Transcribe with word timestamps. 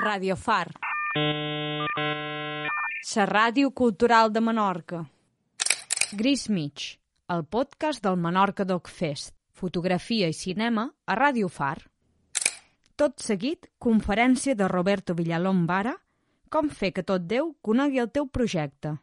Radio 0.00 0.36
Far. 0.36 0.72
La 3.14 3.26
ràdio 3.26 3.70
cultural 3.76 4.32
de 4.32 4.40
Menorca. 4.40 5.02
Gris 6.16 6.48
Mig, 6.48 6.96
el 7.28 7.44
podcast 7.44 8.02
del 8.02 8.16
Menorca 8.16 8.64
Doc 8.64 8.88
Fest. 8.88 9.34
Fotografia 9.52 10.28
i 10.28 10.32
cinema 10.32 10.86
a 11.04 11.14
Radio 11.14 11.48
Far. 11.48 11.84
Tot 12.96 13.20
seguit, 13.20 13.68
conferència 13.78 14.54
de 14.56 14.66
Roberto 14.66 15.14
Villalón 15.14 15.66
Vara, 15.66 15.94
com 16.48 16.70
fer 16.70 16.92
que 16.96 17.04
tot 17.04 17.28
Déu 17.28 17.52
conegui 17.60 18.00
el 18.00 18.10
teu 18.10 18.26
projecte. 18.26 18.96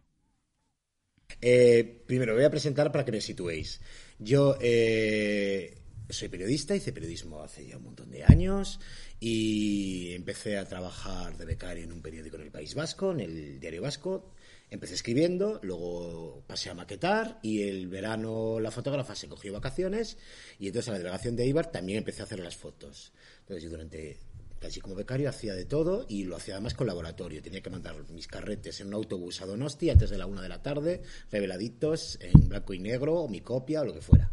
Eh, 1.40 2.02
primero, 2.08 2.34
voy 2.34 2.44
a 2.46 2.50
presentar 2.50 2.92
para 2.92 3.06
que 3.06 3.12
me 3.12 3.22
situéis. 3.22 3.80
Yo 4.18 4.58
eh, 4.60 5.79
soy 6.10 6.28
periodista, 6.28 6.76
hice 6.76 6.92
periodismo 6.92 7.42
hace 7.42 7.68
ya 7.68 7.78
un 7.78 7.84
montón 7.84 8.10
de 8.10 8.24
años 8.24 8.80
y 9.20 10.14
empecé 10.14 10.58
a 10.58 10.66
trabajar 10.66 11.38
de 11.38 11.46
becario 11.46 11.84
en 11.84 11.92
un 11.92 12.02
periódico 12.02 12.36
en 12.38 12.44
el 12.44 12.52
País 12.52 12.74
Vasco, 12.74 13.12
en 13.12 13.20
el 13.20 13.60
Diario 13.60 13.84
Vasco. 13.84 14.34
Empecé 14.72 14.96
escribiendo, 14.96 15.60
luego 15.64 16.44
pasé 16.48 16.70
a 16.70 16.76
maquetar 16.76 17.40
y 17.42 17.64
el 17.64 17.88
verano 17.88 18.60
la 18.60 18.72
fotógrafa 18.72 19.16
se 19.16 19.28
cogió 19.28 19.54
vacaciones 19.54 20.18
y 20.60 20.68
entonces 20.68 20.90
a 20.90 20.92
la 20.94 20.98
delegación 21.00 21.36
de 21.36 21.48
Ibar 21.48 21.72
también 21.72 22.00
empecé 22.00 22.22
a 22.22 22.26
hacer 22.26 22.40
las 22.40 22.56
fotos. 22.56 23.12
Entonces 23.42 23.64
yo 23.64 23.70
durante 23.70 24.18
casi 24.60 24.82
como 24.82 24.96
becario 24.96 25.30
hacía 25.30 25.54
de 25.54 25.66
todo 25.66 26.06
y 26.08 26.26
lo 26.26 26.36
hacía 26.36 26.56
además 26.56 26.74
con 26.74 26.88
laboratorio. 26.88 27.42
Tenía 27.42 27.62
que 27.62 27.70
mandar 27.70 27.96
mis 28.10 28.28
carretes 28.28 28.80
en 28.82 28.88
un 28.88 28.94
autobús 28.96 29.42
a 29.42 29.46
Donosti 29.46 29.90
antes 29.90 30.10
de 30.10 30.18
la 30.18 30.26
una 30.26 30.42
de 30.42 30.50
la 30.50 30.62
tarde, 30.62 31.02
reveladitos 31.32 32.20
en 32.22 32.50
blanco 32.50 32.74
y 32.74 32.80
negro 32.80 33.16
o 33.16 33.28
mi 33.28 33.42
copia 33.42 33.82
o 33.82 33.86
lo 33.86 33.94
que 33.94 34.02
fuera. 34.02 34.32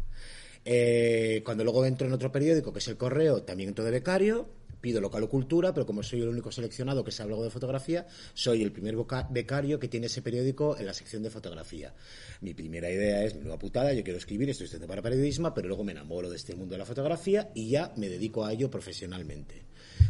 Eh, 0.69 1.43
cuando 1.45 1.63
luego 1.63 1.85
entro 1.85 2.07
en 2.07 2.11
otro 2.11 2.29
periódico, 2.29 2.73
que 2.73 2.79
es 2.79 2.87
El 2.89 2.97
Correo, 2.97 3.41
también 3.41 3.69
entro 3.69 3.85
de 3.85 3.91
becario, 3.91 4.49
pido 4.81 4.99
local 4.99 5.23
o 5.23 5.29
cultura, 5.29 5.73
pero 5.73 5.85
como 5.85 6.03
soy 6.03 6.21
el 6.21 6.27
único 6.27 6.51
seleccionado 6.51 7.05
que 7.05 7.11
sabe 7.11 7.31
algo 7.31 7.45
de 7.45 7.49
fotografía, 7.49 8.05
soy 8.33 8.63
el 8.63 8.73
primer 8.73 8.97
becario 9.29 9.79
que 9.79 9.87
tiene 9.87 10.07
ese 10.07 10.21
periódico 10.21 10.77
en 10.77 10.85
la 10.85 10.93
sección 10.93 11.23
de 11.23 11.29
fotografía. 11.29 11.93
Mi 12.41 12.53
primera 12.53 12.91
idea 12.91 13.23
es, 13.23 13.37
nueva 13.37 13.57
putada, 13.57 13.93
yo 13.93 14.03
quiero 14.03 14.19
escribir, 14.19 14.49
estoy 14.49 14.65
estudiando 14.65 14.89
para 14.89 15.01
periodismo, 15.01 15.53
pero 15.53 15.69
luego 15.69 15.85
me 15.85 15.93
enamoro 15.93 16.29
de 16.29 16.35
este 16.35 16.53
mundo 16.53 16.73
de 16.73 16.79
la 16.79 16.85
fotografía 16.85 17.49
y 17.55 17.69
ya 17.69 17.93
me 17.95 18.09
dedico 18.09 18.43
a 18.43 18.51
ello 18.51 18.69
profesionalmente. 18.69 19.63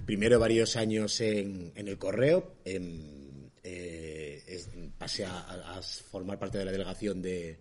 Primero 0.07 0.39
varios 0.39 0.75
años 0.75 1.21
en, 1.21 1.71
el 1.75 1.99
correo, 1.99 2.55
eh, 2.65 2.81
pasé 4.97 5.23
a 5.23 5.81
formar 6.09 6.39
parte 6.39 6.57
de 6.57 6.65
la 6.65 6.71
delegación 6.71 7.21
de, 7.21 7.59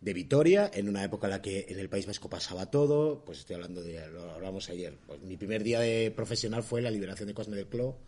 de 0.00 0.14
Vitoria, 0.14 0.70
en 0.72 0.88
una 0.88 1.04
época 1.04 1.26
en 1.26 1.30
la 1.32 1.42
que 1.42 1.66
en 1.68 1.78
el 1.78 1.90
País 1.90 2.06
Vasco 2.06 2.30
pasaba 2.30 2.70
todo, 2.70 3.22
pues 3.24 3.40
estoy 3.40 3.54
hablando 3.54 3.82
de, 3.82 4.08
lo 4.08 4.32
hablamos 4.32 4.70
ayer, 4.70 4.96
pues 5.06 5.20
mi 5.20 5.36
primer 5.36 5.62
día 5.62 5.80
de 5.80 6.10
profesional 6.10 6.62
fue 6.62 6.80
la 6.80 6.90
liberación 6.90 7.28
de 7.28 7.34
Cosme 7.34 7.56
del 7.56 7.66
Cló 7.66 7.98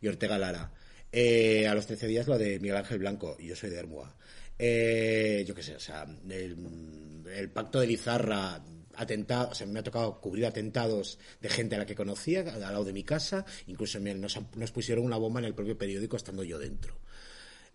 y 0.00 0.08
Ortega 0.08 0.38
Lara. 0.38 0.72
Eh, 1.10 1.66
a 1.66 1.74
los 1.74 1.86
13 1.86 2.06
días 2.06 2.26
lo 2.26 2.36
de 2.36 2.60
Miguel 2.60 2.76
Ángel 2.76 2.98
Blanco, 2.98 3.36
y 3.38 3.46
yo 3.46 3.56
soy 3.56 3.70
de 3.70 3.78
Hermua. 3.78 4.14
Eh, 4.58 5.44
yo 5.46 5.54
qué 5.54 5.62
sé, 5.62 5.74
o 5.74 5.80
sea, 5.80 6.06
el, 6.28 7.50
pacto 7.50 7.80
de 7.80 7.86
Lizarra, 7.86 8.62
atentado, 8.96 9.50
o 9.50 9.54
sea, 9.54 9.66
me 9.66 9.78
ha 9.78 9.82
tocado 9.82 10.20
cubrir 10.20 10.44
atentados 10.44 11.18
de 11.40 11.48
gente 11.48 11.76
a 11.76 11.78
la 11.78 11.86
que 11.86 11.94
conocía, 11.94 12.40
al 12.40 12.60
lado 12.60 12.84
de 12.84 12.92
mi 12.92 13.04
casa, 13.04 13.46
incluso 13.68 13.98
nos 14.00 14.72
pusieron 14.72 15.04
una 15.04 15.16
bomba 15.16 15.40
en 15.40 15.46
el 15.46 15.54
propio 15.54 15.78
periódico 15.78 16.16
estando 16.16 16.44
yo 16.44 16.58
dentro. 16.58 16.98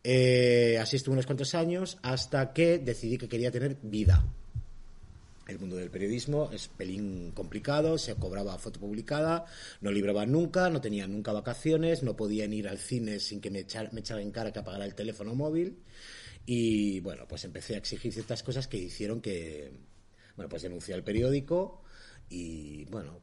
Eh, 0.03 0.77
así 0.81 0.97
estuve 0.97 1.13
unos 1.13 1.25
cuantos 1.25 1.55
años 1.55 1.97
hasta 2.01 2.51
que 2.51 2.77
decidí 2.77 3.17
que 3.17 3.29
quería 3.29 3.51
tener 3.51 3.77
vida. 3.81 4.23
El 5.47 5.59
mundo 5.59 5.75
del 5.75 5.89
periodismo 5.89 6.49
es 6.53 6.69
pelín 6.69 7.31
complicado, 7.31 7.97
se 7.97 8.15
cobraba 8.15 8.57
foto 8.57 8.79
publicada, 8.79 9.45
no 9.81 9.91
libraba 9.91 10.25
nunca, 10.25 10.69
no 10.69 10.79
tenía 10.79 11.05
nunca 11.05 11.33
vacaciones, 11.33 12.01
no 12.01 12.15
podían 12.15 12.53
ir 12.53 12.67
al 12.67 12.77
cine 12.77 13.19
sin 13.19 13.41
que 13.41 13.49
me, 13.49 13.59
echara, 13.59 13.89
me 13.91 14.01
en 14.01 14.31
cara 14.31 14.53
que 14.53 14.59
apagara 14.59 14.85
el 14.85 14.95
teléfono 14.95 15.35
móvil. 15.35 15.79
Y 16.45 17.01
bueno, 17.01 17.25
pues 17.27 17.43
empecé 17.43 17.75
a 17.75 17.77
exigir 17.77 18.13
ciertas 18.13 18.43
cosas 18.43 18.67
que 18.67 18.77
hicieron 18.77 19.21
que, 19.21 19.71
bueno, 20.35 20.49
pues 20.49 20.61
denuncié 20.61 20.93
al 20.93 21.03
periódico 21.03 21.83
y 22.29 22.85
bueno, 22.85 23.19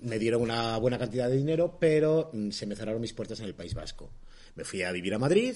me 0.00 0.18
dieron 0.18 0.42
una 0.42 0.76
buena 0.78 0.98
cantidad 0.98 1.28
de 1.28 1.36
dinero, 1.36 1.76
pero 1.80 2.30
mm, 2.32 2.50
se 2.50 2.66
me 2.66 2.76
cerraron 2.76 3.00
mis 3.00 3.12
puertas 3.12 3.40
en 3.40 3.46
el 3.46 3.54
País 3.54 3.74
Vasco. 3.74 4.10
Me 4.54 4.64
fui 4.64 4.82
a 4.82 4.92
vivir 4.92 5.14
a 5.14 5.18
Madrid, 5.18 5.54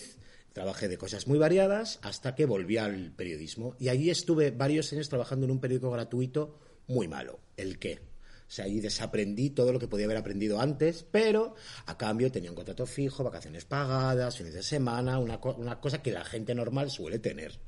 Trabajé 0.53 0.88
de 0.88 0.98
cosas 0.98 1.26
muy 1.26 1.38
variadas 1.38 1.98
hasta 2.03 2.34
que 2.34 2.47
volví 2.47 2.76
al 2.76 3.12
periodismo. 3.12 3.76
Y 3.78 3.88
allí 3.88 4.10
estuve 4.10 4.50
varios 4.50 4.92
años 4.92 5.09
trabajando 5.09 5.47
en 5.47 5.53
un 5.53 5.60
periódico 5.60 5.91
gratuito 5.91 6.59
muy 6.86 7.06
malo, 7.06 7.41
el 7.56 7.78
qué. 7.78 8.00
O 8.48 8.50
sea, 8.50 8.64
ahí 8.64 8.81
desaprendí 8.81 9.50
todo 9.50 9.72
lo 9.72 9.78
que 9.78 9.88
podía 9.88 10.06
haber 10.06 10.16
aprendido 10.16 10.58
antes, 10.58 11.04
pero 11.10 11.54
a 11.84 11.98
cambio 11.98 12.32
tenía 12.32 12.50
un 12.50 12.56
contrato 12.56 12.87
fijo, 12.87 13.22
vacaciones 13.22 13.66
pagadas, 13.66 14.38
fines 14.38 14.54
de 14.54 14.62
semana, 14.62 15.19
una, 15.19 15.38
una 15.58 15.78
cosa 15.81 16.03
que 16.03 16.12
la 16.12 16.25
gente 16.25 16.54
normal 16.54 16.91
suele 16.91 17.19
tener. 17.19 17.58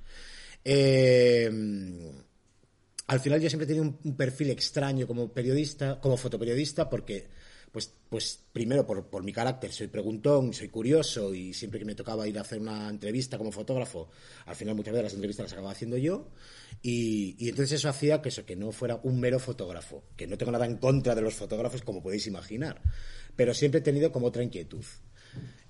Eh, 0.64 1.50
al 3.08 3.20
final 3.20 3.40
yo 3.40 3.50
siempre 3.50 3.64
he 3.64 3.68
tenido 3.68 3.98
un 4.02 4.16
perfil 4.16 4.50
extraño 4.50 5.06
como 5.06 5.32
periodista, 5.32 6.00
como 6.00 6.16
fotoperiodista, 6.16 6.88
porque 6.88 7.28
pues, 7.72 7.92
pues 8.08 8.40
primero 8.52 8.86
por, 8.86 9.06
por, 9.06 9.22
mi 9.22 9.32
carácter, 9.32 9.72
soy 9.72 9.86
preguntón, 9.86 10.52
soy 10.52 10.68
curioso 10.68 11.34
y 11.34 11.54
siempre 11.54 11.78
que 11.78 11.84
me 11.84 11.94
tocaba 11.94 12.26
ir 12.26 12.36
a 12.38 12.42
hacer 12.42 12.60
una 12.60 12.88
entrevista 12.88 13.38
como 13.38 13.52
fotógrafo, 13.52 14.10
al 14.46 14.56
final 14.56 14.74
muchas 14.74 14.92
veces 14.92 15.04
las 15.04 15.14
entrevistas 15.14 15.44
las 15.44 15.52
acababa 15.52 15.72
haciendo 15.72 15.96
yo 15.96 16.28
y, 16.82 17.36
y, 17.38 17.48
entonces 17.48 17.78
eso 17.78 17.88
hacía 17.88 18.20
que 18.22 18.30
eso, 18.30 18.44
que 18.44 18.56
no 18.56 18.72
fuera 18.72 19.00
un 19.02 19.20
mero 19.20 19.38
fotógrafo, 19.38 20.04
que 20.16 20.26
no 20.26 20.36
tengo 20.36 20.52
nada 20.52 20.66
en 20.66 20.78
contra 20.78 21.14
de 21.14 21.22
los 21.22 21.34
fotógrafos 21.34 21.82
como 21.82 22.02
podéis 22.02 22.26
imaginar, 22.26 22.82
pero 23.36 23.54
siempre 23.54 23.80
he 23.80 23.82
tenido 23.82 24.10
como 24.10 24.26
otra 24.26 24.42
inquietud. 24.42 24.84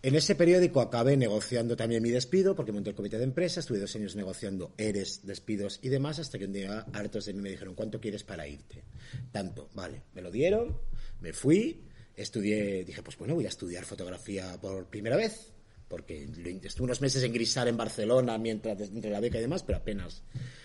En 0.03 0.15
ese 0.15 0.35
periódico 0.35 0.81
acabé 0.81 1.19
negociando 1.19 1.77
también 1.77 2.03
mi 2.03 2.09
despido, 2.09 2.57
porque 2.57 2.73
monté 2.73 2.89
el 2.89 2.97
comité 2.97 3.19
de 3.19 3.25
empresa, 3.25 3.61
estuve 3.61 3.81
dos 3.81 3.95
años 3.97 4.17
negociando 4.17 4.73
ERES, 4.79 5.27
despidos 5.27 5.79
y 5.83 5.91
demás, 5.91 6.19
hasta 6.19 6.39
que 6.39 6.47
un 6.47 6.55
día 6.55 6.87
hartos 6.95 7.27
de 7.27 7.35
mí 7.35 7.43
me 7.43 7.51
dijeron, 7.51 7.75
¿cuánto 7.75 8.01
quieres 8.01 8.25
para 8.25 8.49
irte? 8.49 8.83
Tanto, 9.31 9.69
vale, 9.75 10.05
me 10.15 10.23
lo 10.23 10.31
dieron, 10.31 10.79
me 11.21 11.35
fui, 11.35 11.85
estudié, 12.23 12.85
dije, 12.85 13.03
pues 13.03 13.17
bueno, 13.17 13.35
voy 13.35 13.47
a 13.47 13.49
estudiar 13.49 13.85
fotografía 13.85 14.59
por 14.61 14.87
primera 14.87 15.17
vez, 15.17 15.53
porque 15.89 16.29
estuve 16.63 16.85
unos 16.85 17.01
meses 17.01 17.23
en 17.25 17.33
Grisar 17.33 17.67
en 17.67 17.77
Barcelona 17.77 18.39
mientras 18.39 18.81
entre 18.81 19.11
la 19.11 19.21
beca 19.21 19.39
y 19.39 19.43
demás, 19.43 19.65
pero 19.65 19.79
apenas 19.79 20.23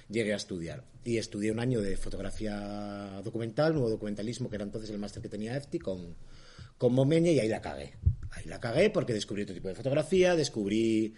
llegué 0.08 0.34
a 0.34 0.38
estudiar. 0.38 0.84
Y 1.04 1.18
estudié 1.18 1.52
un 1.52 1.60
año 1.60 1.82
de 1.82 1.98
fotografía 1.98 3.22
documental, 3.24 3.74
nuevo 3.74 3.90
documentalismo, 3.90 4.50
que 4.50 4.58
era 4.58 4.66
entonces 4.66 4.90
el 4.92 5.00
máster 5.00 5.24
que 5.24 5.30
tenía 5.30 5.58
EFTI, 5.58 5.80
con, 5.80 6.16
con 6.78 6.94
Momeña, 6.94 7.32
y 7.32 7.40
ahí 7.40 7.48
la 7.48 7.62
cagué. 7.62 7.96
Ahí 8.32 8.46
la 8.46 8.60
cagué 8.60 8.90
porque 8.90 9.14
descubrí 9.14 9.44
otro 9.44 9.56
tipo 9.56 9.68
de 9.68 9.76
fotografía, 9.76 10.36
descubrí, 10.36 11.16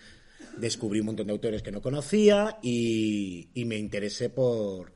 descubrí 0.58 1.02
un 1.02 1.08
montón 1.08 1.28
de 1.28 1.34
autores 1.34 1.62
que 1.62 1.72
no 1.72 1.82
conocía 1.82 2.60
y, 2.62 3.50
y 3.54 3.66
me 3.66 3.78
interesé 3.78 4.30
por, 4.30 4.94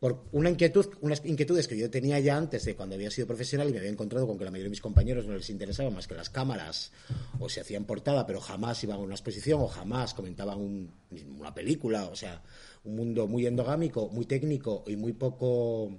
por 0.00 0.24
una 0.32 0.50
inquietud, 0.50 0.86
unas 1.00 1.24
inquietudes 1.24 1.68
que 1.68 1.78
yo 1.78 1.90
tenía 1.90 2.18
ya 2.20 2.36
antes 2.36 2.64
de 2.64 2.76
cuando 2.76 2.94
había 2.94 3.10
sido 3.10 3.26
profesional 3.26 3.68
y 3.68 3.72
me 3.72 3.78
había 3.78 3.90
encontrado 3.90 4.26
con 4.26 4.36
que 4.36 4.44
la 4.44 4.50
mayoría 4.50 4.66
de 4.66 4.70
mis 4.70 4.80
compañeros 4.80 5.26
no 5.26 5.34
les 5.34 5.48
interesaba 5.50 5.90
más 5.90 6.06
que 6.06 6.14
las 6.14 6.30
cámaras 6.30 6.92
o 7.38 7.48
se 7.48 7.60
hacían 7.60 7.84
portada, 7.84 8.26
pero 8.26 8.40
jamás 8.40 8.82
iban 8.84 8.96
a 8.96 9.00
una 9.00 9.14
exposición 9.14 9.60
o 9.60 9.68
jamás 9.68 10.14
comentaban 10.14 10.90
una 11.38 11.54
película, 11.54 12.04
o 12.04 12.16
sea, 12.16 12.42
un 12.84 12.96
mundo 12.96 13.26
muy 13.26 13.46
endogámico, 13.46 14.08
muy 14.08 14.26
técnico 14.26 14.84
y 14.86 14.96
muy 14.96 15.12
poco 15.12 15.98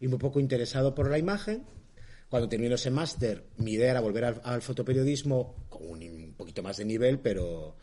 y 0.00 0.08
muy 0.08 0.18
poco 0.18 0.40
interesado 0.40 0.94
por 0.94 1.10
la 1.10 1.18
imagen. 1.18 1.64
Cuando 2.28 2.48
terminó 2.48 2.76
ese 2.76 2.90
máster, 2.90 3.44
mi 3.58 3.72
idea 3.72 3.90
era 3.90 4.00
volver 4.00 4.24
al, 4.24 4.40
al 4.44 4.62
fotoperiodismo 4.62 5.66
con 5.68 5.82
un, 5.86 6.02
un 6.02 6.34
poquito 6.34 6.62
más 6.62 6.78
de 6.78 6.86
nivel, 6.86 7.18
pero 7.18 7.76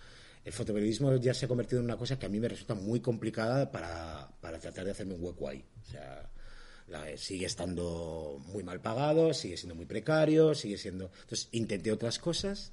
el 0.46 0.54
fotoperiodismo 0.54 1.16
ya 1.18 1.34
se 1.34 1.46
ha 1.46 1.48
convertido 1.48 1.80
en 1.80 1.86
una 1.86 1.98
cosa 1.98 2.18
que 2.18 2.26
a 2.26 2.30
mí 2.30 2.40
me 2.40 2.48
resulta 2.48 2.74
muy 2.74 3.00
complicada 3.00 3.72
para, 3.72 4.30
tratar 4.60 4.86
de 4.86 4.92
hacerme 4.92 5.16
un 5.16 5.24
hueco 5.24 5.48
ahí. 5.48 5.64
O 5.82 5.92
sea, 5.92 6.30
sigue 7.18 7.46
estando 7.46 8.42
muy 8.48 8.64
mal 8.64 8.82
pagado, 8.82 9.34
sigue 9.34 9.58
siendo 9.58 9.76
muy 9.76 9.86
precario, 9.86 10.56
sigue 10.56 10.78
siendo... 10.78 11.12
Entonces 11.22 11.50
intenté 11.52 11.91
otras 11.91 12.20
cosas, 12.20 12.72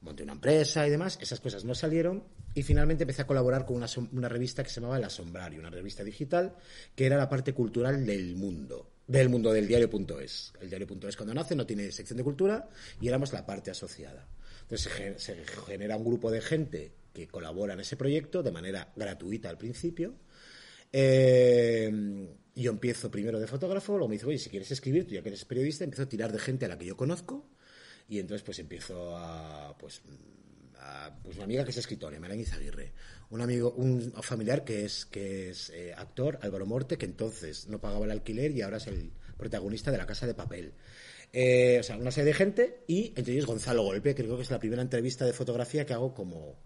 monté 0.00 0.22
una 0.22 0.32
empresa 0.32 0.86
y 0.86 0.90
demás, 0.90 1.18
esas 1.20 1.40
cosas 1.40 1.64
no 1.64 1.74
salieron 1.74 2.24
y 2.54 2.62
finalmente 2.62 3.04
empecé 3.04 3.22
a 3.22 3.26
colaborar 3.26 3.64
con 3.64 3.76
una, 3.76 3.86
una 4.12 4.28
revista 4.28 4.62
que 4.62 4.70
se 4.70 4.80
llamaba 4.80 4.98
El 4.98 5.04
Asombrario, 5.04 5.60
una 5.60 5.70
revista 5.70 6.04
digital 6.04 6.56
que 6.94 7.06
era 7.06 7.16
la 7.16 7.28
parte 7.28 7.54
cultural 7.54 8.04
del 8.04 8.36
mundo 8.36 8.90
del 9.08 9.30
mundo 9.30 9.52
del 9.52 9.66
diario.es. 9.66 10.52
El 10.60 10.68
diario.es 10.68 11.16
cuando 11.16 11.34
nace 11.34 11.56
no 11.56 11.66
tiene 11.66 11.90
sección 11.90 12.18
de 12.18 12.24
cultura 12.24 12.68
y 13.00 13.08
éramos 13.08 13.32
la 13.32 13.44
parte 13.44 13.70
asociada. 13.70 14.28
Entonces 14.68 15.22
se, 15.22 15.34
genera 15.66 15.96
un 15.96 16.04
grupo 16.04 16.30
de 16.30 16.42
gente 16.42 16.92
que 17.14 17.26
colabora 17.26 17.72
en 17.72 17.80
ese 17.80 17.96
proyecto 17.96 18.42
de 18.42 18.52
manera 18.52 18.92
gratuita 18.96 19.48
al 19.48 19.56
principio. 19.56 20.14
Eh, 20.92 22.28
yo 22.54 22.70
empiezo 22.70 23.10
primero 23.10 23.40
de 23.40 23.46
fotógrafo, 23.46 23.92
luego 23.92 24.08
me 24.08 24.16
dice, 24.16 24.26
oye, 24.26 24.38
si 24.38 24.50
quieres 24.50 24.70
escribir, 24.70 25.06
tú 25.06 25.14
ya 25.14 25.22
que 25.22 25.28
eres 25.28 25.44
periodista, 25.46 25.84
empiezo 25.84 26.02
a 26.02 26.08
tirar 26.08 26.32
de 26.32 26.38
gente 26.38 26.66
a 26.66 26.68
la 26.68 26.76
que 26.76 26.84
yo 26.84 26.96
conozco 26.96 27.48
y 28.08 28.18
entonces 28.18 28.42
pues 28.42 28.58
empiezo 28.58 29.16
a, 29.16 29.76
pues, 29.78 30.02
pues 31.22 31.36
una 31.36 31.44
amiga 31.44 31.64
que 31.64 31.70
es 31.70 31.76
escritora, 31.76 32.18
Melanie 32.20 32.44
Zaguirre, 32.44 32.92
un 33.30 33.40
amigo, 33.40 33.72
un 33.72 34.12
familiar 34.22 34.64
que 34.64 34.84
es, 34.84 35.06
que 35.06 35.50
es 35.50 35.70
eh, 35.70 35.94
actor, 35.96 36.38
Álvaro 36.42 36.66
Morte, 36.66 36.98
que 36.98 37.06
entonces 37.06 37.68
no 37.68 37.80
pagaba 37.80 38.04
el 38.04 38.10
alquiler 38.10 38.50
y 38.50 38.62
ahora 38.62 38.76
es 38.76 38.86
el 38.86 39.12
protagonista 39.38 39.90
de 39.90 39.98
La 39.98 40.06
Casa 40.06 40.26
de 40.26 40.34
Papel. 40.34 40.74
Eh, 41.32 41.76
o 41.80 41.82
sea, 41.82 41.96
una 41.98 42.10
serie 42.10 42.28
de 42.28 42.34
gente 42.34 42.84
y 42.86 43.12
entre 43.16 43.34
ellos 43.34 43.46
Gonzalo 43.46 43.82
Golpe, 43.82 44.14
creo 44.14 44.36
que 44.36 44.42
es 44.42 44.50
la 44.50 44.58
primera 44.58 44.82
entrevista 44.82 45.26
de 45.26 45.32
fotografía 45.32 45.84
que 45.84 45.92
hago 45.92 46.14
como 46.14 46.56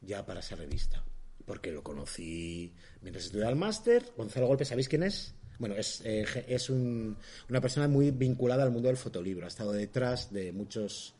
ya 0.00 0.24
para 0.24 0.40
esa 0.40 0.56
revista. 0.56 1.04
Porque 1.44 1.70
lo 1.70 1.82
conocí 1.82 2.72
mientras 3.02 3.26
estudiaba 3.26 3.50
el 3.50 3.56
máster. 3.56 4.02
Gonzalo 4.16 4.46
Golpe, 4.46 4.64
¿sabéis 4.64 4.88
quién 4.88 5.02
es? 5.02 5.34
Bueno, 5.58 5.76
es, 5.76 6.00
eh, 6.04 6.24
es 6.48 6.70
un- 6.70 7.16
una 7.50 7.60
persona 7.60 7.86
muy 7.86 8.10
vinculada 8.10 8.62
al 8.64 8.70
mundo 8.70 8.88
del 8.88 8.96
fotolibro. 8.96 9.44
Ha 9.44 9.48
estado 9.48 9.72
detrás 9.72 10.32
de 10.32 10.52
muchos 10.52 11.14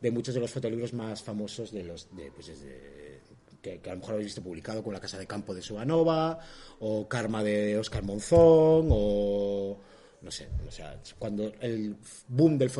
de 0.00 0.10
muchos 0.10 0.34
de 0.34 0.40
los 0.40 0.50
fotolibros 0.50 0.92
más 0.92 1.22
famosos 1.22 1.72
de 1.72 1.82
los 1.82 2.14
de, 2.14 2.30
pues, 2.30 2.48
desde- 2.48 3.20
que, 3.62 3.80
que 3.80 3.88
a 3.90 3.94
lo 3.94 4.00
mejor 4.00 4.14
habéis 4.14 4.26
visto 4.26 4.42
publicado 4.42 4.82
como 4.82 4.92
La 4.92 5.00
Casa 5.00 5.18
de 5.18 5.26
Campo 5.26 5.54
de 5.54 5.62
Subanova 5.62 6.38
o 6.80 7.08
Karma 7.08 7.42
de 7.42 7.78
Oscar 7.78 8.02
Monzón 8.02 8.88
o 8.90 9.80
no 10.24 10.30
sé, 10.30 10.48
o 10.66 10.70
sea, 10.70 10.98
cuando 11.18 11.52
el 11.60 11.96
boom 12.28 12.56
del, 12.58 12.70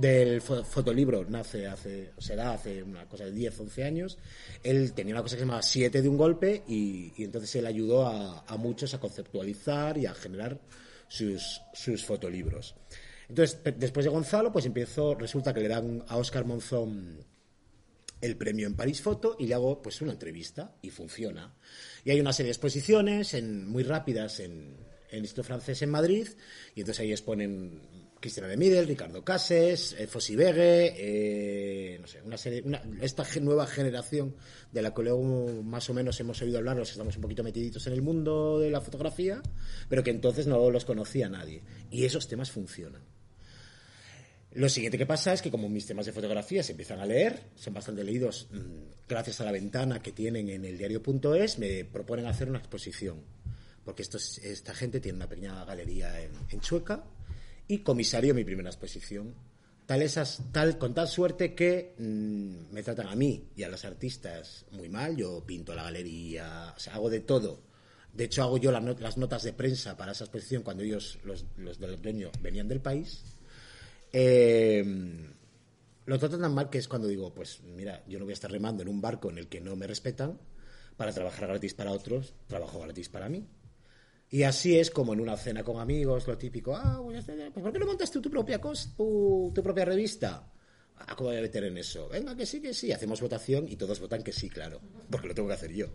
del 0.00 0.40
fo- 0.40 0.64
fotolibro 0.64 1.24
nace 1.28 1.66
hace, 1.66 2.12
se 2.18 2.36
da 2.36 2.52
hace 2.54 2.82
una 2.82 3.06
cosa 3.08 3.24
de 3.24 3.32
10, 3.32 3.58
11 3.60 3.84
años, 3.84 4.18
él 4.62 4.92
tenía 4.92 5.14
una 5.14 5.22
cosa 5.22 5.34
que 5.36 5.40
se 5.40 5.44
llamaba 5.46 5.62
Siete 5.62 6.00
de 6.00 6.08
un 6.08 6.16
golpe 6.16 6.62
y, 6.68 7.12
entonces 7.22 7.54
él 7.56 7.66
ayudó 7.66 8.06
a, 8.06 8.44
a 8.46 8.56
muchos 8.56 8.94
a 8.94 9.00
conceptualizar 9.00 9.98
y 9.98 10.06
a 10.06 10.14
generar 10.14 10.60
sus, 11.08 11.60
sus 11.74 12.04
fotolibros. 12.04 12.74
Entonces, 13.28 13.58
después 13.78 14.04
de 14.04 14.10
Gonzalo, 14.10 14.52
pues 14.52 14.66
empiezo, 14.66 15.14
resulta 15.14 15.52
que 15.52 15.60
le 15.60 15.68
dan 15.68 16.04
a 16.08 16.16
Oscar 16.18 16.44
Monzón 16.44 17.24
el 18.20 18.36
premio 18.36 18.66
en 18.68 18.76
París 18.76 19.00
Foto 19.02 19.36
y 19.38 19.46
le 19.46 19.54
hago 19.54 19.82
pues 19.82 20.00
una 20.00 20.12
entrevista 20.12 20.76
y 20.82 20.90
funciona. 20.90 21.54
Y 22.04 22.10
hay 22.10 22.20
una 22.20 22.32
serie 22.32 22.48
de 22.48 22.52
exposiciones 22.52 23.34
en, 23.34 23.66
muy 23.68 23.82
rápidas 23.82 24.38
en 24.40 24.76
el 25.12 25.20
Instituto 25.20 25.44
Francés 25.46 25.80
en 25.82 25.90
Madrid 25.90 26.26
y 26.74 26.80
entonces 26.80 27.00
ahí 27.00 27.12
exponen 27.12 27.80
Cristina 28.20 28.46
de 28.46 28.56
Midel, 28.56 28.86
Ricardo 28.86 29.24
Cases, 29.24 29.96
eh, 29.98 30.06
Fossi 30.06 30.36
Begue, 30.36 30.94
eh, 30.96 31.98
no 32.00 32.06
sé, 32.06 32.22
una 32.22 32.38
serie, 32.38 32.62
una- 32.64 32.82
esta 33.00 33.24
nueva 33.40 33.66
generación 33.66 34.36
de 34.70 34.80
la 34.82 34.94
que 34.94 35.02
luego 35.02 35.62
más 35.64 35.90
o 35.90 35.94
menos 35.94 36.18
hemos 36.20 36.40
oído 36.40 36.58
hablar, 36.58 36.76
los 36.76 36.90
estamos 36.90 37.16
un 37.16 37.22
poquito 37.22 37.42
metiditos 37.42 37.86
en 37.88 37.94
el 37.94 38.02
mundo 38.02 38.60
de 38.60 38.70
la 38.70 38.80
fotografía, 38.80 39.42
pero 39.88 40.04
que 40.04 40.10
entonces 40.10 40.46
no 40.46 40.70
los 40.70 40.84
conocía 40.84 41.28
nadie. 41.28 41.62
Y 41.90 42.04
esos 42.04 42.28
temas 42.28 42.50
funcionan. 42.52 43.02
Lo 44.54 44.68
siguiente 44.68 44.98
que 44.98 45.06
pasa 45.06 45.32
es 45.32 45.40
que 45.40 45.50
como 45.50 45.68
mis 45.70 45.86
temas 45.86 46.04
de 46.06 46.12
fotografía 46.12 46.62
se 46.62 46.72
empiezan 46.72 47.00
a 47.00 47.06
leer, 47.06 47.40
son 47.56 47.72
bastante 47.72 48.04
leídos 48.04 48.48
mm, 48.52 49.08
gracias 49.08 49.40
a 49.40 49.44
la 49.44 49.52
ventana 49.52 50.00
que 50.02 50.12
tienen 50.12 50.48
en 50.50 50.64
el 50.66 50.76
diario.es, 50.76 51.58
me 51.58 51.84
proponen 51.86 52.26
hacer 52.26 52.48
una 52.50 52.58
exposición. 52.58 53.22
Porque 53.84 54.02
estos- 54.02 54.38
esta 54.38 54.74
gente 54.74 55.00
tiene 55.00 55.16
una 55.16 55.28
pequeña 55.28 55.64
galería 55.64 56.20
en, 56.20 56.32
en 56.50 56.60
Chueca 56.60 57.04
y 57.68 57.78
comisario 57.78 58.34
mi 58.34 58.44
primera 58.44 58.70
exposición. 58.70 59.34
Tal 59.86 60.02
esas, 60.02 60.40
tal, 60.52 60.78
con 60.78 60.94
tal 60.94 61.08
suerte 61.08 61.54
que 61.54 61.94
mm, 61.98 62.72
me 62.72 62.82
tratan 62.82 63.08
a 63.08 63.16
mí 63.16 63.48
y 63.56 63.64
a 63.64 63.68
los 63.68 63.84
artistas 63.84 64.64
muy 64.70 64.88
mal. 64.88 65.16
Yo 65.16 65.42
pinto 65.44 65.74
la 65.74 65.82
galería, 65.82 66.72
o 66.76 66.78
sea, 66.80 66.94
hago 66.94 67.10
de 67.10 67.20
todo. 67.20 67.60
De 68.12 68.24
hecho, 68.24 68.42
hago 68.42 68.58
yo 68.58 68.70
la 68.70 68.80
not- 68.80 69.00
las 69.00 69.16
notas 69.16 69.42
de 69.42 69.52
prensa 69.52 69.96
para 69.96 70.12
esa 70.12 70.24
exposición 70.24 70.62
cuando 70.62 70.82
ellos, 70.84 71.18
los, 71.24 71.44
los 71.56 71.78
del 71.80 72.00
dueño, 72.00 72.30
venían 72.40 72.68
del 72.68 72.80
país. 72.80 73.22
Eh, 74.12 74.84
lo 76.06 76.18
trato 76.18 76.38
tan 76.38 76.52
mal 76.54 76.68
que 76.70 76.78
es 76.78 76.88
cuando 76.88 77.08
digo, 77.08 77.32
pues 77.34 77.60
mira, 77.62 78.02
yo 78.06 78.18
no 78.18 78.24
voy 78.24 78.32
a 78.32 78.34
estar 78.34 78.50
remando 78.50 78.82
en 78.82 78.88
un 78.88 79.00
barco 79.00 79.30
en 79.30 79.38
el 79.38 79.48
que 79.48 79.60
no 79.60 79.74
me 79.76 79.86
respetan 79.86 80.38
para 80.96 81.12
trabajar 81.12 81.48
gratis 81.48 81.74
para 81.74 81.90
otros, 81.92 82.34
trabajo 82.46 82.80
gratis 82.80 83.08
para 83.08 83.28
mí. 83.28 83.46
Y 84.32 84.44
así 84.44 84.78
es 84.78 84.90
como 84.90 85.12
en 85.12 85.20
una 85.20 85.36
cena 85.36 85.62
con 85.62 85.78
amigos, 85.78 86.26
lo 86.26 86.38
típico, 86.38 86.74
ah, 86.74 86.98
pues, 87.04 87.26
¿por 87.52 87.70
qué 87.70 87.78
no 87.78 87.84
montas 87.84 88.10
tú 88.10 88.22
tu 88.22 88.30
propia 88.30 88.58
cos, 88.58 88.94
tu, 88.96 89.52
tu 89.54 89.62
propia 89.62 89.84
revista? 89.84 90.50
Ah, 90.96 91.14
¿cómo 91.14 91.28
voy 91.28 91.38
a 91.38 91.42
meter 91.42 91.64
en 91.64 91.76
eso? 91.76 92.08
Venga, 92.08 92.34
que 92.34 92.46
sí, 92.46 92.58
que 92.62 92.72
sí. 92.72 92.90
Hacemos 92.92 93.20
votación 93.20 93.68
y 93.68 93.76
todos 93.76 94.00
votan 94.00 94.22
que 94.22 94.32
sí, 94.32 94.48
claro, 94.48 94.80
porque 95.10 95.28
lo 95.28 95.34
tengo 95.34 95.48
que 95.48 95.54
hacer 95.54 95.74
yo. 95.74 95.88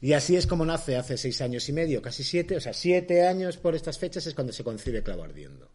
Y 0.00 0.12
así 0.14 0.34
es 0.34 0.44
como 0.44 0.66
nace 0.66 0.96
hace 0.96 1.16
seis 1.16 1.40
años 1.40 1.68
y 1.68 1.72
medio, 1.72 2.02
casi 2.02 2.24
siete, 2.24 2.56
o 2.56 2.60
sea, 2.60 2.72
siete 2.72 3.24
años 3.24 3.58
por 3.58 3.76
estas 3.76 3.96
fechas 3.96 4.26
es 4.26 4.34
cuando 4.34 4.52
se 4.52 4.64
concibe 4.64 5.04
Clavo 5.04 5.22
Ardiendo. 5.22 5.70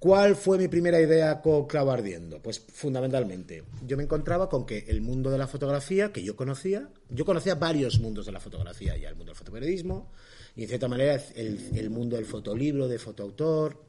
¿Cuál 0.00 0.34
fue 0.34 0.58
mi 0.58 0.66
primera 0.66 1.00
idea 1.00 1.40
con 1.40 1.68
Clavo 1.68 1.92
Ardiendo? 1.92 2.42
Pues 2.42 2.58
fundamentalmente, 2.58 3.62
yo 3.86 3.96
me 3.96 4.02
encontraba 4.02 4.48
con 4.48 4.66
que 4.66 4.86
el 4.88 5.02
mundo 5.02 5.30
de 5.30 5.38
la 5.38 5.46
fotografía, 5.46 6.12
que 6.12 6.24
yo 6.24 6.34
conocía, 6.34 6.88
yo 7.10 7.24
conocía 7.24 7.54
varios 7.54 8.00
mundos 8.00 8.26
de 8.26 8.32
la 8.32 8.40
fotografía 8.40 8.96
ya, 8.96 9.08
el 9.08 9.14
mundo 9.14 9.30
del 9.30 9.38
fotoperiodismo, 9.38 10.12
y 10.58 10.62
en 10.64 10.68
cierta 10.68 10.88
manera 10.88 11.22
el, 11.36 11.70
el 11.76 11.88
mundo 11.88 12.16
del 12.16 12.26
fotolibro, 12.26 12.88
de 12.88 12.98
fotoautor, 12.98 13.80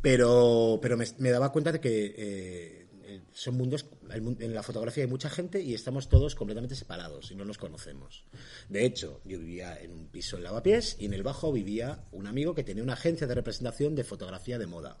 pero, 0.00 0.78
pero 0.80 0.96
me, 0.96 1.30
daba 1.30 1.52
cuenta 1.52 1.72
de 1.72 1.78
que 1.78 2.06
eh, 2.16 2.86
eh, 3.04 3.20
son 3.34 3.58
mundos, 3.58 3.84
en 4.08 4.54
la 4.54 4.62
fotografía 4.62 5.04
hay 5.04 5.10
mucha 5.10 5.28
gente 5.28 5.60
y 5.60 5.74
estamos 5.74 6.08
todos 6.08 6.34
completamente 6.34 6.74
separados 6.74 7.30
y 7.32 7.34
no 7.34 7.44
nos 7.44 7.58
conocemos. 7.58 8.24
De 8.70 8.86
hecho, 8.86 9.20
yo 9.26 9.38
vivía 9.38 9.78
en 9.78 9.92
un 9.92 10.06
piso 10.06 10.38
en 10.38 10.42
Lavapiés 10.42 10.96
y 10.98 11.04
en 11.04 11.12
el 11.12 11.22
bajo 11.22 11.52
vivía 11.52 12.06
un 12.12 12.26
amigo 12.26 12.54
que 12.54 12.64
tenía 12.64 12.82
una 12.82 12.94
agencia 12.94 13.26
de 13.26 13.34
representación 13.34 13.94
de 13.94 14.04
fotografía 14.04 14.58
de 14.58 14.66
moda. 14.66 14.96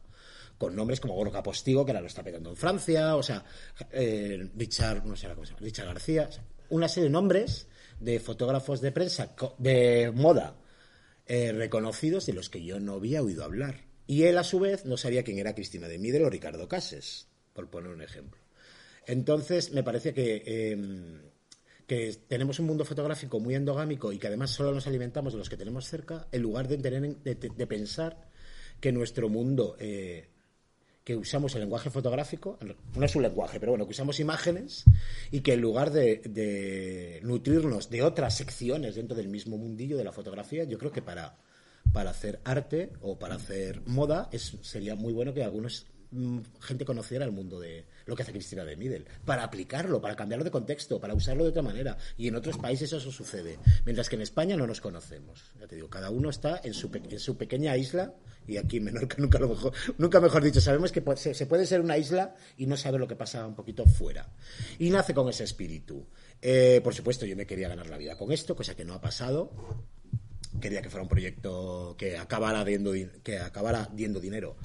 Con 0.58 0.76
nombres 0.76 1.00
como 1.00 1.14
Gorka 1.14 1.42
Postigo, 1.42 1.86
que 1.86 1.92
ahora 1.92 2.02
lo 2.02 2.08
está 2.08 2.22
petando 2.22 2.50
en 2.50 2.56
Francia, 2.56 3.16
o 3.16 3.22
sea, 3.22 3.42
eh, 3.90 4.50
Richard, 4.54 5.06
no 5.06 5.16
sé 5.16 5.28
cómo 5.28 5.46
se 5.46 5.52
llama, 5.52 5.64
Richard 5.64 5.86
García, 5.86 6.28
una 6.68 6.88
serie 6.88 7.04
de 7.04 7.12
nombres 7.12 7.68
de 8.00 8.20
fotógrafos 8.20 8.80
de 8.80 8.92
prensa, 8.92 9.34
de 9.58 10.12
moda, 10.14 10.56
eh, 11.26 11.52
reconocidos 11.52 12.26
de 12.26 12.34
los 12.34 12.50
que 12.50 12.64
yo 12.64 12.80
no 12.80 12.94
había 12.94 13.22
oído 13.22 13.44
hablar. 13.44 13.86
Y 14.06 14.24
él, 14.24 14.38
a 14.38 14.44
su 14.44 14.60
vez, 14.60 14.84
no 14.84 14.96
sabía 14.96 15.24
quién 15.24 15.38
era 15.38 15.54
Cristina 15.54 15.88
de 15.88 15.98
Midel 15.98 16.24
o 16.24 16.30
Ricardo 16.30 16.68
Cases, 16.68 17.28
por 17.52 17.68
poner 17.68 17.90
un 17.90 18.02
ejemplo. 18.02 18.40
Entonces, 19.06 19.72
me 19.72 19.82
parece 19.82 20.14
que, 20.14 20.42
eh, 20.46 21.20
que 21.86 22.16
tenemos 22.28 22.58
un 22.58 22.66
mundo 22.66 22.84
fotográfico 22.84 23.40
muy 23.40 23.54
endogámico 23.54 24.12
y 24.12 24.18
que 24.18 24.26
además 24.26 24.50
solo 24.50 24.72
nos 24.72 24.86
alimentamos 24.86 25.32
de 25.32 25.38
los 25.38 25.48
que 25.48 25.56
tenemos 25.56 25.86
cerca, 25.86 26.28
en 26.32 26.42
lugar 26.42 26.68
de 26.68 27.66
pensar 27.66 28.28
que 28.80 28.92
nuestro 28.92 29.28
mundo, 29.28 29.76
eh, 29.78 30.28
que 31.06 31.14
usamos 31.14 31.54
el 31.54 31.60
lenguaje 31.60 31.88
fotográfico, 31.88 32.58
no 32.96 33.04
es 33.04 33.14
un 33.14 33.22
lenguaje, 33.22 33.60
pero 33.60 33.70
bueno, 33.70 33.84
que 33.84 33.92
usamos 33.92 34.18
imágenes 34.18 34.82
y 35.30 35.40
que 35.40 35.52
en 35.52 35.60
lugar 35.60 35.92
de, 35.92 36.16
de 36.16 37.20
nutrirnos 37.22 37.88
de 37.90 38.02
otras 38.02 38.36
secciones 38.36 38.96
dentro 38.96 39.16
del 39.16 39.28
mismo 39.28 39.56
mundillo 39.56 39.96
de 39.96 40.02
la 40.02 40.10
fotografía, 40.10 40.64
yo 40.64 40.78
creo 40.78 40.90
que 40.90 41.02
para, 41.02 41.36
para 41.92 42.10
hacer 42.10 42.40
arte 42.42 42.90
o 43.02 43.20
para 43.20 43.36
hacer 43.36 43.82
moda 43.86 44.28
es, 44.32 44.56
sería 44.62 44.96
muy 44.96 45.12
bueno 45.12 45.32
que 45.32 45.44
algunos 45.44 45.86
gente 46.60 46.84
conociera 46.84 47.24
el 47.24 47.32
mundo 47.32 47.60
de 47.60 47.84
lo 48.06 48.14
que 48.16 48.22
hace 48.22 48.32
Cristina 48.32 48.64
de 48.64 48.76
Midel, 48.76 49.06
para 49.24 49.44
aplicarlo, 49.44 50.00
para 50.00 50.16
cambiarlo 50.16 50.44
de 50.44 50.50
contexto, 50.50 51.00
para 51.00 51.14
usarlo 51.14 51.44
de 51.44 51.50
otra 51.50 51.62
manera. 51.62 51.96
Y 52.16 52.28
en 52.28 52.36
otros 52.36 52.58
países 52.58 52.92
eso 52.92 53.10
sucede, 53.10 53.58
mientras 53.84 54.08
que 54.08 54.16
en 54.16 54.22
España 54.22 54.56
no 54.56 54.66
nos 54.66 54.80
conocemos. 54.80 55.52
Ya 55.60 55.66
te 55.66 55.76
digo, 55.76 55.88
cada 55.88 56.10
uno 56.10 56.30
está 56.30 56.60
en 56.62 56.74
su, 56.74 56.90
en 56.92 57.18
su 57.18 57.36
pequeña 57.36 57.76
isla 57.76 58.14
y 58.46 58.56
aquí 58.56 58.78
en 58.78 58.84
Menorca 58.84 59.16
nunca, 59.20 59.38
lo 59.38 59.48
mejor, 59.48 59.72
nunca 59.98 60.20
mejor 60.20 60.42
dicho, 60.42 60.60
sabemos 60.60 60.92
que 60.92 61.02
se, 61.16 61.46
puede 61.46 61.66
ser 61.66 61.80
una 61.80 61.98
isla 61.98 62.34
y 62.56 62.66
no 62.66 62.76
saber 62.76 63.00
lo 63.00 63.08
que 63.08 63.16
pasa 63.16 63.46
un 63.46 63.54
poquito 63.54 63.86
fuera. 63.86 64.28
Y 64.78 64.90
nace 64.90 65.14
con 65.14 65.28
ese 65.28 65.44
espíritu. 65.44 66.06
Eh, 66.40 66.80
por 66.82 66.94
supuesto, 66.94 67.26
yo 67.26 67.36
me 67.36 67.46
quería 67.46 67.68
ganar 67.68 67.88
la 67.88 67.98
vida 67.98 68.16
con 68.16 68.32
esto, 68.32 68.54
cosa 68.54 68.74
que 68.74 68.84
no 68.84 68.94
ha 68.94 69.00
pasado 69.00 69.52
quería 70.60 70.80
que 70.80 70.88
fuera 70.88 71.02
un 71.02 71.08
proyecto 71.08 71.94
que 71.98 72.16
acabara 72.16 72.64
que 72.64 73.38
acabara 73.38 73.90
diendo 73.92 74.20
dinero 74.20 74.56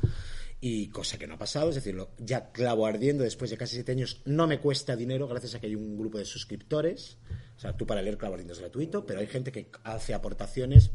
y 0.63 0.89
cosa 0.89 1.17
que 1.17 1.25
no 1.25 1.33
ha 1.33 1.39
pasado, 1.39 1.69
es 1.69 1.75
decir, 1.75 1.97
ya 2.19 2.51
clavo 2.51 2.85
ardiendo 2.85 3.23
después 3.23 3.49
de 3.49 3.57
casi 3.57 3.73
siete 3.75 3.93
años 3.93 4.21
no 4.25 4.45
me 4.45 4.59
cuesta 4.59 4.95
dinero 4.95 5.27
gracias 5.27 5.55
a 5.55 5.59
que 5.59 5.65
hay 5.65 5.75
un 5.75 5.97
grupo 5.97 6.19
de 6.19 6.25
suscriptores, 6.25 7.17
o 7.57 7.59
sea, 7.59 7.75
tú 7.75 7.87
para 7.87 8.03
leer 8.03 8.17
clavo 8.17 8.35
ardiendo 8.35 8.53
es 8.53 8.59
gratuito, 8.59 9.03
pero 9.03 9.19
hay 9.19 9.27
gente 9.27 9.51
que 9.51 9.71
hace 9.83 10.13
aportaciones 10.13 10.91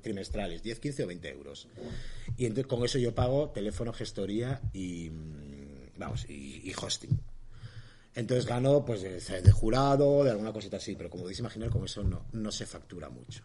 trimestrales, 0.00 0.62
10, 0.62 0.80
15 0.80 1.04
o 1.04 1.06
20 1.06 1.28
euros. 1.28 1.68
Y 2.36 2.46
entonces 2.46 2.66
con 2.66 2.84
eso 2.84 2.98
yo 2.98 3.14
pago 3.14 3.50
teléfono, 3.50 3.92
gestoría 3.92 4.60
y, 4.72 5.10
mm, 5.10 5.98
vamos, 5.98 6.28
y, 6.28 6.72
hosting. 6.74 7.20
Entonces 8.14 8.46
gano 8.46 8.84
pues 8.84 9.02
de, 9.02 9.20
de 9.20 9.52
jurado, 9.52 10.24
de 10.24 10.30
alguna 10.30 10.52
cosita 10.52 10.76
así, 10.76 10.94
pero 10.96 11.10
como 11.10 11.24
podéis 11.24 11.40
imaginar, 11.40 11.70
con 11.70 11.84
eso 11.84 12.02
no, 12.02 12.26
no 12.32 12.52
se 12.52 12.66
factura 12.66 13.08
mucho. 13.08 13.44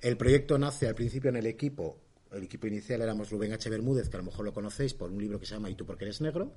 El 0.00 0.16
proyecto 0.16 0.58
nace 0.58 0.86
al 0.86 0.94
principio 0.94 1.30
en 1.30 1.36
el 1.36 1.46
equipo. 1.46 1.98
El 2.36 2.44
equipo 2.44 2.66
inicial 2.66 3.00
éramos 3.00 3.30
Rubén 3.30 3.52
H. 3.52 3.70
Bermúdez, 3.70 4.08
que 4.08 4.16
a 4.16 4.20
lo 4.20 4.24
mejor 4.24 4.44
lo 4.44 4.52
conocéis 4.52 4.94
por 4.94 5.10
un 5.10 5.20
libro 5.20 5.38
que 5.38 5.46
se 5.46 5.54
llama 5.54 5.70
¿Y 5.70 5.74
tú 5.74 5.86
porque 5.86 6.04
eres 6.04 6.20
negro? 6.20 6.54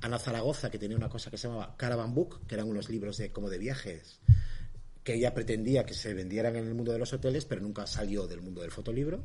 Ana 0.00 0.18
Zaragoza, 0.18 0.70
que 0.70 0.78
tenía 0.78 0.96
una 0.96 1.08
cosa 1.08 1.30
que 1.30 1.38
se 1.38 1.48
llamaba 1.48 1.76
Caravan 1.76 2.14
Book, 2.14 2.46
que 2.46 2.54
eran 2.54 2.68
unos 2.68 2.88
libros 2.88 3.16
de, 3.18 3.30
como 3.30 3.48
de 3.48 3.58
viajes, 3.58 4.20
que 5.04 5.14
ella 5.14 5.34
pretendía 5.34 5.84
que 5.84 5.94
se 5.94 6.14
vendieran 6.14 6.56
en 6.56 6.66
el 6.66 6.74
mundo 6.74 6.92
de 6.92 6.98
los 6.98 7.12
hoteles, 7.12 7.44
pero 7.44 7.60
nunca 7.60 7.86
salió 7.86 8.26
del 8.26 8.40
mundo 8.40 8.60
del 8.62 8.70
fotolibro. 8.70 9.24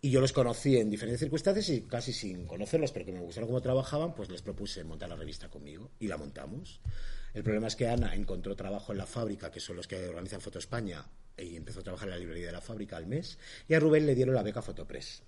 Y 0.00 0.10
yo 0.10 0.20
los 0.20 0.32
conocí 0.32 0.76
en 0.76 0.90
diferentes 0.90 1.20
circunstancias 1.20 1.68
y 1.70 1.82
casi 1.82 2.12
sin 2.12 2.46
conocerlos, 2.46 2.92
pero 2.92 3.04
que 3.04 3.12
me 3.12 3.20
gustaron 3.20 3.48
cómo 3.48 3.60
trabajaban, 3.60 4.14
pues 4.14 4.30
les 4.30 4.42
propuse 4.42 4.84
montar 4.84 5.08
la 5.08 5.16
revista 5.16 5.50
conmigo 5.50 5.90
y 5.98 6.06
la 6.06 6.16
montamos. 6.16 6.80
El 7.34 7.42
problema 7.42 7.66
es 7.66 7.74
que 7.74 7.88
Ana 7.88 8.14
encontró 8.14 8.54
trabajo 8.54 8.92
en 8.92 8.98
la 8.98 9.06
fábrica, 9.06 9.50
que 9.50 9.60
son 9.60 9.76
los 9.76 9.88
que 9.88 10.08
organizan 10.08 10.40
Foto 10.40 10.60
España, 10.60 11.04
y 11.38 11.56
empezó 11.56 11.80
a 11.80 11.82
trabajar 11.82 12.08
en 12.08 12.14
la 12.14 12.20
librería 12.20 12.46
de 12.46 12.52
la 12.52 12.60
fábrica 12.60 12.96
al 12.96 13.06
mes, 13.06 13.38
y 13.68 13.74
a 13.74 13.80
Rubén 13.80 14.06
le 14.06 14.14
dieron 14.14 14.34
la 14.34 14.42
beca 14.42 14.62
Fotopress, 14.62 15.22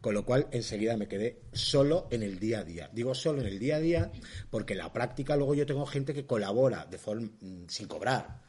Con 0.00 0.14
lo 0.14 0.24
cual, 0.24 0.48
enseguida 0.52 0.96
me 0.96 1.08
quedé 1.08 1.42
solo 1.52 2.08
en 2.10 2.22
el 2.22 2.38
día 2.38 2.60
a 2.60 2.64
día. 2.64 2.90
Digo 2.92 3.14
solo 3.14 3.40
en 3.40 3.46
el 3.46 3.58
día 3.58 3.76
a 3.76 3.80
día 3.80 4.12
porque 4.50 4.74
la 4.74 4.92
práctica 4.92 5.36
luego 5.36 5.54
yo 5.54 5.66
tengo 5.66 5.86
gente 5.86 6.14
que 6.14 6.26
colabora 6.26 6.86
de 6.86 6.98
forma 6.98 7.28
mm, 7.40 7.66
sin 7.68 7.88
cobrar. 7.88 8.42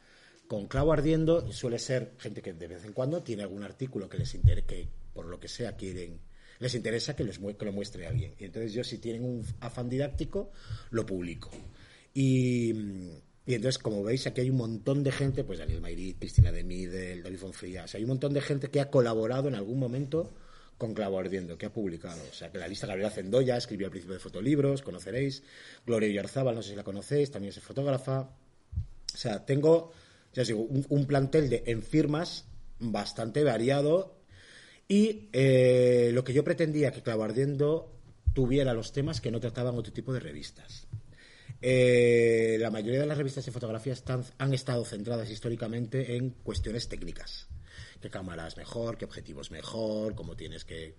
Con 0.46 0.66
clavo 0.66 0.92
ardiendo 0.92 1.52
suele 1.52 1.78
ser 1.78 2.14
gente 2.18 2.42
que 2.42 2.52
de 2.52 2.68
vez 2.68 2.84
en 2.84 2.92
cuando 2.92 3.22
tiene 3.22 3.42
algún 3.42 3.62
artículo 3.62 4.08
que 4.08 4.18
les 4.18 4.34
interese, 4.34 4.66
que 4.66 4.88
por 5.12 5.26
lo 5.26 5.38
que 5.38 5.48
sea 5.48 5.76
quieren 5.76 6.20
les 6.60 6.74
interesa 6.74 7.16
que, 7.16 7.24
les, 7.24 7.40
lo 7.40 7.72
muestre 7.72 8.06
alguien. 8.06 8.34
Y 8.38 8.44
entonces 8.44 8.72
yo 8.72 8.84
si 8.84 8.98
tienen 8.98 9.24
un 9.24 9.44
afán 9.60 9.88
didáctico, 9.88 10.52
lo 10.90 11.04
publico. 11.04 11.50
Y, 12.14 12.72
y 13.50 13.54
entonces, 13.54 13.82
como 13.82 14.04
veis, 14.04 14.28
aquí 14.28 14.42
hay 14.42 14.50
un 14.50 14.58
montón 14.58 15.02
de 15.02 15.10
gente, 15.10 15.42
pues 15.42 15.58
Daniel 15.58 15.80
Mayrit, 15.80 16.20
Cristina 16.20 16.52
de 16.52 16.62
Midel, 16.62 17.24
David 17.24 17.38
Fonfrías, 17.38 17.92
hay 17.96 18.04
un 18.04 18.10
montón 18.10 18.32
de 18.32 18.40
gente 18.40 18.70
que 18.70 18.80
ha 18.80 18.90
colaborado 18.90 19.48
en 19.48 19.56
algún 19.56 19.80
momento 19.80 20.30
con 20.78 20.94
Clavo 20.94 21.18
Ardiendo, 21.18 21.58
que 21.58 21.66
ha 21.66 21.72
publicado. 21.72 22.22
O 22.30 22.32
sea, 22.32 22.52
que 22.52 22.58
la 22.58 22.68
lista 22.68 22.86
Gabriela 22.86 23.10
Cendoya 23.10 23.56
escribió 23.56 23.88
al 23.88 23.90
principio 23.90 24.14
de 24.14 24.20
Fotolibros, 24.20 24.82
conoceréis. 24.82 25.42
Gloria 25.84 26.08
Yarzábal, 26.12 26.54
no 26.54 26.62
sé 26.62 26.70
si 26.70 26.76
la 26.76 26.84
conocéis, 26.84 27.32
también 27.32 27.52
es 27.52 27.58
fotógrafa. 27.58 28.30
O 29.12 29.16
sea, 29.16 29.44
tengo, 29.44 29.90
ya 30.32 30.42
os 30.42 30.48
digo, 30.48 30.60
un, 30.60 31.06
plantel 31.06 31.50
de 31.50 31.64
en 31.66 31.82
firmas 31.82 32.44
bastante 32.78 33.42
variado 33.42 34.16
y 34.86 35.28
eh, 35.32 36.12
lo 36.14 36.22
que 36.22 36.32
yo 36.32 36.44
pretendía 36.44 36.92
que 36.92 37.02
Clavo 37.02 37.24
Ardiendo 37.24 37.92
tuviera 38.32 38.74
los 38.74 38.92
temas 38.92 39.20
que 39.20 39.32
no 39.32 39.40
trataban 39.40 39.76
otro 39.76 39.92
tipo 39.92 40.12
de 40.12 40.20
revistas. 40.20 40.86
Eh, 41.62 42.56
la 42.60 42.70
mayoría 42.70 43.00
de 43.00 43.06
las 43.06 43.18
revistas 43.18 43.44
de 43.44 43.52
fotografía 43.52 43.94
han 44.38 44.54
estado 44.54 44.84
centradas 44.84 45.30
históricamente 45.30 46.16
en 46.16 46.30
cuestiones 46.30 46.88
técnicas 46.88 47.48
qué 48.00 48.08
cámara 48.08 48.46
es 48.46 48.56
mejor, 48.56 48.96
qué 48.96 49.04
objetivo 49.04 49.42
es 49.42 49.50
mejor, 49.50 50.14
cómo 50.14 50.36
tienes 50.36 50.64
que... 50.64 50.84
Eh, 50.88 50.94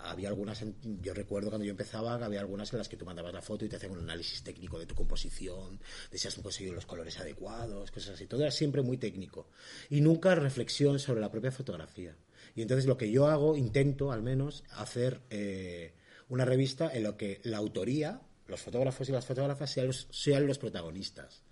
había 0.00 0.28
algunas, 0.28 0.62
yo 0.82 1.14
recuerdo 1.14 1.48
cuando 1.50 1.64
yo 1.64 1.70
empezaba, 1.70 2.14
había 2.14 2.40
algunas 2.40 2.72
en 2.72 2.78
las 2.78 2.88
que 2.88 2.96
tú 2.96 3.04
mandabas 3.04 3.32
la 3.32 3.42
foto 3.42 3.64
y 3.64 3.68
te 3.68 3.76
hacían 3.76 3.92
un 3.92 4.00
análisis 4.00 4.42
técnico 4.42 4.78
de 4.78 4.86
tu 4.86 4.94
composición, 4.94 5.80
de 6.10 6.18
si 6.18 6.28
has 6.28 6.34
conseguido 6.34 6.74
los 6.74 6.86
colores 6.86 7.18
adecuados, 7.18 7.90
cosas 7.90 8.14
así. 8.14 8.26
Todo 8.26 8.42
era 8.42 8.50
siempre 8.50 8.82
muy 8.82 8.96
técnico. 8.96 9.48
Y 9.90 10.00
nunca 10.00 10.34
reflexión 10.34 10.98
sobre 10.98 11.20
la 11.20 11.30
propia 11.30 11.52
fotografía. 11.52 12.16
Y 12.56 12.62
entonces 12.62 12.86
lo 12.86 12.96
que 12.96 13.10
yo 13.10 13.28
hago, 13.28 13.56
intento 13.56 14.12
al 14.12 14.22
menos, 14.22 14.64
hacer 14.70 15.20
eh, 15.30 15.94
una 16.28 16.44
revista 16.44 16.90
en 16.92 17.04
la 17.04 17.16
que 17.16 17.40
la 17.44 17.58
autoría, 17.58 18.20
los 18.46 18.60
fotógrafos 18.60 19.08
y 19.08 19.12
las 19.12 19.24
fotógrafas 19.24 19.70
sean 19.70 19.88
los, 19.88 20.06
sean 20.10 20.46
los 20.46 20.58
protagonistas. 20.58 21.42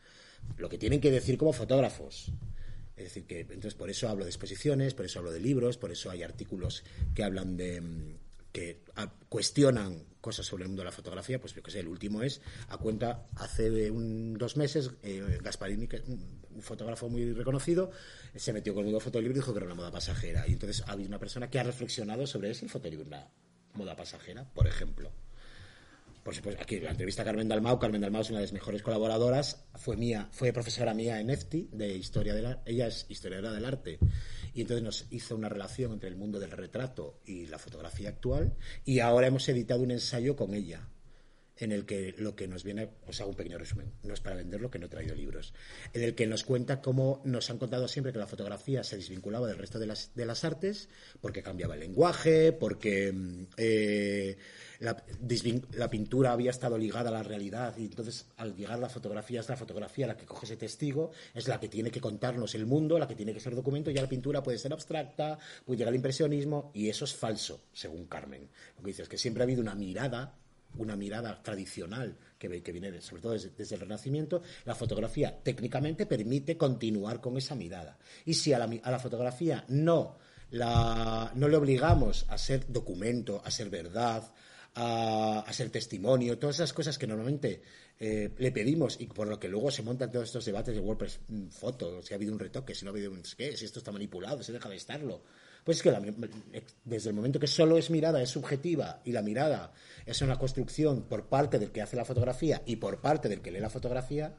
Lo 0.56 0.68
que 0.68 0.78
tienen 0.78 1.00
que 1.00 1.10
decir 1.10 1.38
como 1.38 1.52
fotógrafos 1.52 2.32
es 2.96 3.04
decir, 3.04 3.24
que 3.24 3.40
entonces 3.40 3.74
por 3.74 3.90
eso 3.90 4.08
hablo 4.08 4.24
de 4.24 4.30
exposiciones, 4.30 4.94
por 4.94 5.06
eso 5.06 5.18
hablo 5.18 5.32
de 5.32 5.40
libros, 5.40 5.78
por 5.78 5.90
eso 5.90 6.10
hay 6.10 6.22
artículos 6.22 6.84
que 7.14 7.24
hablan 7.24 7.56
de 7.56 7.80
mm, 7.80 8.16
que 8.52 8.82
cuestionan 9.30 10.04
cosas 10.20 10.44
sobre 10.44 10.64
el 10.64 10.68
mundo 10.68 10.82
de 10.82 10.86
la 10.86 10.92
fotografía, 10.92 11.40
pues 11.40 11.54
yo 11.54 11.62
que 11.62 11.70
sé, 11.70 11.80
el 11.80 11.88
último 11.88 12.22
es, 12.22 12.42
a 12.68 12.76
cuenta, 12.76 13.26
hace 13.34 13.90
dos 13.90 14.58
meses, 14.58 14.90
eh, 15.02 15.38
Gasparini, 15.42 15.88
un 16.06 16.62
fotógrafo 16.62 17.08
muy 17.08 17.32
reconocido, 17.32 17.90
se 18.36 18.52
metió 18.52 18.74
con 18.74 18.80
el 18.80 18.84
mundo 18.86 18.98
del 18.98 19.04
fotolibro 19.04 19.32
y 19.32 19.40
dijo 19.40 19.52
que 19.52 19.58
era 19.58 19.66
una 19.66 19.74
moda 19.74 19.90
pasajera. 19.90 20.46
Y 20.46 20.52
entonces 20.52 20.84
ha 20.86 20.92
habido 20.92 21.08
una 21.08 21.18
persona 21.18 21.48
que 21.48 21.58
ha 21.58 21.62
reflexionado 21.62 22.26
sobre 22.26 22.52
si 22.54 22.66
el 22.66 22.70
fotolibro 22.70 23.06
una 23.06 23.26
moda 23.72 23.96
pasajera, 23.96 24.44
por 24.52 24.66
ejemplo 24.66 25.10
por 26.22 26.34
supuesto, 26.34 26.62
aquí 26.62 26.78
la 26.78 26.90
entrevista 26.90 27.24
Carmen 27.24 27.48
Dalmau, 27.48 27.78
Carmen 27.78 28.00
Dalmau 28.00 28.22
es 28.22 28.30
una 28.30 28.38
de 28.38 28.44
las 28.44 28.52
mejores 28.52 28.82
colaboradoras, 28.82 29.64
fue 29.74 29.96
mía, 29.96 30.28
fue 30.30 30.52
profesora 30.52 30.94
mía 30.94 31.18
en 31.20 31.30
EFTI 31.30 31.70
de 31.72 31.96
historia 31.96 32.34
de 32.34 32.42
la, 32.42 32.62
ella 32.64 32.86
es 32.86 33.06
historiadora 33.08 33.52
del 33.52 33.64
arte 33.64 33.98
y 34.54 34.60
entonces 34.60 34.84
nos 34.84 35.06
hizo 35.10 35.34
una 35.34 35.48
relación 35.48 35.92
entre 35.92 36.08
el 36.08 36.16
mundo 36.16 36.38
del 36.38 36.52
retrato 36.52 37.20
y 37.26 37.46
la 37.46 37.58
fotografía 37.58 38.10
actual 38.10 38.54
y 38.84 39.00
ahora 39.00 39.26
hemos 39.26 39.48
editado 39.48 39.82
un 39.82 39.90
ensayo 39.90 40.36
con 40.36 40.54
ella 40.54 40.88
en 41.58 41.72
el 41.72 41.84
que 41.84 42.14
lo 42.18 42.34
que 42.34 42.48
nos 42.48 42.64
viene, 42.64 42.90
os 43.06 43.20
hago 43.20 43.30
un 43.30 43.36
pequeño 43.36 43.58
resumen, 43.58 43.92
no 44.02 44.14
es 44.14 44.20
para 44.20 44.36
venderlo 44.36 44.70
que 44.70 44.78
no 44.78 44.86
he 44.86 44.88
traído 44.88 45.14
libros, 45.14 45.52
en 45.92 46.02
el 46.02 46.14
que 46.14 46.26
nos 46.26 46.44
cuenta 46.44 46.80
cómo 46.80 47.20
nos 47.24 47.50
han 47.50 47.58
contado 47.58 47.88
siempre 47.88 48.12
que 48.12 48.18
la 48.18 48.26
fotografía 48.26 48.82
se 48.84 48.96
desvinculaba 48.96 49.46
del 49.46 49.58
resto 49.58 49.78
de 49.78 49.86
las, 49.86 50.14
de 50.14 50.26
las 50.26 50.44
artes, 50.44 50.88
porque 51.20 51.42
cambiaba 51.42 51.74
el 51.74 51.80
lenguaje, 51.80 52.52
porque 52.52 53.12
mm, 53.12 53.44
eh, 53.56 54.36
la, 54.80 55.90
pintura 55.90 56.32
había 56.32 56.50
estado 56.50 56.76
ligada 56.76 57.10
a 57.10 57.12
la 57.12 57.22
realidad 57.22 57.76
y 57.76 57.84
entonces 57.84 58.26
al 58.36 58.56
llegar 58.56 58.78
la 58.78 58.88
fotografía 58.88 59.40
es 59.40 59.48
la 59.48 59.56
fotografía 59.56 60.06
la 60.06 60.16
que 60.16 60.26
coge 60.26 60.46
ese 60.46 60.56
testigo, 60.56 61.12
es 61.34 61.46
la 61.46 61.60
que 61.60 61.68
tiene 61.68 61.90
que 61.90 62.00
contarnos 62.00 62.54
el 62.54 62.66
mundo, 62.66 62.98
la 62.98 63.06
que 63.06 63.14
tiene 63.14 63.32
que 63.32 63.40
ser 63.40 63.54
documento, 63.54 63.90
y 63.90 63.94
ya 63.94 64.02
la 64.02 64.08
pintura 64.08 64.42
puede 64.42 64.58
ser 64.58 64.72
abstracta, 64.72 65.38
puede 65.64 65.78
llegar 65.78 65.90
al 65.90 65.96
impresionismo 65.96 66.72
y 66.74 66.88
eso 66.88 67.04
es 67.04 67.14
falso, 67.14 67.60
según 67.72 68.06
Carmen. 68.06 68.48
Lo 68.76 68.82
que 68.82 68.88
dice 68.88 69.02
es 69.02 69.08
que 69.08 69.18
siempre 69.18 69.42
ha 69.42 69.44
habido 69.44 69.62
una 69.62 69.74
mirada 69.74 70.34
una 70.78 70.96
mirada 70.96 71.42
tradicional 71.42 72.16
que, 72.38 72.62
que 72.62 72.72
viene 72.72 73.00
sobre 73.00 73.22
todo 73.22 73.32
desde, 73.32 73.74
el 73.74 73.80
Renacimiento, 73.80 74.42
la 74.64 74.74
fotografía 74.74 75.42
técnicamente 75.42 76.06
permite 76.06 76.56
continuar 76.56 77.20
con 77.20 77.36
esa 77.36 77.54
mirada. 77.54 77.98
Y 78.24 78.34
si 78.34 78.52
a 78.52 78.58
la, 78.58 78.70
a 78.82 78.90
la 78.90 78.98
fotografía 78.98 79.64
no, 79.68 80.18
la, 80.50 81.32
no 81.34 81.48
le 81.48 81.56
obligamos 81.56 82.26
a 82.28 82.38
ser 82.38 82.66
documento, 82.70 83.42
a 83.44 83.50
ser 83.50 83.70
verdad, 83.70 84.32
a, 84.74 85.52
ser 85.52 85.70
testimonio, 85.70 86.38
todas 86.38 86.56
esas 86.56 86.72
cosas 86.72 86.96
que 86.96 87.06
normalmente 87.06 87.62
eh, 88.00 88.30
le 88.38 88.52
pedimos 88.52 89.00
y 89.00 89.06
por 89.06 89.28
lo 89.28 89.38
que 89.38 89.48
luego 89.48 89.70
se 89.70 89.82
montan 89.82 90.10
todos 90.10 90.26
estos 90.26 90.44
debates 90.44 90.74
de 90.74 90.80
WordPress 90.80 91.20
mm, 91.28 91.48
fotos, 91.48 92.06
si 92.06 92.14
ha 92.14 92.16
habido 92.16 92.32
un 92.32 92.38
retoque, 92.38 92.74
si 92.74 92.84
no 92.84 92.90
ha 92.90 92.94
habido 92.94 93.10
un 93.10 93.22
qué, 93.36 93.56
si 93.56 93.64
esto 93.64 93.78
está 93.78 93.92
manipulado, 93.92 94.42
si 94.42 94.52
deja 94.52 94.68
de 94.68 94.76
estarlo. 94.76 95.22
Pues 95.64 95.76
es 95.76 95.82
que 95.82 95.92
desde 96.84 97.10
el 97.10 97.14
momento 97.14 97.38
que 97.38 97.46
solo 97.46 97.78
es 97.78 97.90
mirada, 97.90 98.20
es 98.20 98.30
subjetiva 98.30 99.00
y 99.04 99.12
la 99.12 99.22
mirada 99.22 99.72
es 100.04 100.20
una 100.20 100.38
construcción 100.38 101.02
por 101.02 101.28
parte 101.28 101.58
del 101.58 101.70
que 101.70 101.82
hace 101.82 101.96
la 101.96 102.04
fotografía 102.04 102.62
y 102.66 102.76
por 102.76 103.00
parte 103.00 103.28
del 103.28 103.40
que 103.40 103.52
lee 103.52 103.60
la 103.60 103.70
fotografía, 103.70 104.34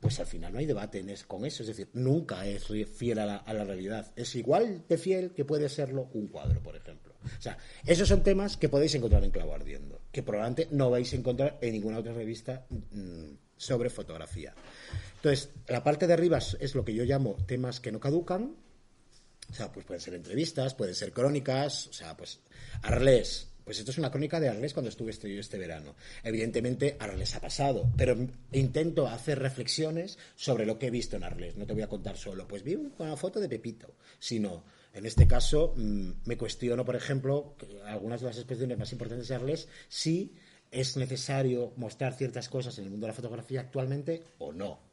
pues 0.00 0.18
al 0.18 0.26
final 0.26 0.52
no 0.52 0.58
hay 0.58 0.66
debate 0.66 1.04
con 1.26 1.44
eso. 1.44 1.62
Es 1.62 1.68
decir, 1.68 1.88
nunca 1.92 2.46
es 2.46 2.66
fiel 2.92 3.18
a 3.18 3.26
la, 3.26 3.64
realidad. 3.64 4.12
Es 4.16 4.34
igual 4.34 4.84
de 4.88 4.98
fiel 4.98 5.32
que 5.32 5.44
puede 5.44 5.68
serlo 5.68 6.08
un 6.14 6.28
cuadro, 6.28 6.62
por 6.62 6.76
ejemplo. 6.76 7.14
O 7.22 7.42
sea, 7.42 7.58
esos 7.86 8.08
son 8.08 8.22
temas 8.22 8.56
que 8.56 8.70
podéis 8.70 8.94
encontrar 8.94 9.22
en 9.24 9.30
Clavo 9.30 9.54
Ardiendo, 9.54 10.00
que 10.10 10.22
probablemente 10.22 10.68
no 10.74 10.90
vais 10.90 11.12
a 11.12 11.16
encontrar 11.16 11.58
en 11.60 11.72
ninguna 11.72 11.98
otra 11.98 12.14
revista 12.14 12.66
mm, 12.70 13.32
sobre 13.56 13.90
fotografía. 13.90 14.54
Entonces, 15.16 15.50
la 15.68 15.84
parte 15.84 16.06
de 16.06 16.14
arriba 16.14 16.38
es 16.38 16.74
lo 16.74 16.84
que 16.84 16.94
yo 16.94 17.04
llamo 17.04 17.36
temas 17.46 17.80
que 17.80 17.92
no 17.92 18.00
caducan. 18.00 18.56
O 19.50 19.54
sea, 19.54 19.72
pues 19.72 19.84
pueden 19.84 20.00
ser 20.00 20.14
entrevistas, 20.14 20.74
pueden 20.74 20.94
ser 20.94 21.12
crónicas, 21.12 21.88
o 21.88 21.92
sea, 21.92 22.16
pues 22.16 22.40
Arles, 22.82 23.48
pues 23.64 23.78
esto 23.78 23.90
es 23.90 23.98
una 23.98 24.10
crónica 24.10 24.40
de 24.40 24.48
Arles 24.48 24.72
cuando 24.72 24.88
estuve 24.88 25.10
este, 25.10 25.38
este 25.38 25.58
verano. 25.58 25.94
Evidentemente, 26.22 26.96
Arles 26.98 27.34
ha 27.34 27.40
pasado, 27.40 27.90
pero 27.96 28.16
intento 28.52 29.06
hacer 29.06 29.38
reflexiones 29.38 30.18
sobre 30.34 30.66
lo 30.66 30.78
que 30.78 30.86
he 30.86 30.90
visto 30.90 31.16
en 31.16 31.24
Arles. 31.24 31.56
No 31.56 31.66
te 31.66 31.72
voy 31.72 31.82
a 31.82 31.88
contar 31.88 32.16
solo, 32.16 32.46
pues 32.46 32.62
vi 32.62 32.74
una 32.74 33.16
foto 33.16 33.40
de 33.40 33.48
Pepito, 33.48 33.94
sino, 34.18 34.64
en 34.92 35.06
este 35.06 35.26
caso, 35.26 35.74
mm, 35.76 36.10
me 36.24 36.36
cuestiono, 36.36 36.84
por 36.84 36.96
ejemplo, 36.96 37.54
algunas 37.86 38.20
de 38.20 38.26
las 38.26 38.36
expresiones 38.36 38.78
más 38.78 38.92
importantes 38.92 39.28
de 39.28 39.34
Arles, 39.34 39.68
si 39.88 40.34
es 40.70 40.96
necesario 40.96 41.72
mostrar 41.76 42.14
ciertas 42.14 42.48
cosas 42.48 42.78
en 42.78 42.84
el 42.84 42.90
mundo 42.90 43.06
de 43.06 43.12
la 43.12 43.16
fotografía 43.16 43.60
actualmente 43.60 44.22
o 44.38 44.52
no 44.52 44.89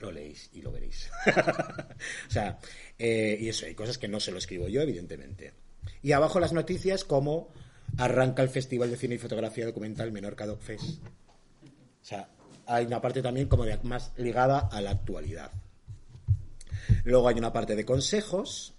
lo 0.00 0.10
leéis 0.10 0.50
y 0.52 0.62
lo 0.62 0.72
veréis. 0.72 1.10
o 2.28 2.30
sea, 2.30 2.58
eh, 2.98 3.36
y 3.40 3.48
eso, 3.48 3.66
hay 3.66 3.74
cosas 3.74 3.98
que 3.98 4.08
no 4.08 4.20
se 4.20 4.32
lo 4.32 4.38
escribo 4.38 4.68
yo, 4.68 4.80
evidentemente. 4.82 5.52
Y 6.02 6.12
abajo 6.12 6.40
las 6.40 6.52
noticias 6.52 7.04
como 7.04 7.52
arranca 7.96 8.42
el 8.42 8.48
Festival 8.48 8.90
de 8.90 8.96
Cine 8.96 9.14
y 9.16 9.18
Fotografía 9.18 9.66
Documental 9.66 10.12
Menorca 10.12 10.46
Doc 10.46 10.60
Fest. 10.60 11.00
O 11.64 12.04
sea, 12.04 12.28
hay 12.66 12.86
una 12.86 13.00
parte 13.00 13.22
también 13.22 13.48
como 13.48 13.64
más 13.82 14.12
ligada 14.16 14.68
a 14.70 14.80
la 14.80 14.90
actualidad. 14.90 15.50
Luego 17.04 17.28
hay 17.28 17.36
una 17.38 17.52
parte 17.52 17.74
de 17.76 17.84
consejos. 17.84 18.74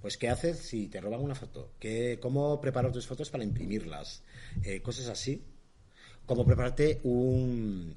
Pues, 0.00 0.16
¿qué 0.16 0.28
haces 0.28 0.58
si 0.58 0.88
te 0.88 1.00
roban 1.00 1.20
una 1.20 1.34
foto? 1.34 1.74
¿Qué, 1.78 2.18
¿Cómo 2.20 2.60
preparar 2.60 2.90
tus 2.90 3.06
fotos 3.06 3.30
para 3.30 3.44
imprimirlas? 3.44 4.22
Eh, 4.64 4.82
cosas 4.82 5.06
así. 5.08 5.44
Cómo 6.26 6.44
prepararte 6.44 7.00
un, 7.04 7.96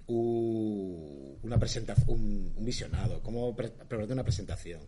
una 1.43 1.57
presentación, 1.59 2.09
un, 2.09 2.65
visionado. 2.65 3.21
Cómo 3.21 3.55
prepararte 3.55 4.13
una 4.13 4.23
presentación 4.23 4.81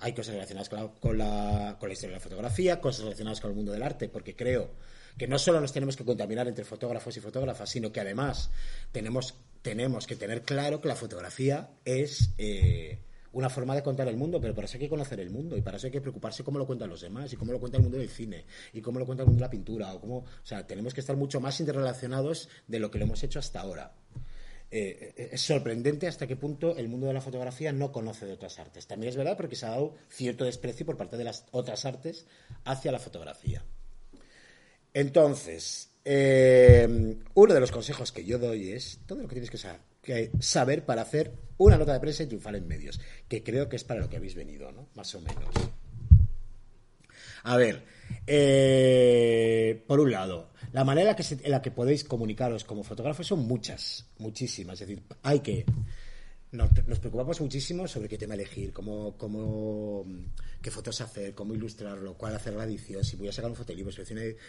hay 0.00 0.12
cosas 0.12 0.34
relacionadas 0.34 0.68
con 0.68 0.78
la, 1.16 1.76
con, 1.78 1.88
la, 1.88 1.92
historia 1.92 2.16
de 2.16 2.18
la 2.18 2.20
fotografía, 2.20 2.80
cosas 2.80 3.04
relacionadas 3.04 3.40
con 3.40 3.50
el 3.50 3.56
mundo 3.56 3.72
del 3.72 3.82
arte, 3.82 4.08
porque 4.08 4.36
creo 4.36 4.72
que 5.16 5.26
no 5.26 5.38
solo 5.38 5.60
nos 5.60 5.72
tenemos 5.72 5.96
que 5.96 6.04
contaminar 6.04 6.46
entre 6.48 6.64
fotógrafos 6.64 7.16
y 7.16 7.20
fotógrafas, 7.20 7.70
sino 7.70 7.90
que 7.90 8.00
además 8.00 8.50
tenemos, 8.92 9.34
tenemos 9.62 10.06
que 10.06 10.16
tener 10.16 10.42
claro 10.42 10.80
que 10.80 10.88
la 10.88 10.96
fotografía 10.96 11.70
es 11.84 12.30
eh, 12.36 12.98
una 13.36 13.50
forma 13.50 13.74
de 13.74 13.82
contar 13.82 14.08
el 14.08 14.16
mundo, 14.16 14.40
pero 14.40 14.54
para 14.54 14.64
eso 14.64 14.78
hay 14.78 14.80
que 14.80 14.88
conocer 14.88 15.20
el 15.20 15.28
mundo 15.28 15.58
y 15.58 15.60
para 15.60 15.76
eso 15.76 15.86
hay 15.86 15.92
que 15.92 16.00
preocuparse 16.00 16.42
cómo 16.42 16.58
lo 16.58 16.66
cuentan 16.66 16.88
los 16.88 17.02
demás 17.02 17.30
y 17.32 17.36
cómo 17.36 17.52
lo 17.52 17.60
cuenta 17.60 17.76
el 17.76 17.82
mundo 17.82 17.98
del 17.98 18.08
cine 18.08 18.46
y 18.72 18.80
cómo 18.80 18.98
lo 18.98 19.04
cuenta 19.04 19.24
el 19.24 19.28
mundo 19.28 19.40
de 19.40 19.46
la 19.46 19.50
pintura 19.50 19.92
o 19.92 20.00
cómo, 20.00 20.18
o 20.20 20.26
sea, 20.42 20.66
tenemos 20.66 20.94
que 20.94 21.00
estar 21.00 21.16
mucho 21.16 21.38
más 21.38 21.60
interrelacionados 21.60 22.48
de 22.66 22.78
lo 22.78 22.90
que 22.90 22.98
lo 22.98 23.04
hemos 23.04 23.22
hecho 23.22 23.38
hasta 23.38 23.60
ahora. 23.60 23.92
eh, 24.70 25.12
eh, 25.16 25.28
es 25.32 25.40
sorprendente 25.42 26.08
hasta 26.08 26.26
qué 26.26 26.34
punto 26.36 26.76
el 26.76 26.88
mundo 26.88 27.06
de 27.06 27.12
la 27.12 27.20
fotografía 27.20 27.72
no 27.72 27.92
conoce 27.92 28.24
de 28.24 28.32
otras 28.32 28.58
artes. 28.58 28.86
También 28.86 29.10
es 29.10 29.16
verdad 29.16 29.36
porque 29.36 29.54
se 29.54 29.66
ha 29.66 29.70
dado 29.70 29.94
cierto 30.08 30.44
desprecio 30.46 30.86
por 30.86 30.96
parte 30.96 31.18
de 31.18 31.24
las 31.24 31.44
otras 31.52 31.84
artes 31.84 32.26
hacia 32.64 32.90
la 32.90 32.98
fotografía. 32.98 33.62
Entonces, 34.94 35.90
eh, 36.06 37.18
uno 37.34 37.54
de 37.54 37.60
los 37.60 37.70
consejos 37.70 38.12
que 38.12 38.24
yo 38.24 38.38
doy 38.38 38.70
es 38.70 39.00
todo 39.04 39.20
lo 39.20 39.28
que 39.28 39.34
tienes 39.34 39.50
que, 39.50 39.58
saber 39.58 39.80
para 40.84 41.02
hacer 41.02 41.32
una 41.58 41.78
nota 41.78 41.92
de 41.92 42.00
prensa 42.00 42.22
y 42.22 42.26
triunfar 42.26 42.56
en 42.56 42.68
medios, 42.68 43.00
que 43.28 43.42
creo 43.42 43.68
que 43.68 43.76
es 43.76 43.84
para 43.84 44.00
lo 44.00 44.08
que 44.08 44.16
habéis 44.16 44.34
venido, 44.34 44.70
¿no? 44.72 44.88
Más 44.94 45.14
o 45.14 45.20
menos. 45.20 45.48
A 47.44 47.56
ver, 47.56 47.84
por 49.86 50.00
un 50.00 50.10
lado, 50.10 50.50
la 50.72 50.84
manera 50.84 51.16
en 51.18 51.50
la 51.50 51.62
que 51.62 51.70
podéis 51.70 52.04
comunicaros 52.04 52.64
como 52.64 52.82
fotógrafos 52.82 53.26
son 53.26 53.46
muchas, 53.46 54.06
muchísimas. 54.18 54.80
Es 54.80 54.88
decir, 54.88 55.02
hay 55.22 55.40
que. 55.40 55.64
Nos, 56.52 56.70
preocupamos 57.00 57.40
muchísimo 57.40 57.88
sobre 57.88 58.08
qué 58.08 58.16
tema 58.16 58.34
elegir, 58.34 58.72
cómo, 58.72 59.16
cómo, 59.16 60.06
qué 60.62 60.70
fotos 60.70 61.00
hacer, 61.00 61.34
cómo 61.34 61.54
ilustrarlo, 61.54 62.14
cuál 62.14 62.36
hacer 62.36 62.54
la 62.54 62.64
edición, 62.64 63.04
si 63.04 63.16
voy 63.16 63.28
a 63.28 63.32
sacar 63.32 63.50
un 63.50 63.56
fotolibro, 63.56 63.92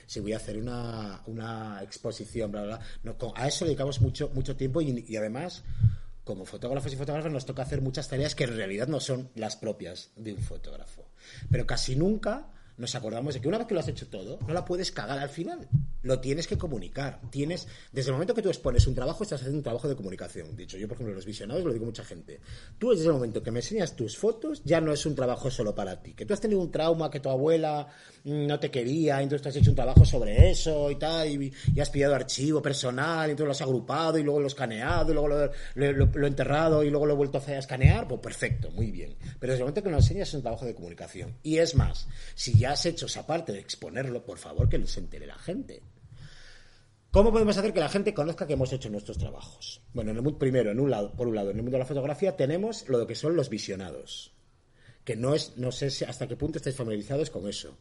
si 0.05 0.19
voy 0.19 0.33
a 0.33 0.37
hacer 0.37 0.57
una, 0.57 1.23
una 1.25 1.81
exposición, 1.81 2.51
bla, 2.51 2.63
bla, 2.63 2.79
bla. 3.01 3.33
a 3.35 3.47
eso 3.47 3.65
dedicamos 3.65 3.99
mucho, 3.99 4.29
mucho 4.33 4.55
tiempo 4.55 4.79
y, 4.81 5.05
y 5.07 5.17
además 5.17 5.63
como 6.23 6.45
fotógrafos 6.45 6.93
y 6.93 6.97
fotógrafos 6.97 7.31
nos 7.31 7.45
toca 7.45 7.63
hacer 7.63 7.81
muchas 7.81 8.07
tareas 8.09 8.35
que 8.35 8.43
en 8.43 8.55
realidad 8.55 8.87
no 8.87 8.99
son 8.99 9.31
las 9.33 9.55
propias 9.55 10.11
de 10.17 10.33
un 10.33 10.41
fotógrafo. 10.41 11.09
Pero 11.49 11.65
casi 11.65 11.95
nunca 11.95 12.51
nos 12.77 12.93
acordamos 12.95 13.33
de 13.33 13.41
que 13.41 13.47
una 13.47 13.57
vez 13.57 13.65
que 13.65 13.73
lo 13.73 13.79
has 13.79 13.87
hecho 13.87 14.07
todo, 14.07 14.37
no 14.45 14.53
la 14.53 14.65
puedes 14.65 14.91
cagar 14.91 15.17
al 15.19 15.29
final. 15.29 15.67
Lo 16.07 16.21
tienes 16.21 16.47
que 16.47 16.57
comunicar. 16.57 17.19
Tienes, 17.29 17.67
desde 17.91 18.11
el 18.11 18.13
momento 18.13 18.33
que 18.33 18.41
tú 18.41 18.47
expones 18.47 18.87
un 18.87 18.95
trabajo, 18.95 19.23
estás 19.23 19.41
haciendo 19.41 19.57
un 19.57 19.63
trabajo 19.63 19.89
de 19.89 19.95
comunicación. 19.97 20.55
Dicho, 20.55 20.77
yo, 20.77 20.87
por 20.87 20.95
ejemplo, 20.95 21.13
los 21.13 21.25
visionados, 21.25 21.65
lo 21.65 21.73
digo 21.73 21.83
mucha 21.83 22.05
gente. 22.05 22.39
Tú, 22.79 22.91
desde 22.91 23.07
el 23.07 23.11
momento 23.11 23.43
que 23.43 23.51
me 23.51 23.59
enseñas 23.59 23.93
tus 23.93 24.17
fotos, 24.17 24.61
ya 24.63 24.79
no 24.79 24.93
es 24.93 25.05
un 25.05 25.15
trabajo 25.15 25.51
solo 25.51 25.75
para 25.75 26.01
ti. 26.01 26.13
Que 26.13 26.25
tú 26.25 26.33
has 26.33 26.39
tenido 26.39 26.61
un 26.61 26.71
trauma, 26.71 27.11
que 27.11 27.19
tu 27.19 27.29
abuela 27.29 27.87
mm, 28.23 28.47
no 28.47 28.57
te 28.57 28.71
quería, 28.71 29.21
entonces 29.21 29.47
has 29.47 29.55
hecho 29.57 29.71
un 29.71 29.75
trabajo 29.75 30.05
sobre 30.05 30.49
eso 30.49 30.89
y 30.89 30.95
tal, 30.95 31.27
y, 31.27 31.53
has 31.81 31.89
pillado 31.89 32.15
archivo 32.15 32.61
personal, 32.61 33.27
y 33.27 33.31
entonces 33.31 33.47
lo 33.47 33.51
has 33.51 33.61
agrupado, 33.61 34.17
y 34.17 34.23
luego 34.23 34.39
lo 34.39 34.45
has 34.45 34.53
escaneado, 34.53 35.11
y 35.11 35.13
luego 35.13 35.27
lo, 35.27 36.25
he 36.25 36.27
enterrado, 36.27 36.85
y 36.85 36.89
luego 36.89 37.05
lo 37.05 37.13
he 37.15 37.17
vuelto 37.17 37.43
a 37.45 37.57
escanear. 37.57 38.07
Pues 38.07 38.21
perfecto, 38.21 38.71
muy 38.71 38.91
bien. 38.91 39.13
Pero 39.39 39.51
desde 39.51 39.63
el 39.63 39.65
momento 39.65 39.83
que 39.83 39.89
lo 39.89 39.97
enseñas, 39.97 40.29
es 40.29 40.35
un 40.35 40.41
trabajo 40.41 40.65
de 40.65 40.73
comunicación. 40.73 41.35
Y 41.43 41.57
es 41.57 41.75
más, 41.75 42.07
si 42.33 42.57
ya 42.57 42.71
has 42.71 42.85
hecho 42.85 43.07
esa 43.07 43.27
parte 43.27 43.51
de 43.51 43.59
exponerlo, 43.59 44.23
por 44.23 44.37
favor, 44.37 44.69
que 44.69 44.77
se 44.87 44.99
entere 44.99 45.25
la 45.25 45.37
gente. 45.37 45.81
¿Cómo 47.11 47.31
podemos 47.31 47.57
hacer 47.57 47.73
que 47.73 47.79
la 47.79 47.89
gente 47.89 48.13
conozca 48.13 48.45
que 48.45 48.53
hemos 48.53 48.71
hecho 48.73 48.89
nuestros 48.89 49.17
trabajos? 49.17 49.81
Bueno, 49.93 50.11
en 50.11 50.17
el 50.17 50.35
primero, 50.35 50.71
en 50.71 50.79
un 50.79 50.91
lado, 50.91 51.13
por 51.15 51.27
un 51.27 51.35
lado, 51.35 51.51
en 51.51 51.57
el 51.57 51.63
mundo 51.63 51.77
de 51.77 51.83
la 51.83 51.85
fotografía 51.85 52.35
tenemos 52.35 52.87
lo 52.89 53.07
que 53.07 53.15
son 53.15 53.35
los 53.35 53.49
visionados, 53.49 54.33
que 55.03 55.15
no 55.15 55.33
es, 55.33 55.57
no 55.57 55.71
sé 55.71 55.87
hasta 56.05 56.27
qué 56.27 56.35
punto 56.35 56.57
estáis 56.57 56.75
familiarizados 56.75 57.29
con 57.29 57.47
eso. 57.47 57.77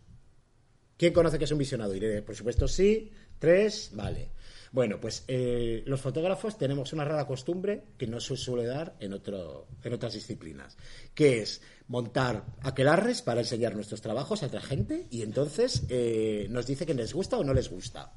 ¿Quién 0.97 1.12
conoce 1.12 1.38
que 1.38 1.45
es 1.45 1.52
un 1.52 1.59
visionado? 1.59 1.95
Iré, 1.95 2.23
por 2.23 2.35
supuesto, 2.35 2.66
sí. 2.66 3.11
Tres, 3.38 3.90
vale. 3.92 4.30
Bueno, 4.73 4.99
pues 5.00 5.25
eh, 5.28 5.83
los 5.87 6.00
fotógrafos 6.00 6.56
tenemos 6.59 6.92
una 6.92 7.04
rara 7.04 7.26
costumbre 7.26 7.85
que 7.99 8.06
no 8.06 8.21
se 8.21 8.37
suele 8.37 8.66
dar 8.66 8.97
en, 9.00 9.12
otro, 9.12 9.68
en 9.83 9.92
otras 9.92 10.14
disciplinas, 10.14 10.76
que 11.14 11.42
es 11.42 11.61
montar 11.88 12.45
aquelarres 12.62 13.23
para 13.23 13.40
enseñar 13.40 13.75
nuestros 13.75 14.00
trabajos 14.00 14.42
a 14.42 14.47
otra 14.47 14.61
gente 14.61 15.06
y 15.11 15.23
entonces 15.23 15.85
eh, 15.88 16.47
nos 16.50 16.66
dice 16.66 16.87
que 16.87 16.95
les 16.95 17.12
gusta 17.14 17.38
o 17.38 17.45
no 17.45 17.54
les 17.54 17.71
gusta. 17.71 18.12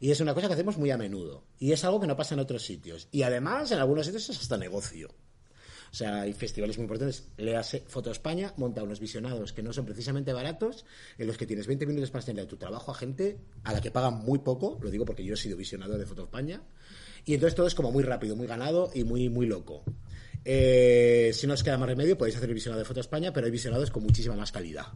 Y 0.00 0.10
es 0.10 0.20
una 0.20 0.34
cosa 0.34 0.48
que 0.48 0.54
hacemos 0.54 0.76
muy 0.76 0.90
a 0.90 0.96
menudo. 0.96 1.44
Y 1.58 1.72
es 1.72 1.84
algo 1.84 2.00
que 2.00 2.06
no 2.06 2.16
pasa 2.16 2.34
en 2.34 2.40
otros 2.40 2.64
sitios. 2.64 3.08
Y 3.10 3.22
además, 3.22 3.70
en 3.72 3.78
algunos 3.78 4.06
sitios 4.06 4.28
es 4.28 4.40
hasta 4.40 4.56
negocio. 4.56 5.08
O 5.94 5.96
sea, 5.96 6.22
hay 6.22 6.32
festivales 6.32 6.76
muy 6.76 6.84
importantes. 6.84 7.28
Léase 7.36 7.84
Foto 7.86 8.10
España, 8.10 8.52
monta 8.56 8.82
unos 8.82 8.98
visionados 8.98 9.52
que 9.52 9.62
no 9.62 9.72
son 9.72 9.84
precisamente 9.84 10.32
baratos, 10.32 10.84
en 11.18 11.28
los 11.28 11.38
que 11.38 11.46
tienes 11.46 11.68
20 11.68 11.86
minutos 11.86 12.10
para 12.10 12.22
enseñar 12.22 12.46
tu 12.46 12.56
trabajo 12.56 12.90
a 12.90 12.94
gente 12.96 13.38
a 13.62 13.72
la 13.72 13.80
que 13.80 13.92
pagan 13.92 14.14
muy 14.14 14.40
poco. 14.40 14.76
Lo 14.82 14.90
digo 14.90 15.04
porque 15.04 15.24
yo 15.24 15.34
he 15.34 15.36
sido 15.36 15.56
visionador 15.56 15.98
de 15.98 16.06
Foto 16.06 16.24
España. 16.24 16.62
Y 17.24 17.34
entonces 17.34 17.54
todo 17.54 17.68
es 17.68 17.76
como 17.76 17.92
muy 17.92 18.02
rápido, 18.02 18.34
muy 18.34 18.48
ganado 18.48 18.90
y 18.92 19.04
muy, 19.04 19.28
muy 19.28 19.46
loco. 19.46 19.84
Eh, 20.44 21.30
si 21.32 21.46
no 21.46 21.54
os 21.54 21.62
queda 21.62 21.78
más 21.78 21.88
remedio, 21.88 22.18
podéis 22.18 22.36
hacer 22.36 22.48
el 22.48 22.54
visionado 22.54 22.80
de 22.80 22.86
Foto 22.86 22.98
España, 22.98 23.32
pero 23.32 23.46
hay 23.46 23.52
visionados 23.52 23.92
con 23.92 24.02
muchísima 24.02 24.34
más 24.34 24.50
calidad. 24.50 24.86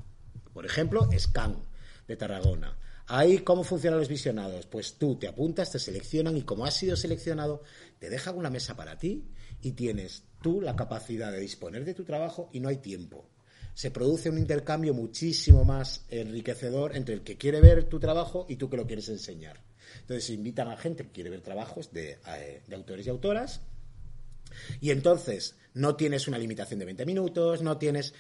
Por 0.53 0.67
ejemplo, 0.67 1.09
Scan 1.17 1.63
de 2.09 2.17
Tarragona. 2.17 2.77
Ahí, 3.11 3.39
¿cómo 3.39 3.65
funcionan 3.65 4.01
los 4.01 4.09
visionados? 4.09 4.67
Pues 4.67 4.99
tú 4.99 5.17
te 5.17 5.29
apuntas, 5.29 5.73
te 5.73 5.79
seleccionan 5.79 6.37
y 6.37 6.43
como 6.43 6.67
has 6.67 6.75
sido 6.75 6.95
seleccionado, 6.95 7.63
te 7.99 8.11
dejan 8.11 8.37
una 8.37 8.51
mesa 8.51 8.77
para 8.77 8.99
ti 8.99 9.25
y 9.63 9.73
tienes 9.73 10.25
tú 10.43 10.61
la 10.61 10.77
capacidad 10.77 11.33
de 11.33 11.41
disponer 11.41 11.87
de 11.87 11.95
tu 11.95 12.05
trabajo 12.05 12.51
y 12.53 12.61
no 12.61 12.69
hay 12.69 12.77
tiempo. 12.77 13.31
Se 13.73 13.91
produce 13.91 14.29
un 14.29 14.37
intercambio 14.37 14.93
muchísimo 14.93 15.65
más 15.65 16.05
enriquecedor 16.11 16.95
entre 16.97 17.15
el 17.15 17.23
que 17.23 17.39
quiere 17.39 17.63
ver 17.63 17.85
tu 17.85 17.99
trabajo 17.99 18.45
y 18.47 18.57
tú 18.57 18.69
que 18.69 18.77
lo 18.77 18.87
quieres 18.87 19.09
enseñar. 19.09 19.65
Entonces 20.01 20.25
se 20.25 20.35
invitan 20.35 20.69
a 20.69 20.77
gente 20.77 21.05
que 21.05 21.13
quiere 21.13 21.31
ver 21.31 21.41
trabajos 21.41 21.91
de, 21.91 22.19
eh, 22.37 22.63
de 22.67 22.77
autores 22.77 23.07
y 23.07 23.11
autoras 23.11 23.63
y 24.81 24.91
entonces 24.91 25.57
no 25.75 25.97
tienes 25.97 26.29
una 26.29 26.39
limitación 26.39 26.81
de 26.81 26.87
20 26.87 27.07
minutos, 27.07 27.63
no 27.63 27.79
tienes 27.79 28.15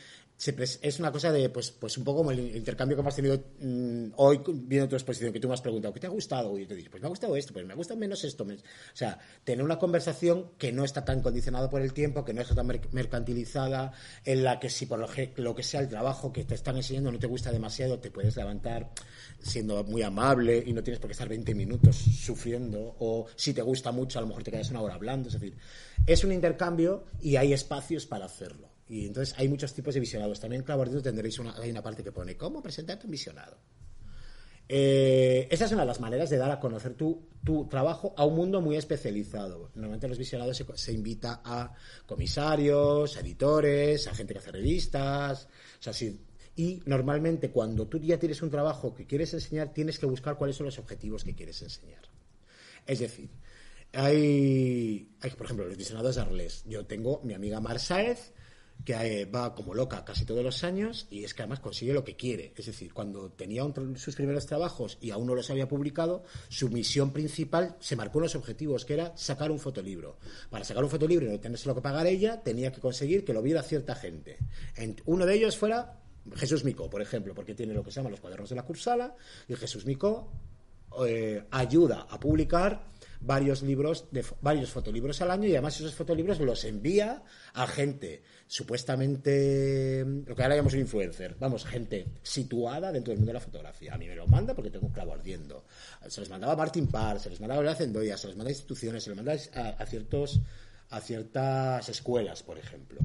es 0.46 1.01
una 1.01 1.11
cosa 1.11 1.33
de, 1.33 1.48
pues, 1.48 1.72
pues 1.72 1.98
un 1.98 2.05
poco 2.05 2.18
como 2.18 2.31
el 2.31 2.55
intercambio 2.57 2.96
que 2.96 3.01
hemos 3.01 3.16
tenido 3.16 3.42
mm, 3.61 4.12
hoy 4.16 4.40
viendo 4.46 4.88
tu 4.88 4.94
exposición, 4.94 5.33
que 5.33 5.40
tú 5.40 5.48
me 5.48 5.55
has 5.55 5.61
preguntado, 5.61 5.92
¿qué 5.92 5.98
te 5.98 6.07
ha 6.07 6.11
gustado? 6.11 6.57
Y 6.57 6.62
yo 6.62 6.68
te 6.68 6.77
digo, 6.77 6.90
pues 6.92 7.03
me 7.03 7.07
ha 7.07 7.09
gustado 7.09 7.35
esto, 7.35 7.53
pues 7.53 7.66
me 7.66 7.74
gusta 7.74 7.96
menos 7.96 8.22
esto. 8.22 8.44
O 8.44 8.96
sea, 8.96 9.18
tener 9.42 9.64
una 9.64 9.79
conversación 9.79 10.53
que 10.57 10.70
no 10.70 10.85
está 10.85 11.05
tan 11.05 11.22
condicionada 11.22 11.68
por 11.68 11.83
el 11.83 11.92
tiempo, 11.92 12.24
que 12.24 12.33
no 12.33 12.40
está 12.40 12.55
tan 12.55 12.68
mercantilizada, 12.92 13.92
en 14.24 14.44
la 14.44 14.61
que 14.61 14.70
si 14.70 14.87
por 14.87 15.01
lo 15.01 15.09
que, 15.09 15.33
lo 15.37 15.57
que 15.57 15.64
sea 15.64 15.81
el 15.81 15.88
trabajo 15.88 16.33
que 16.33 16.44
te 16.44 16.55
están 16.55 16.77
enseñando 16.77 17.11
no 17.11 17.18
te 17.18 17.27
gusta 17.27 17.51
demasiado, 17.51 17.98
te 17.98 18.12
puedes 18.12 18.37
levantar 18.37 18.92
siendo 19.40 19.83
muy 19.83 20.03
amable 20.03 20.62
y 20.64 20.72
no 20.72 20.85
tienes 20.85 21.01
por 21.01 21.09
qué 21.09 21.12
estar 21.12 21.29
20 21.29 21.53
minutos 21.57 21.96
sufriendo, 21.96 22.94
o 23.01 23.27
si 23.35 23.53
te 23.55 23.62
gusta 23.62 23.90
mucho, 23.90 24.20
a 24.20 24.22
lo 24.22 24.29
mejor 24.29 24.44
te 24.44 24.53
quedas 24.53 24.70
una 24.70 24.83
hora 24.83 24.94
hablando. 24.94 25.29
Es 25.29 25.35
decir, 25.35 25.57
es 26.07 26.22
un 26.22 26.31
intercambio 26.31 27.07
y 27.20 27.35
hay 27.37 27.53
espacios 27.53 28.07
para 28.07 28.27
hacerlo. 28.27 28.67
Y 28.88 29.07
entonces 29.07 29.35
hay 29.38 29.48
muchos 29.48 29.74
tipos 29.74 29.94
de 29.94 30.01
visionados. 30.01 30.40
También 30.40 30.62
Clavardito 30.62 31.03
tendréis 31.03 31.38
una, 31.38 31.55
hay 31.57 31.70
una 31.70 31.83
parte 31.83 32.03
que 32.03 32.12
pone 32.12 32.37
cómo 32.37 32.62
presentarte 32.62 33.07
un 33.07 33.11
visionado. 33.11 33.59
Eh, 34.70 35.48
esa 35.51 35.64
es 35.64 35.72
una 35.72 35.83
de 35.83 35.87
las 35.87 36.01
maneras 36.01 36.29
de 36.29 36.37
dar 36.37 36.51
a 36.51 36.61
conocer 36.61 36.92
tu, 36.92 37.27
tu, 37.42 37.66
trabajo 37.68 38.12
a 38.16 38.27
un 38.27 38.37
mundo 38.37 38.61
muy 38.61 38.77
especializado. 38.77 39.70
Normalmente 39.74 40.09
los 40.09 40.18
visionados 40.18 40.62
se, 40.74 40.92
invita 40.92 41.40
a 41.42 41.72
comisarios, 42.05 43.16
a 43.16 43.20
editores, 43.20 44.07
a 44.07 44.14
gente 44.14 44.35
que 44.35 44.40
hace 44.40 44.53
revistas. 44.53 45.48
y 46.55 46.83
normalmente 46.85 47.51
cuando 47.51 47.87
tú 47.87 47.98
ya 47.98 48.18
tienes 48.18 48.42
un 48.42 48.51
trabajo 48.51 48.94
que 48.94 49.07
quieres 49.07 49.33
enseñar, 49.33 49.72
tienes 49.72 49.98
que 49.98 50.07
buscar 50.07 50.37
cuáles 50.37 50.57
son 50.57 50.66
los 50.66 50.79
objetivos 50.79 51.24
que 51.24 51.35
quieres 51.35 51.62
enseñar. 51.62 52.03
Es 52.87 52.98
decir, 52.98 53.31
hay, 53.92 55.14
hay 55.20 55.31
por 55.31 55.46
ejemplo, 55.46 55.66
los 55.66 55.79
visionados 55.79 56.16
de 56.16 56.20
Arles. 56.20 56.64
Yo 56.66 56.85
tengo 56.85 57.22
mi 57.24 57.33
amiga 57.33 57.59
Mar 57.61 57.79
que 58.84 58.94
eh, 58.94 59.24
va 59.26 59.54
como 59.54 59.74
loca 59.74 60.04
casi 60.04 60.24
todos 60.24 60.42
los 60.42 60.64
años 60.64 61.06
y 61.10 61.24
es 61.24 61.34
que 61.34 61.42
además 61.42 61.60
consigue 61.60 61.92
lo 61.92 62.04
que 62.04 62.16
quiere. 62.16 62.52
Es 62.56 62.66
decir, 62.66 62.92
cuando 62.92 63.30
tenía 63.30 63.62
sus 63.96 64.14
primeros 64.14 64.46
trabajos 64.46 64.98
y 65.00 65.10
aún 65.10 65.26
no 65.26 65.34
los 65.34 65.50
había 65.50 65.68
publicado, 65.68 66.24
su 66.48 66.68
misión 66.68 67.12
principal 67.12 67.76
se 67.80 67.96
marcó 67.96 68.18
unos 68.18 68.34
objetivos, 68.34 68.84
que 68.84 68.94
era 68.94 69.16
sacar 69.16 69.50
un 69.50 69.58
fotolibro. 69.58 70.18
Para 70.50 70.64
sacar 70.64 70.84
un 70.84 70.90
fotolibro 70.90 71.26
y 71.26 71.30
no 71.30 71.40
tenerse 71.40 71.68
lo 71.68 71.74
que 71.74 71.82
pagar 71.82 72.06
ella, 72.06 72.42
tenía 72.42 72.72
que 72.72 72.80
conseguir 72.80 73.24
que 73.24 73.32
lo 73.32 73.42
viera 73.42 73.62
cierta 73.62 73.94
gente. 73.94 74.38
uno 75.06 75.26
de 75.26 75.34
ellos 75.34 75.56
fuera 75.56 76.00
Jesús 76.36 76.64
Mico, 76.64 76.90
por 76.90 77.02
ejemplo, 77.02 77.34
porque 77.34 77.54
tiene 77.54 77.74
lo 77.74 77.82
que 77.82 77.90
se 77.90 77.96
llama 77.96 78.10
los 78.10 78.20
cuadernos 78.20 78.50
de 78.50 78.56
la 78.56 78.64
cursala 78.64 79.14
y 79.48 79.54
Jesús 79.54 79.86
Mico 79.86 80.30
eh, 81.06 81.44
ayuda 81.50 82.06
a 82.08 82.18
publicar 82.18 82.82
varios 83.20 83.62
libros, 83.62 84.06
de, 84.10 84.24
varios 84.40 84.70
fotolibros 84.70 85.20
al 85.20 85.30
año 85.30 85.46
y 85.46 85.52
además 85.52 85.78
esos 85.78 85.94
fotolibros 85.94 86.40
los 86.40 86.64
envía 86.64 87.22
a 87.52 87.66
gente 87.66 88.22
supuestamente, 88.48 90.04
lo 90.26 90.34
que 90.34 90.42
ahora 90.42 90.56
llamamos 90.56 90.72
un 90.72 90.80
influencer, 90.80 91.37
vamos, 91.38 91.66
gente 91.66 92.06
situada 92.22 92.90
dentro 92.90 93.11
del 93.11 93.18
mundo 93.18 93.30
de 93.30 93.34
la 93.34 93.40
fotografía. 93.40 93.94
A 93.94 93.98
mí 93.98 94.08
me 94.08 94.16
lo 94.16 94.26
manda 94.26 94.54
porque 94.54 94.70
tengo 94.70 94.87
un 94.87 94.92
clavo 94.92 95.12
ardiendo. 95.12 95.64
Se 96.08 96.20
les 96.20 96.30
mandaba 96.30 96.54
a 96.54 96.56
Martin 96.56 96.87
Parr, 96.87 97.20
se 97.20 97.28
les 97.28 97.40
mandaba 97.40 97.70
a 97.70 97.74
Cendoya, 97.74 98.16
se 98.16 98.26
les 98.26 98.37
manda 98.37 98.48
a 98.48 98.52
instituciones, 98.52 99.04
se 99.04 99.11
les 99.11 99.16
manda 99.16 99.32
a, 99.32 99.87
ciertos, 99.87 100.40
a 100.88 101.00
ciertas 101.00 101.88
escuelas, 101.90 102.42
por 102.42 102.58
ejemplo. 102.58 103.00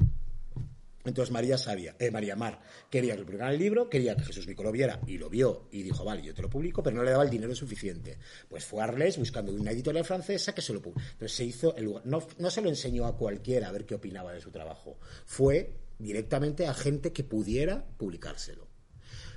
Entonces 1.04 1.32
María 1.32 1.58
Sabia, 1.58 1.96
eh, 1.98 2.10
María 2.10 2.34
Mar 2.34 2.60
quería 2.90 3.16
que 3.16 3.24
publicara 3.24 3.52
el 3.52 3.58
libro, 3.58 3.90
quería 3.90 4.16
que 4.16 4.24
Jesús 4.24 4.46
Mico 4.46 4.62
lo 4.62 4.72
viera 4.72 5.00
y 5.06 5.18
lo 5.18 5.28
vio 5.28 5.68
y 5.70 5.82
dijo, 5.82 6.04
vale, 6.04 6.22
yo 6.22 6.32
te 6.32 6.42
lo 6.42 6.48
publico, 6.48 6.82
pero 6.82 6.96
no 6.96 7.02
le 7.02 7.10
daba 7.10 7.24
el 7.24 7.30
dinero 7.30 7.54
suficiente. 7.54 8.18
Pues 8.48 8.64
fue 8.64 8.80
a 8.80 8.84
Arles 8.84 9.18
buscando 9.18 9.52
una 9.52 9.70
editorial 9.70 10.04
francesa 10.04 10.54
que 10.54 10.62
se 10.62 10.72
lo 10.72 10.80
publicó. 10.80 11.00
Entonces 11.12 11.36
se 11.36 11.44
hizo 11.44 11.76
el 11.76 11.84
lugar. 11.84 12.06
No, 12.06 12.26
no 12.38 12.50
se 12.50 12.62
lo 12.62 12.68
enseñó 12.68 13.06
a 13.06 13.16
cualquiera 13.16 13.68
a 13.68 13.72
ver 13.72 13.84
qué 13.84 13.94
opinaba 13.94 14.32
de 14.32 14.40
su 14.40 14.50
trabajo. 14.50 14.98
Fue 15.26 15.76
directamente 15.98 16.66
a 16.66 16.74
gente 16.74 17.12
que 17.12 17.24
pudiera 17.24 17.84
publicárselo. 17.96 18.66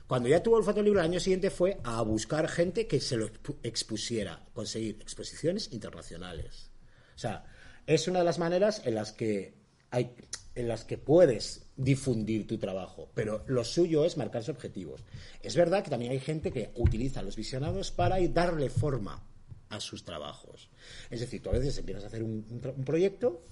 Cuando 0.08 0.30
ya 0.30 0.41
tuvo 0.41 0.58
el 0.58 0.63
fotolibro, 0.63 1.01
el 1.01 1.06
año 1.06 1.19
siguiente 1.19 1.49
fue 1.49 1.80
a 1.84 2.01
buscar 2.01 2.47
gente 2.47 2.88
que 2.88 3.01
se 3.01 3.17
lo 3.17 3.30
expusiera, 3.62 4.47
conseguir 4.53 4.97
exposiciones 5.01 5.73
internacionales. 5.73 6.71
O 7.13 7.19
sea, 7.19 7.45
es 7.86 8.08
una 8.08 8.19
de 8.19 8.25
las 8.25 8.39
maneras 8.39 8.82
en 8.86 8.95
las 8.95 9.12
que 9.12 9.56
hay 9.91 10.15
en 10.58 10.67
las 10.67 10.84
que 10.84 10.98
puedes 10.98 11.67
difundir 11.78 12.48
tu 12.48 12.58
trabajo, 12.58 13.10
pero 13.13 13.43
lo 13.48 13.63
suyo 13.63 14.04
es 14.06 14.17
marcarse 14.17 14.52
objetivos. 14.52 15.04
Es 15.43 15.56
verdad 15.56 15.84
que 15.84 15.91
también 15.91 16.12
hay 16.12 16.20
gente 16.20 16.52
que 16.52 16.72
utiliza 16.76 17.22
los 17.22 17.36
visionados 17.36 17.91
para 17.91 18.17
darle 18.28 18.70
forma 18.70 19.24
a 19.70 19.80
sus 19.80 20.04
trabajos. 20.04 20.70
Es 21.12 21.20
decir, 21.20 21.41
tú 21.41 21.50
a 21.50 21.54
veces 21.54 21.78
empiezas 21.78 22.04
a 22.06 22.08
hacer 22.08 22.24
un, 22.24 22.43
proyecto 22.84 23.43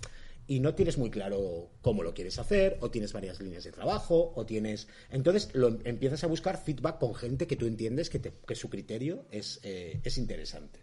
y 0.48 0.60
no 0.60 0.74
tienes 0.74 0.98
muy 0.98 1.12
claro 1.12 1.70
cómo 1.82 2.02
lo 2.02 2.14
quieres 2.14 2.40
hacer, 2.40 2.78
o 2.82 2.90
tienes 2.90 3.14
varias 3.14 3.40
líneas 3.40 3.64
de 3.64 3.72
trabajo, 3.72 4.34
o 4.36 4.46
tienes... 4.46 4.88
Entonces 5.12 5.50
lo, 5.54 5.80
empiezas 5.84 6.24
a 6.24 6.28
buscar 6.28 6.62
feedback 6.64 7.00
con 7.00 7.14
gente 7.14 7.46
que 7.46 7.56
tú 7.56 7.68
entiendes 7.68 8.10
que, 8.10 8.20
que 8.20 8.56
su 8.56 8.70
criterio 8.70 9.26
es, 9.32 9.60
eh, 9.64 10.00
es 10.04 10.18
interesante. 10.18 10.80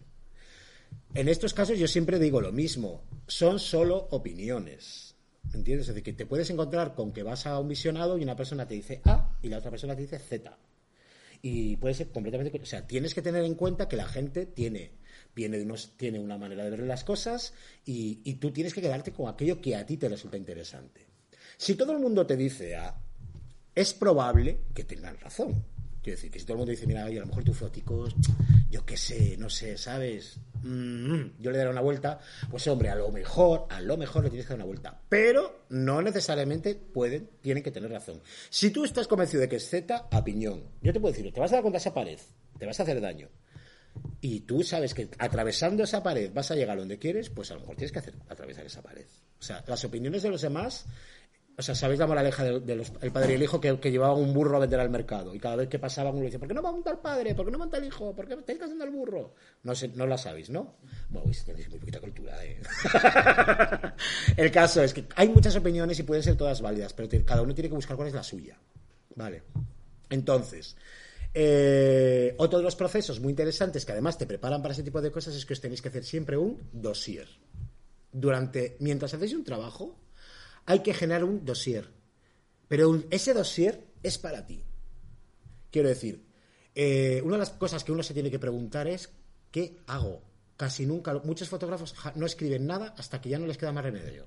En 1.14 1.28
estos 1.28 1.52
casos 1.52 1.78
yo 1.78 1.88
siempre 1.88 2.18
digo 2.18 2.40
lo 2.40 2.52
mismo, 2.52 3.02
son 3.26 3.58
solo 3.58 4.08
opiniones. 4.10 5.11
¿Entiendes? 5.52 5.88
Es 5.88 5.94
decir, 5.94 6.02
que 6.02 6.12
te 6.12 6.26
puedes 6.26 6.48
encontrar 6.50 6.94
con 6.94 7.12
que 7.12 7.22
vas 7.22 7.46
a 7.46 7.58
un 7.58 7.68
visionado 7.68 8.16
y 8.16 8.22
una 8.22 8.36
persona 8.36 8.66
te 8.66 8.74
dice 8.74 9.00
A 9.04 9.36
y 9.42 9.48
la 9.48 9.58
otra 9.58 9.70
persona 9.70 9.94
te 9.94 10.02
dice 10.02 10.18
Z. 10.18 10.56
Y 11.42 11.76
puede 11.76 11.94
ser 11.94 12.10
completamente... 12.10 12.58
O 12.60 12.66
sea, 12.66 12.86
tienes 12.86 13.14
que 13.14 13.22
tener 13.22 13.44
en 13.44 13.54
cuenta 13.54 13.88
que 13.88 13.96
la 13.96 14.06
gente 14.06 14.46
tiene 14.46 14.92
viene 15.34 15.58
de 15.58 15.64
unos, 15.64 15.96
tiene 15.96 16.18
una 16.18 16.38
manera 16.38 16.64
de 16.64 16.70
ver 16.70 16.80
las 16.80 17.04
cosas 17.04 17.54
y, 17.84 18.34
tú 18.34 18.50
tienes 18.50 18.74
que 18.74 18.80
quedarte 18.80 19.12
con 19.12 19.28
aquello 19.28 19.60
que 19.60 19.76
a 19.76 19.86
ti 19.86 19.96
te 19.96 20.08
resulta 20.08 20.36
interesante. 20.36 21.06
Si 21.56 21.74
todo 21.74 21.92
el 21.92 21.98
mundo 21.98 22.26
te 22.26 22.36
dice 22.36 22.76
A, 22.76 22.96
es 23.74 23.94
probable 23.94 24.60
que 24.74 24.84
tengan 24.84 25.18
razón. 25.18 25.64
Quiero 26.02 26.16
decir, 26.16 26.30
que 26.30 26.40
si 26.40 26.44
todo 26.44 26.54
el 26.54 26.58
mundo 26.58 26.72
dice, 26.72 26.86
mira, 26.86 27.04
a 27.04 27.08
lo 27.08 27.26
mejor 27.26 27.44
tus 27.44 27.56
foticos, 27.56 28.16
yo 28.70 28.84
qué 28.84 28.96
sé, 28.96 29.36
no 29.38 29.48
sé, 29.48 29.78
¿sabes? 29.78 30.38
Mm, 30.62 31.40
yo 31.40 31.50
le 31.52 31.58
daré 31.58 31.70
una 31.70 31.80
vuelta, 31.80 32.18
pues 32.50 32.66
hombre, 32.66 32.88
a 32.88 32.96
lo 32.96 33.12
mejor, 33.12 33.66
a 33.70 33.80
lo 33.80 33.96
mejor 33.96 34.24
le 34.24 34.30
tienes 34.30 34.46
que 34.46 34.50
dar 34.50 34.58
una 34.58 34.66
vuelta. 34.66 35.00
Pero 35.08 35.66
no 35.68 36.02
necesariamente 36.02 36.74
pueden, 36.74 37.30
tienen 37.40 37.62
que 37.62 37.70
tener 37.70 37.90
razón. 37.90 38.20
Si 38.50 38.70
tú 38.70 38.84
estás 38.84 39.06
convencido 39.06 39.42
de 39.42 39.48
que 39.48 39.56
es 39.56 39.68
Z, 39.68 40.08
a. 40.10 40.24
Yo 40.82 40.92
te 40.92 41.00
puedo 41.00 41.14
decir, 41.14 41.32
te 41.32 41.40
vas 41.40 41.52
a 41.52 41.56
dar 41.56 41.62
contra 41.62 41.78
esa 41.78 41.94
pared, 41.94 42.18
te 42.58 42.66
vas 42.66 42.80
a 42.80 42.82
hacer 42.82 43.00
daño 43.00 43.28
y 44.20 44.40
tú 44.40 44.62
sabes 44.62 44.94
que 44.94 45.08
atravesando 45.18 45.82
esa 45.82 46.02
pared 46.02 46.32
vas 46.32 46.50
a 46.50 46.54
llegar 46.54 46.78
donde 46.78 46.98
quieres, 46.98 47.30
pues 47.30 47.50
a 47.50 47.54
lo 47.54 47.60
mejor 47.60 47.76
tienes 47.76 47.92
que 47.92 47.98
hacer 47.98 48.14
atravesar 48.28 48.64
esa 48.64 48.82
pared. 48.82 49.06
O 49.38 49.42
sea, 49.42 49.64
las 49.66 49.84
opiniones 49.84 50.22
de 50.22 50.30
los 50.30 50.42
demás, 50.42 50.86
o 51.56 51.62
sea, 51.62 51.74
¿sabéis 51.74 52.00
la 52.00 52.06
moraleja 52.06 52.44
del 52.44 52.64
de 52.64 52.86
el 53.02 53.12
padre 53.12 53.32
y 53.32 53.34
el 53.36 53.42
hijo 53.42 53.60
que, 53.60 53.78
que, 53.78 53.90
llevaban 53.90 54.18
un 54.18 54.32
burro 54.32 54.56
a 54.56 54.60
vender 54.60 54.80
al 54.80 54.88
mercado? 54.88 55.34
Y 55.34 55.38
cada 55.38 55.56
vez 55.56 55.68
que 55.68 55.78
pasaban 55.78 56.14
uno 56.14 56.24
dice, 56.24 56.38
¿por 56.38 56.48
qué 56.48 56.54
no 56.54 56.62
monta 56.62 56.90
el 56.90 56.98
padre? 56.98 57.34
¿Por 57.34 57.44
qué 57.44 57.52
no 57.52 57.58
monta 57.58 57.76
el 57.76 57.84
hijo? 57.84 58.14
¿Por 58.14 58.26
qué 58.26 58.34
estáis 58.34 58.62
haciendo 58.62 58.84
el 58.84 58.90
burro? 58.90 59.34
No, 59.62 59.74
sé, 59.74 59.88
no 59.88 60.06
la 60.06 60.16
sabéis, 60.16 60.48
¿no? 60.48 60.76
Bueno, 61.10 61.30
tenéis 61.44 61.68
muy 61.68 61.78
poquita 61.78 62.00
cultura, 62.00 62.42
¿eh? 62.44 62.60
el 64.36 64.50
caso 64.50 64.82
es 64.82 64.94
que 64.94 65.04
hay 65.14 65.28
muchas 65.28 65.54
opiniones 65.56 65.98
y 65.98 66.02
pueden 66.04 66.22
ser 66.22 66.36
todas 66.36 66.60
válidas, 66.62 66.94
pero 66.94 67.08
cada 67.24 67.42
uno 67.42 67.54
tiene 67.54 67.68
que 67.68 67.74
buscar 67.74 67.96
cuál 67.96 68.08
es 68.08 68.14
la 68.14 68.22
suya. 68.22 68.58
Vale. 69.14 69.42
Entonces, 70.08 70.76
eh, 71.34 72.34
otro 72.38 72.58
de 72.58 72.64
los 72.64 72.76
procesos 72.76 73.20
muy 73.20 73.30
interesantes 73.30 73.84
que 73.84 73.92
además 73.92 74.18
te 74.18 74.26
preparan 74.26 74.62
para 74.62 74.72
ese 74.72 74.82
tipo 74.82 75.00
de 75.00 75.10
cosas 75.10 75.34
es 75.34 75.46
que 75.46 75.54
os 75.54 75.60
tenéis 75.60 75.82
que 75.82 75.88
hacer 75.88 76.04
siempre 76.04 76.36
un 76.36 76.58
dossier. 76.72 77.28
Durante, 78.10 78.76
mientras 78.80 79.14
hacéis 79.14 79.34
un 79.34 79.44
trabajo, 79.44 79.98
hay 80.66 80.80
que 80.80 80.94
generar 80.94 81.24
un 81.24 81.44
dossier. 81.44 81.88
Pero 82.68 83.02
ese 83.10 83.34
dossier 83.34 83.84
es 84.02 84.18
para 84.18 84.46
ti. 84.46 84.62
Quiero 85.70 85.88
decir, 85.88 86.24
eh, 86.74 87.20
una 87.24 87.34
de 87.34 87.40
las 87.40 87.50
cosas 87.50 87.84
que 87.84 87.92
uno 87.92 88.02
se 88.02 88.14
tiene 88.14 88.30
que 88.30 88.38
preguntar 88.38 88.86
es, 88.88 89.10
¿qué 89.50 89.78
hago? 89.86 90.22
Casi 90.56 90.86
nunca, 90.86 91.14
muchos 91.24 91.48
fotógrafos 91.48 91.94
no 92.14 92.26
escriben 92.26 92.66
nada 92.66 92.94
hasta 92.96 93.20
que 93.20 93.28
ya 93.28 93.38
no 93.38 93.46
les 93.46 93.58
queda 93.58 93.72
más 93.72 93.84
remedio. 93.84 94.26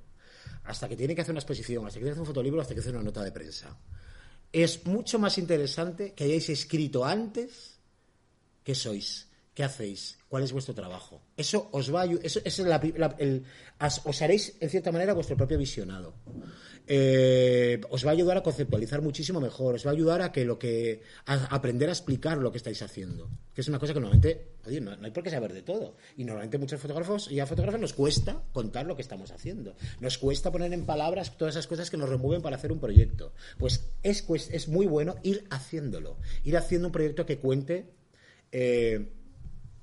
Hasta 0.63 0.89
que 0.89 0.95
tienen 0.95 1.15
que 1.15 1.21
hacer 1.21 1.31
una 1.31 1.39
exposición, 1.39 1.85
hasta 1.85 1.99
que 1.99 2.05
tienen 2.05 2.13
que 2.13 2.13
hacer 2.13 2.21
un 2.21 2.27
fotolibro, 2.27 2.61
hasta 2.61 2.73
que 2.73 2.79
hacer 2.79 2.93
una 2.93 3.03
nota 3.03 3.23
de 3.23 3.31
prensa 3.31 3.77
es 4.55 4.85
mucho 4.85 5.19
más 5.19 5.37
interesante 5.37 6.13
que 6.13 6.23
hayáis 6.23 6.47
escrito 6.47 7.03
antes 7.03 7.77
qué 8.63 8.73
sois, 8.73 9.27
qué 9.55 9.63
hacéis, 9.63 10.19
cuál 10.27 10.43
es 10.43 10.51
vuestro 10.51 10.75
trabajo. 10.75 11.21
Eso 11.37 11.69
os 11.71 11.93
va 11.93 12.01
a 12.01 12.05
eso, 12.05 12.41
es 12.43 12.59
el, 12.59 13.45
os 14.03 14.21
haréis 14.21 14.57
en 14.59 14.69
cierta 14.69 14.91
manera 14.91 15.13
vuestro 15.13 15.37
propio 15.37 15.57
visionado. 15.57 16.13
Eh, 16.87 17.81
os 17.89 18.05
va 18.05 18.09
a 18.09 18.13
ayudar 18.13 18.37
a 18.37 18.43
conceptualizar 18.43 19.01
muchísimo 19.01 19.39
mejor, 19.39 19.75
os 19.75 19.85
va 19.85 19.91
a 19.91 19.93
ayudar 19.93 20.21
a 20.21 20.31
que 20.31 20.45
lo 20.45 20.59
que 20.59 21.01
a 21.25 21.45
aprender 21.45 21.89
a 21.89 21.93
explicar 21.93 22.37
lo 22.37 22.51
que 22.51 22.57
estáis 22.57 22.81
haciendo, 22.83 23.29
que 23.55 23.61
es 23.61 23.67
una 23.69 23.79
cosa 23.79 23.93
que 23.93 23.99
normalmente, 24.01 24.57
no, 24.81 24.91
hay 25.01 25.11
por 25.11 25.23
qué 25.23 25.31
saber 25.31 25.53
de 25.53 25.61
todo. 25.61 25.95
Y 26.17 26.25
normalmente 26.25 26.57
muchos 26.57 26.81
fotógrafos 26.81 27.31
y 27.31 27.39
a 27.39 27.47
fotógrafos 27.47 27.79
nos 27.79 27.93
cuesta 27.93 28.43
contar 28.51 28.85
lo 28.85 28.97
que 28.97 29.01
estamos 29.03 29.31
haciendo. 29.31 29.77
Nos 30.01 30.17
cuesta 30.17 30.51
poner 30.51 30.73
en 30.73 30.85
palabras 30.85 31.37
todas 31.37 31.55
esas 31.55 31.67
cosas 31.67 31.89
que 31.89 31.97
nos 31.97 32.09
remueven 32.09 32.41
para 32.41 32.57
hacer 32.57 32.73
un 32.73 32.79
proyecto. 32.79 33.33
Pues 33.57 33.87
es, 34.03 34.25
es 34.29 34.67
muy 34.67 34.85
bueno 34.85 35.15
ir 35.23 35.45
haciéndolo, 35.49 36.17
ir 36.43 36.57
haciendo 36.57 36.89
un 36.89 36.91
proyecto 36.91 37.25
que 37.25 37.39
cuente 37.39 37.95
eh, 38.51 39.11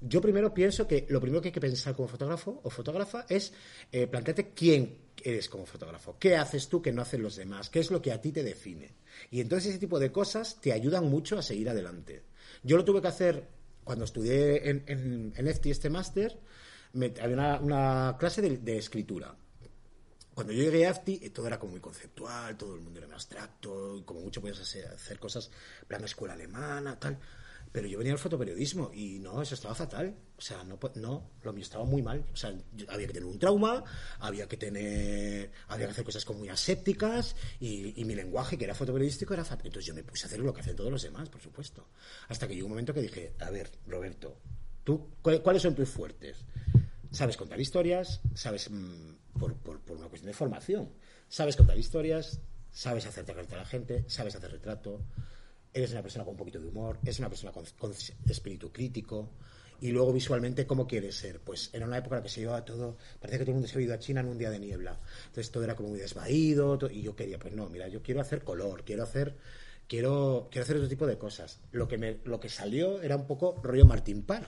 yo 0.02 0.20
primero 0.20 0.52
pienso 0.52 0.86
que 0.86 1.06
lo 1.08 1.20
primero 1.20 1.40
que 1.40 1.48
hay 1.48 1.52
que 1.52 1.60
pensar 1.60 1.94
como 1.94 2.08
fotógrafo 2.08 2.60
o 2.62 2.70
fotógrafa 2.70 3.26
es 3.28 3.52
eh, 3.90 4.06
plantearte 4.06 4.50
quién 4.50 4.98
eres 5.22 5.48
como 5.48 5.66
fotógrafo, 5.66 6.16
qué 6.18 6.36
haces 6.36 6.68
tú 6.68 6.82
que 6.82 6.92
no 6.92 7.02
hacen 7.02 7.22
los 7.22 7.36
demás, 7.36 7.70
qué 7.70 7.80
es 7.80 7.90
lo 7.90 8.02
que 8.02 8.12
a 8.12 8.20
ti 8.20 8.32
te 8.32 8.42
define. 8.42 8.92
Y 9.30 9.40
entonces 9.40 9.70
ese 9.70 9.78
tipo 9.78 9.98
de 9.98 10.10
cosas 10.10 10.60
te 10.60 10.72
ayudan 10.72 11.08
mucho 11.08 11.38
a 11.38 11.42
seguir 11.42 11.68
adelante. 11.68 12.22
Yo 12.62 12.76
lo 12.76 12.84
tuve 12.84 13.00
que 13.00 13.08
hacer 13.08 13.48
cuando 13.84 14.04
estudié 14.04 14.68
en, 14.68 14.84
en, 15.36 15.48
este 15.48 15.90
máster, 15.90 16.38
había 16.94 17.58
una, 17.60 18.16
clase 18.18 18.42
de, 18.42 18.76
escritura. 18.76 19.34
Cuando 20.34 20.52
yo 20.52 20.62
llegué 20.62 20.86
a 20.86 20.90
EFTI, 20.90 21.20
eh, 21.22 21.30
todo 21.30 21.46
era 21.46 21.58
como 21.58 21.72
muy 21.72 21.80
conceptual, 21.80 22.56
todo 22.56 22.74
el 22.74 22.80
mundo 22.80 22.98
era 22.98 23.06
muy 23.06 23.14
abstracto, 23.14 24.02
como 24.04 24.20
mucho 24.20 24.40
podías 24.40 24.60
hacer, 24.60 24.86
hacer 24.86 25.18
cosas, 25.18 25.50
plan 25.86 26.02
escuela 26.04 26.34
alemana, 26.34 26.98
tal. 26.98 27.18
Pero 27.72 27.88
yo 27.88 27.96
venía 27.96 28.12
al 28.12 28.18
fotoperiodismo 28.18 28.90
y 28.92 29.18
no, 29.18 29.40
eso 29.40 29.54
estaba 29.54 29.74
fatal. 29.74 30.14
O 30.36 30.40
sea, 30.42 30.62
no, 30.62 30.78
no 30.96 31.30
lo 31.42 31.52
mío 31.54 31.62
estaba 31.62 31.84
muy 31.84 32.02
mal. 32.02 32.24
O 32.30 32.36
sea, 32.36 32.54
había 32.88 33.06
que 33.06 33.14
tener 33.14 33.26
un 33.26 33.38
trauma, 33.38 33.82
había 34.18 34.46
que 34.46 34.58
tener, 34.58 35.50
había 35.68 35.86
que 35.86 35.92
hacer 35.92 36.04
cosas 36.04 36.24
como 36.26 36.40
muy 36.40 36.50
asépticas 36.50 37.34
y, 37.60 37.98
y 37.98 38.04
mi 38.04 38.14
lenguaje, 38.14 38.58
que 38.58 38.64
era 38.64 38.74
fotoperiodístico, 38.74 39.32
era 39.32 39.44
fatal. 39.44 39.68
Entonces 39.68 39.86
yo 39.86 39.94
me 39.94 40.04
puse 40.04 40.26
a 40.26 40.28
hacer 40.28 40.40
lo 40.40 40.52
que 40.52 40.60
hacen 40.60 40.76
todos 40.76 40.92
los 40.92 41.02
demás, 41.02 41.30
por 41.30 41.40
supuesto. 41.40 41.88
Hasta 42.28 42.46
que 42.46 42.54
llegó 42.54 42.66
un 42.66 42.72
momento 42.72 42.92
que 42.92 43.00
dije, 43.00 43.32
a 43.40 43.48
ver, 43.48 43.70
Roberto, 43.86 44.36
¿tú, 44.84 45.08
¿cuáles 45.22 45.62
son 45.62 45.74
tus 45.74 45.88
fuertes? 45.88 46.44
Sabes 47.10 47.38
contar 47.38 47.58
historias, 47.58 48.20
sabes, 48.34 48.70
mm, 48.70 49.38
por, 49.38 49.54
por, 49.56 49.80
por 49.80 49.96
una 49.96 50.08
cuestión 50.08 50.30
de 50.30 50.36
formación, 50.36 50.90
sabes 51.28 51.56
contar 51.56 51.78
historias, 51.78 52.40
sabes 52.70 53.06
hacerte 53.06 53.32
a 53.32 53.56
la 53.56 53.64
gente, 53.64 54.04
sabes 54.08 54.34
hacer 54.34 54.50
retrato, 54.50 55.00
eres 55.72 55.92
una 55.92 56.02
persona 56.02 56.24
con 56.24 56.32
un 56.32 56.38
poquito 56.38 56.60
de 56.60 56.66
humor, 56.66 56.98
es 57.04 57.18
una 57.18 57.28
persona 57.28 57.52
con, 57.52 57.64
espíritu 58.28 58.72
crítico. 58.72 59.30
Y 59.80 59.90
luego 59.90 60.12
visualmente, 60.12 60.64
¿cómo 60.64 60.86
quieres 60.86 61.16
ser? 61.16 61.40
Pues 61.40 61.70
era 61.72 61.86
una 61.86 61.98
época 61.98 62.14
en 62.14 62.20
la 62.20 62.22
que 62.22 62.28
se 62.28 62.40
llevaba 62.40 62.64
todo, 62.64 62.98
parece 63.20 63.38
que 63.38 63.44
todo 63.44 63.50
el 63.50 63.54
mundo 63.54 63.68
se 63.68 63.74
había 63.74 63.86
ido 63.86 63.94
a 63.94 63.98
China 63.98 64.20
en 64.20 64.28
un 64.28 64.38
día 64.38 64.50
de 64.50 64.60
niebla. 64.60 65.00
Entonces 65.26 65.50
todo 65.50 65.64
era 65.64 65.74
como 65.74 65.88
muy 65.88 65.98
desvaído, 65.98 66.78
y 66.88 67.02
yo 67.02 67.16
quería, 67.16 67.38
pues 67.40 67.52
no, 67.52 67.68
mira, 67.68 67.88
yo 67.88 68.00
quiero 68.00 68.20
hacer 68.20 68.44
color, 68.44 68.84
quiero 68.84 69.02
hacer, 69.02 69.36
quiero, 69.88 70.48
quiero 70.52 70.62
hacer 70.62 70.76
otro 70.76 70.88
tipo 70.88 71.06
de 71.08 71.18
cosas. 71.18 71.58
Lo 71.72 71.88
que, 71.88 71.98
me, 71.98 72.18
lo 72.24 72.38
que 72.38 72.48
salió 72.48 73.02
era 73.02 73.16
un 73.16 73.26
poco 73.26 73.60
rollo 73.60 73.84
Martín 73.84 74.22
Parr 74.22 74.46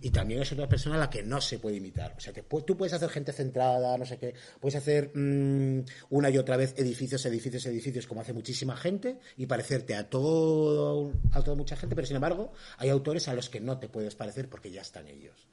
y 0.00 0.10
también 0.10 0.40
es 0.40 0.52
otra 0.52 0.68
persona 0.68 0.96
a 0.96 0.98
la 0.98 1.10
que 1.10 1.22
no 1.22 1.40
se 1.40 1.58
puede 1.58 1.76
imitar. 1.76 2.14
O 2.16 2.20
sea, 2.20 2.32
que 2.32 2.42
tú 2.42 2.76
puedes 2.76 2.92
hacer 2.92 3.10
gente 3.10 3.32
centrada, 3.32 3.96
no 3.98 4.06
sé 4.06 4.18
qué, 4.18 4.34
puedes 4.60 4.76
hacer 4.76 5.10
mm, 5.14 5.80
una 6.10 6.30
y 6.30 6.38
otra 6.38 6.56
vez 6.56 6.74
edificios, 6.76 7.24
edificios, 7.26 7.66
edificios, 7.66 8.06
como 8.06 8.20
hace 8.20 8.32
muchísima 8.32 8.76
gente, 8.76 9.18
y 9.36 9.46
parecerte 9.46 9.94
a 9.94 10.08
todo, 10.08 11.12
a 11.32 11.42
toda 11.42 11.56
mucha 11.56 11.76
gente, 11.76 11.94
pero 11.94 12.06
sin 12.06 12.16
embargo, 12.16 12.52
hay 12.78 12.88
autores 12.88 13.28
a 13.28 13.34
los 13.34 13.50
que 13.50 13.60
no 13.60 13.78
te 13.78 13.88
puedes 13.88 14.14
parecer 14.14 14.48
porque 14.48 14.70
ya 14.70 14.80
están 14.80 15.06
ellos. 15.08 15.48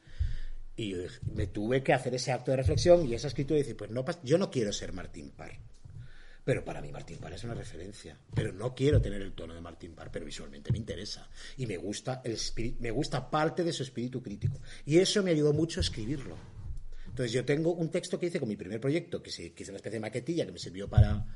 Y 0.76 0.96
me 1.34 1.48
tuve 1.48 1.82
que 1.82 1.94
hacer 1.94 2.14
ese 2.14 2.32
acto 2.32 2.52
de 2.52 2.58
reflexión 2.58 3.06
y 3.08 3.16
esa 3.16 3.28
escritura 3.28 3.60
y 3.60 3.64
decir, 3.64 3.76
pues 3.76 3.90
no, 3.90 4.06
yo 4.24 4.38
no 4.38 4.52
quiero 4.52 4.72
ser 4.72 4.94
Martín 4.94 5.32
Parr. 5.32 5.58
Pero 6.48 6.64
para 6.64 6.80
mí 6.80 6.94
Martín 6.94 7.18
Parr 7.18 7.34
es 7.34 7.44
una 7.44 7.56
referencia. 7.56 8.18
Pero 8.34 8.54
no 8.54 8.74
quiero 8.74 9.02
tener 9.02 9.22
el 9.22 9.34
tono 9.34 9.54
de 9.54 9.60
Martín 9.60 9.94
Parr, 9.94 10.10
pero 10.10 10.26
visualmente 10.26 10.72
me 10.72 10.78
interesa. 10.78 11.30
Y 11.58 11.68
me 11.68 11.76
gusta, 11.76 12.22
el 12.24 12.38
me 12.80 12.90
gusta 12.90 13.30
parte 13.30 13.66
de 13.66 13.74
su 13.74 13.84
espíritu 13.84 14.24
crítico. 14.24 14.62
Y 14.86 14.98
eso 14.98 15.22
me 15.24 15.32
ayudó 15.32 15.52
mucho 15.52 15.82
a 15.82 15.84
escribirlo. 15.84 16.38
Entonces 17.06 17.34
yo 17.34 17.44
tengo 17.44 17.74
un 17.74 17.92
texto 17.92 18.18
que 18.18 18.28
hice 18.28 18.40
con 18.40 18.48
mi 18.48 18.56
primer 18.56 18.80
proyecto, 18.80 19.22
que, 19.22 19.30
que 19.54 19.62
es 19.64 19.68
una 19.68 19.76
especie 19.76 19.98
de 19.98 20.00
maquetilla 20.00 20.46
que 20.46 20.54
me 20.54 20.58
sirvió 20.58 20.88
para, 20.90 21.28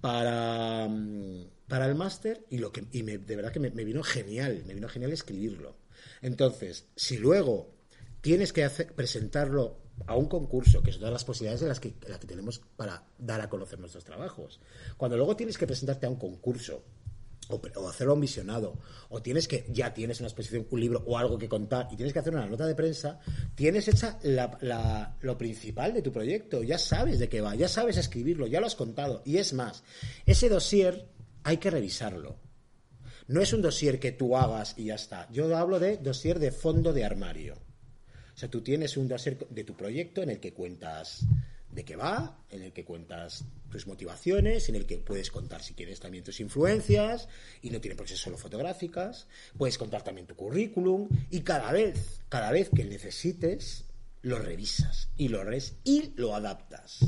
para, 0.00 0.86
mm, 0.86 1.48
para 1.66 1.86
el 1.86 1.96
máster 1.96 2.46
y, 2.48 2.58
lo 2.58 2.70
que, 2.70 2.84
y 2.92 3.02
de 3.02 3.34
verdad 3.34 3.50
que 3.50 3.58
me, 3.58 3.72
me, 3.72 3.82
vino 3.82 4.04
genial, 4.04 4.62
me 4.68 4.74
vino 4.74 4.88
genial 4.88 5.10
escribirlo. 5.10 5.78
Entonces, 6.22 6.86
si 6.94 7.18
luego 7.18 7.74
tienes 8.20 8.52
que 8.52 8.68
presentarlo 8.94 9.87
a 10.06 10.16
un 10.16 10.26
concurso, 10.26 10.82
que 10.82 10.90
son 10.92 11.00
todas 11.00 11.12
las 11.12 11.24
posibilidades 11.24 11.60
de 11.60 11.68
las 11.68 11.80
que, 11.80 11.94
las 12.08 12.18
que 12.18 12.26
tenemos 12.26 12.60
para 12.76 13.02
dar 13.18 13.40
a 13.40 13.48
conocer 13.48 13.78
nuestros 13.78 14.04
trabajos. 14.04 14.60
Cuando 14.96 15.16
luego 15.16 15.36
tienes 15.36 15.58
que 15.58 15.66
presentarte 15.66 16.06
a 16.06 16.10
un 16.10 16.16
concurso 16.16 16.82
o, 17.50 17.60
o 17.76 17.88
hacerlo 17.88 18.14
un 18.14 18.20
visionado, 18.20 18.78
o 19.08 19.22
tienes 19.22 19.48
que, 19.48 19.64
ya 19.70 19.94
tienes 19.94 20.20
una 20.20 20.28
exposición, 20.28 20.66
un 20.70 20.80
libro 20.80 21.02
o 21.06 21.16
algo 21.16 21.38
que 21.38 21.48
contar 21.48 21.88
y 21.90 21.96
tienes 21.96 22.12
que 22.12 22.18
hacer 22.18 22.34
una 22.34 22.46
nota 22.46 22.66
de 22.66 22.74
prensa, 22.74 23.20
tienes 23.54 23.88
hecha 23.88 24.18
la- 24.22 24.56
la- 24.60 25.16
lo 25.22 25.38
principal 25.38 25.94
de 25.94 26.02
tu 26.02 26.12
proyecto, 26.12 26.62
ya 26.62 26.76
sabes 26.78 27.18
de 27.18 27.28
qué 27.28 27.40
va, 27.40 27.54
ya 27.54 27.68
sabes 27.68 27.96
escribirlo, 27.96 28.46
ya 28.46 28.60
lo 28.60 28.66
has 28.66 28.76
contado. 28.76 29.22
Y 29.24 29.38
es 29.38 29.52
más, 29.54 29.82
ese 30.26 30.48
dossier 30.50 31.08
hay 31.42 31.56
que 31.56 31.70
revisarlo. 31.70 32.36
No 33.28 33.40
es 33.42 33.52
un 33.52 33.62
dossier 33.62 33.98
que 34.00 34.12
tú 34.12 34.36
hagas 34.36 34.74
y 34.76 34.84
ya 34.86 34.94
está. 34.94 35.28
Yo 35.30 35.54
hablo 35.56 35.78
de 35.78 35.98
dossier 35.98 36.38
de 36.38 36.50
fondo 36.50 36.92
de 36.94 37.04
armario. 37.04 37.56
O 38.38 38.40
sea, 38.40 38.48
tú 38.48 38.60
tienes 38.60 38.96
un 38.96 39.08
dossier 39.08 39.36
de 39.50 39.64
tu 39.64 39.74
proyecto 39.74 40.22
en 40.22 40.30
el 40.30 40.38
que 40.38 40.52
cuentas 40.52 41.26
de 41.72 41.84
qué 41.84 41.96
va, 41.96 42.38
en 42.50 42.62
el 42.62 42.72
que 42.72 42.84
cuentas 42.84 43.44
tus 43.68 43.88
motivaciones, 43.88 44.68
en 44.68 44.76
el 44.76 44.86
que 44.86 44.98
puedes 44.98 45.32
contar 45.32 45.60
si 45.60 45.74
quieres 45.74 45.98
también 45.98 46.22
tus 46.22 46.38
influencias, 46.38 47.28
y 47.62 47.70
no 47.70 47.80
tiene 47.80 47.96
por 47.96 48.06
qué 48.06 48.10
ser 48.10 48.18
solo 48.18 48.38
fotográficas, 48.38 49.26
puedes 49.56 49.76
contar 49.76 50.04
también 50.04 50.28
tu 50.28 50.36
currículum, 50.36 51.08
y 51.30 51.40
cada 51.40 51.72
vez, 51.72 52.20
cada 52.28 52.52
vez 52.52 52.70
que 52.72 52.84
necesites, 52.84 53.86
lo 54.22 54.38
revisas 54.38 55.08
y 55.16 55.26
lo 55.26 55.42
res 55.42 55.74
y 55.82 56.12
lo 56.14 56.36
adaptas. 56.36 57.00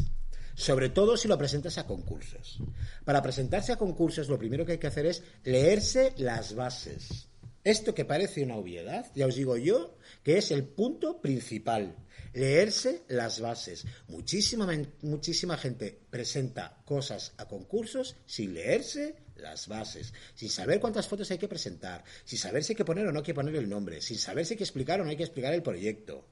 Sobre 0.57 0.89
todo 0.89 1.17
si 1.17 1.29
lo 1.29 1.39
presentas 1.39 1.79
a 1.79 1.87
concursos. 1.87 2.59
Para 3.05 3.23
presentarse 3.23 3.71
a 3.71 3.79
concursos, 3.79 4.29
lo 4.29 4.37
primero 4.37 4.67
que 4.67 4.73
hay 4.73 4.79
que 4.79 4.89
hacer 4.89 5.07
es 5.07 5.23
leerse 5.45 6.13
las 6.17 6.57
bases. 6.57 7.30
Esto 7.63 7.95
que 7.95 8.07
parece 8.07 8.43
una 8.43 8.57
obviedad, 8.57 9.11
ya 9.15 9.27
os 9.27 9.35
digo 9.35 9.57
yo, 9.59 9.95
que 10.23 10.39
es 10.39 10.51
el 10.51 10.65
punto 10.65 11.21
principal. 11.21 11.95
Leerse 12.33 13.03
las 13.09 13.41
bases. 13.41 13.85
Muchísima, 14.09 14.67
muchísima 15.03 15.59
gente 15.59 15.99
presenta 16.09 16.81
cosas 16.87 17.35
a 17.37 17.47
concursos 17.47 18.17
sin 18.25 18.55
leerse 18.55 19.17
las 19.37 19.69
bases, 19.69 20.15
sin 20.35 20.49
saber 20.49 20.81
cuántas 20.81 21.07
fotos 21.07 21.31
hay 21.31 21.39
que 21.39 21.49
presentar, 21.49 22.05
sin 22.25 22.39
saber 22.39 22.65
si 22.65 22.73
hay 22.73 22.77
que 22.77 22.85
poner 22.85 23.07
o 23.07 23.13
no 23.13 23.19
hay 23.19 23.25
que 23.25 23.35
poner 23.35 23.55
el 23.57 23.69
nombre, 23.69 24.01
sin 24.01 24.19
saber 24.19 24.47
si 24.47 24.55
hay 24.55 24.59
que 24.59 24.65
explicar 24.65 25.01
o 25.01 25.05
no 25.05 25.11
hay 25.11 25.17
que 25.17 25.25
explicar 25.25 25.53
el 25.53 25.63
proyecto, 25.63 26.25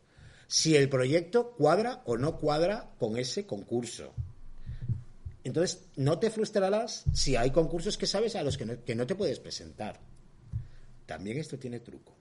si 0.47 0.77
el 0.77 0.89
proyecto 0.89 1.53
cuadra 1.53 2.03
o 2.07 2.17
no 2.17 2.39
cuadra 2.39 2.95
con 2.99 3.19
ese 3.19 3.45
concurso. 3.47 4.15
Entonces, 5.45 5.85
no 5.97 6.19
te 6.19 6.31
frustrarás 6.31 7.05
si 7.13 7.37
hay 7.37 7.51
concursos 7.51 7.97
que 7.99 8.07
sabes 8.07 8.35
a 8.37 8.43
los 8.43 8.57
que 8.57 8.67
no, 8.67 8.85
que 8.85 8.95
no 8.95 9.07
te 9.07 9.15
puedes 9.15 9.41
presentar. 9.41 10.08
También 11.09 11.39
esto 11.39 11.59
tiene 11.59 11.81
truco. 11.81 12.15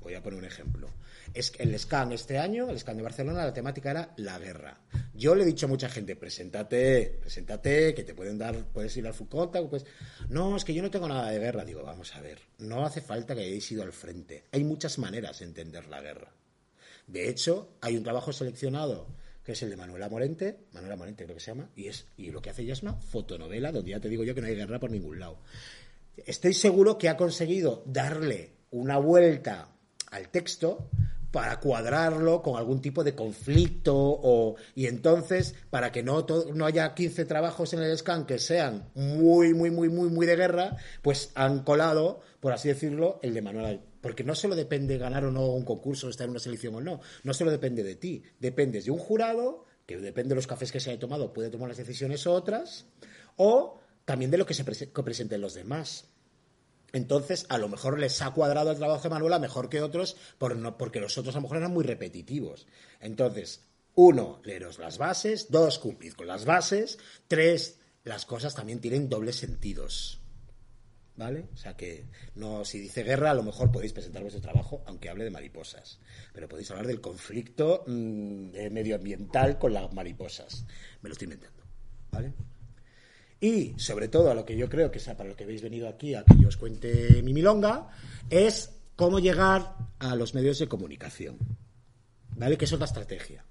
Voy 0.00 0.14
a 0.14 0.22
poner 0.22 0.38
un 0.38 0.46
ejemplo. 0.46 0.88
Es 1.34 1.50
que 1.50 1.62
el 1.62 1.78
SCAN 1.78 2.12
este 2.12 2.38
año, 2.38 2.70
el 2.70 2.78
SCAN 2.78 2.96
de 2.96 3.02
Barcelona, 3.02 3.44
la 3.44 3.52
temática 3.52 3.90
era 3.90 4.14
la 4.16 4.38
guerra. 4.38 4.80
Yo 5.12 5.34
le 5.34 5.42
he 5.42 5.46
dicho 5.46 5.66
a 5.66 5.68
mucha 5.68 5.90
gente, 5.90 6.16
preséntate, 6.16 7.18
preséntate, 7.20 7.92
que 7.92 8.04
te 8.04 8.14
pueden 8.14 8.38
dar, 8.38 8.64
puedes 8.72 8.96
ir 8.96 9.06
al 9.06 9.12
Fucota, 9.12 9.60
pues 9.68 9.84
no, 10.30 10.56
es 10.56 10.64
que 10.64 10.72
yo 10.72 10.82
no 10.82 10.90
tengo 10.90 11.06
nada 11.06 11.30
de 11.30 11.38
guerra. 11.38 11.66
Digo, 11.66 11.82
vamos 11.82 12.16
a 12.16 12.22
ver, 12.22 12.38
no 12.56 12.86
hace 12.86 13.02
falta 13.02 13.34
que 13.34 13.42
hayáis 13.42 13.70
ido 13.72 13.82
al 13.82 13.92
frente. 13.92 14.44
Hay 14.52 14.64
muchas 14.64 14.96
maneras 14.96 15.40
de 15.40 15.44
entender 15.44 15.86
la 15.88 16.00
guerra. 16.00 16.32
De 17.06 17.28
hecho, 17.28 17.76
hay 17.82 17.98
un 17.98 18.04
trabajo 18.04 18.32
seleccionado 18.32 19.06
que 19.48 19.52
es 19.52 19.62
el 19.62 19.70
de 19.70 19.78
Manuela 19.78 20.10
Morente, 20.10 20.58
Manuela 20.72 20.94
Morente 20.94 21.24
creo 21.24 21.34
que 21.34 21.40
se 21.40 21.52
llama, 21.52 21.70
y 21.74 21.86
es 21.86 22.04
y 22.18 22.30
lo 22.30 22.42
que 22.42 22.50
hace 22.50 22.60
ella 22.60 22.74
es 22.74 22.82
una 22.82 22.92
fotonovela 22.92 23.72
donde 23.72 23.92
ya 23.92 23.98
te 23.98 24.10
digo 24.10 24.22
yo 24.22 24.34
que 24.34 24.42
no 24.42 24.46
hay 24.46 24.54
guerra 24.54 24.78
por 24.78 24.90
ningún 24.90 25.18
lado. 25.18 25.38
Estoy 26.26 26.54
seguro 26.54 26.98
que 26.98 27.08
ha 27.08 27.16
conseguido 27.16 27.82
darle 27.86 28.52
una 28.70 28.98
vuelta 28.98 29.68
al 30.10 30.28
texto 30.28 30.90
para 31.30 31.60
cuadrarlo 31.60 32.42
con 32.42 32.56
algún 32.56 32.80
tipo 32.80 33.04
de 33.04 33.14
conflicto 33.14 34.56
y 34.74 34.86
entonces 34.86 35.54
para 35.70 35.92
que 35.92 36.02
no 36.02 36.24
no 36.54 36.64
haya 36.64 36.94
15 36.94 37.24
trabajos 37.26 37.74
en 37.74 37.80
el 37.80 37.96
scan 37.98 38.24
que 38.24 38.38
sean 38.38 38.88
muy 38.94 39.52
muy 39.52 39.70
muy 39.70 39.88
muy 39.90 40.08
muy 40.08 40.26
de 40.26 40.36
guerra 40.36 40.76
pues 41.02 41.30
han 41.34 41.64
colado 41.64 42.20
por 42.40 42.52
así 42.52 42.68
decirlo 42.68 43.20
el 43.22 43.34
de 43.34 43.42
Manuel 43.42 43.80
porque 44.00 44.24
no 44.24 44.34
solo 44.34 44.56
depende 44.56 44.96
ganar 44.96 45.24
o 45.24 45.30
no 45.30 45.48
un 45.48 45.64
concurso 45.64 46.08
estar 46.08 46.24
en 46.24 46.30
una 46.30 46.40
selección 46.40 46.74
o 46.76 46.80
no 46.80 47.00
no 47.24 47.34
solo 47.34 47.50
depende 47.50 47.82
de 47.82 47.96
ti 47.96 48.22
dependes 48.40 48.86
de 48.86 48.90
un 48.90 48.98
jurado 48.98 49.66
que 49.84 49.98
depende 49.98 50.30
de 50.30 50.36
los 50.36 50.46
cafés 50.46 50.72
que 50.72 50.80
se 50.80 50.90
haya 50.90 51.00
tomado 51.00 51.34
puede 51.34 51.50
tomar 51.50 51.68
las 51.68 51.78
decisiones 51.78 52.26
otras 52.26 52.86
o 53.36 53.80
también 54.08 54.32
de 54.32 54.38
lo 54.38 54.46
que 54.46 54.54
se 54.54 54.64
presenten 54.64 55.40
los 55.40 55.52
demás 55.52 56.08
entonces, 56.92 57.46
a 57.48 57.58
lo 57.58 57.68
mejor 57.68 57.98
les 57.98 58.22
ha 58.22 58.30
cuadrado 58.30 58.70
el 58.70 58.78
trabajo 58.78 59.02
de 59.02 59.10
Manuela 59.10 59.38
mejor 59.38 59.68
que 59.68 59.82
otros, 59.82 60.16
porque 60.38 61.00
los 61.00 61.18
otros 61.18 61.34
a 61.34 61.38
lo 61.38 61.42
mejor 61.42 61.58
eran 61.58 61.72
muy 61.72 61.84
repetitivos. 61.84 62.66
Entonces, 63.00 63.62
uno, 63.94 64.40
leeros 64.44 64.78
las 64.78 64.96
bases. 64.96 65.50
Dos, 65.50 65.78
cumplid 65.78 66.14
con 66.14 66.26
las 66.26 66.44
bases. 66.44 66.98
Tres, 67.26 67.78
las 68.04 68.24
cosas 68.24 68.54
también 68.54 68.80
tienen 68.80 69.08
dobles 69.08 69.36
sentidos. 69.36 70.20
¿Vale? 71.16 71.48
O 71.52 71.56
sea 71.56 71.76
que 71.76 72.06
no, 72.36 72.64
si 72.64 72.78
dice 72.78 73.02
guerra, 73.02 73.32
a 73.32 73.34
lo 73.34 73.42
mejor 73.42 73.72
podéis 73.72 73.92
presentar 73.92 74.22
vuestro 74.22 74.40
trabajo, 74.40 74.82
aunque 74.86 75.08
hable 75.08 75.24
de 75.24 75.30
mariposas. 75.30 75.98
Pero 76.32 76.48
podéis 76.48 76.70
hablar 76.70 76.86
del 76.86 77.00
conflicto 77.00 77.82
mm, 77.86 78.54
eh, 78.54 78.70
medioambiental 78.70 79.58
con 79.58 79.74
las 79.74 79.92
mariposas. 79.92 80.64
Me 81.02 81.08
lo 81.08 81.14
estoy 81.14 81.26
inventando. 81.26 81.64
¿Vale? 82.12 82.32
Y 83.40 83.74
sobre 83.78 84.08
todo 84.08 84.30
a 84.30 84.34
lo 84.34 84.44
que 84.44 84.56
yo 84.56 84.68
creo 84.68 84.90
que 84.90 84.98
es 84.98 85.04
para 85.04 85.28
lo 85.28 85.36
que 85.36 85.44
habéis 85.44 85.62
venido 85.62 85.88
aquí 85.88 86.14
a 86.14 86.24
que 86.24 86.36
yo 86.40 86.48
os 86.48 86.56
cuente 86.56 87.22
mi 87.22 87.32
milonga, 87.32 87.88
es 88.30 88.70
cómo 88.96 89.20
llegar 89.20 89.74
a 90.00 90.16
los 90.16 90.34
medios 90.34 90.58
de 90.58 90.66
comunicación. 90.68 91.38
¿Vale? 92.36 92.56
Que 92.58 92.64
es 92.64 92.72
la 92.72 92.84
estrategia. 92.84 93.44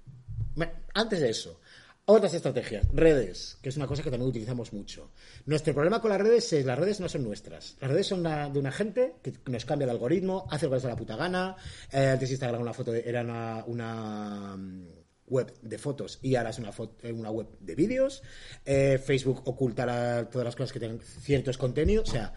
Antes 0.94 1.20
de 1.20 1.30
eso, 1.30 1.60
otras 2.06 2.32
estrategias. 2.34 2.86
Redes, 2.92 3.58
que 3.62 3.68
es 3.68 3.76
una 3.76 3.86
cosa 3.86 4.02
que 4.02 4.10
también 4.10 4.28
utilizamos 4.30 4.72
mucho. 4.72 5.10
Nuestro 5.46 5.72
problema 5.74 6.00
con 6.00 6.10
las 6.10 6.20
redes 6.20 6.52
es 6.52 6.64
las 6.66 6.78
redes 6.78 7.00
no 7.00 7.08
son 7.08 7.22
nuestras. 7.24 7.76
Las 7.80 7.90
redes 7.90 8.06
son 8.06 8.22
de 8.22 8.58
una 8.58 8.72
gente 8.72 9.14
que 9.22 9.32
nos 9.46 9.64
cambia 9.64 9.84
el 9.84 9.90
algoritmo, 9.90 10.46
hace 10.50 10.66
lo 10.66 10.70
que 10.70 10.76
les 10.76 10.82
da 10.84 10.88
la 10.90 10.96
puta 10.96 11.16
gana. 11.16 11.56
Eh, 11.92 12.08
antes 12.08 12.30
Instagram 12.30 12.60
una 12.62 12.72
foto 12.72 12.92
de- 12.92 13.08
era 13.08 13.22
una, 13.66 14.56
web 15.28 15.52
de 15.62 15.78
fotos 15.78 16.18
y 16.22 16.34
es 16.34 16.58
una, 16.58 16.72
eh, 17.02 17.12
una 17.12 17.30
web 17.30 17.46
de 17.60 17.74
vídeos. 17.74 18.22
Eh, 18.64 18.98
Facebook 18.98 19.42
ocultará 19.46 20.28
todas 20.28 20.44
las 20.44 20.56
cosas 20.56 20.72
que 20.72 20.80
tengan 20.80 21.00
ciertos 21.00 21.58
contenidos. 21.58 22.08
O 22.08 22.12
sea, 22.12 22.34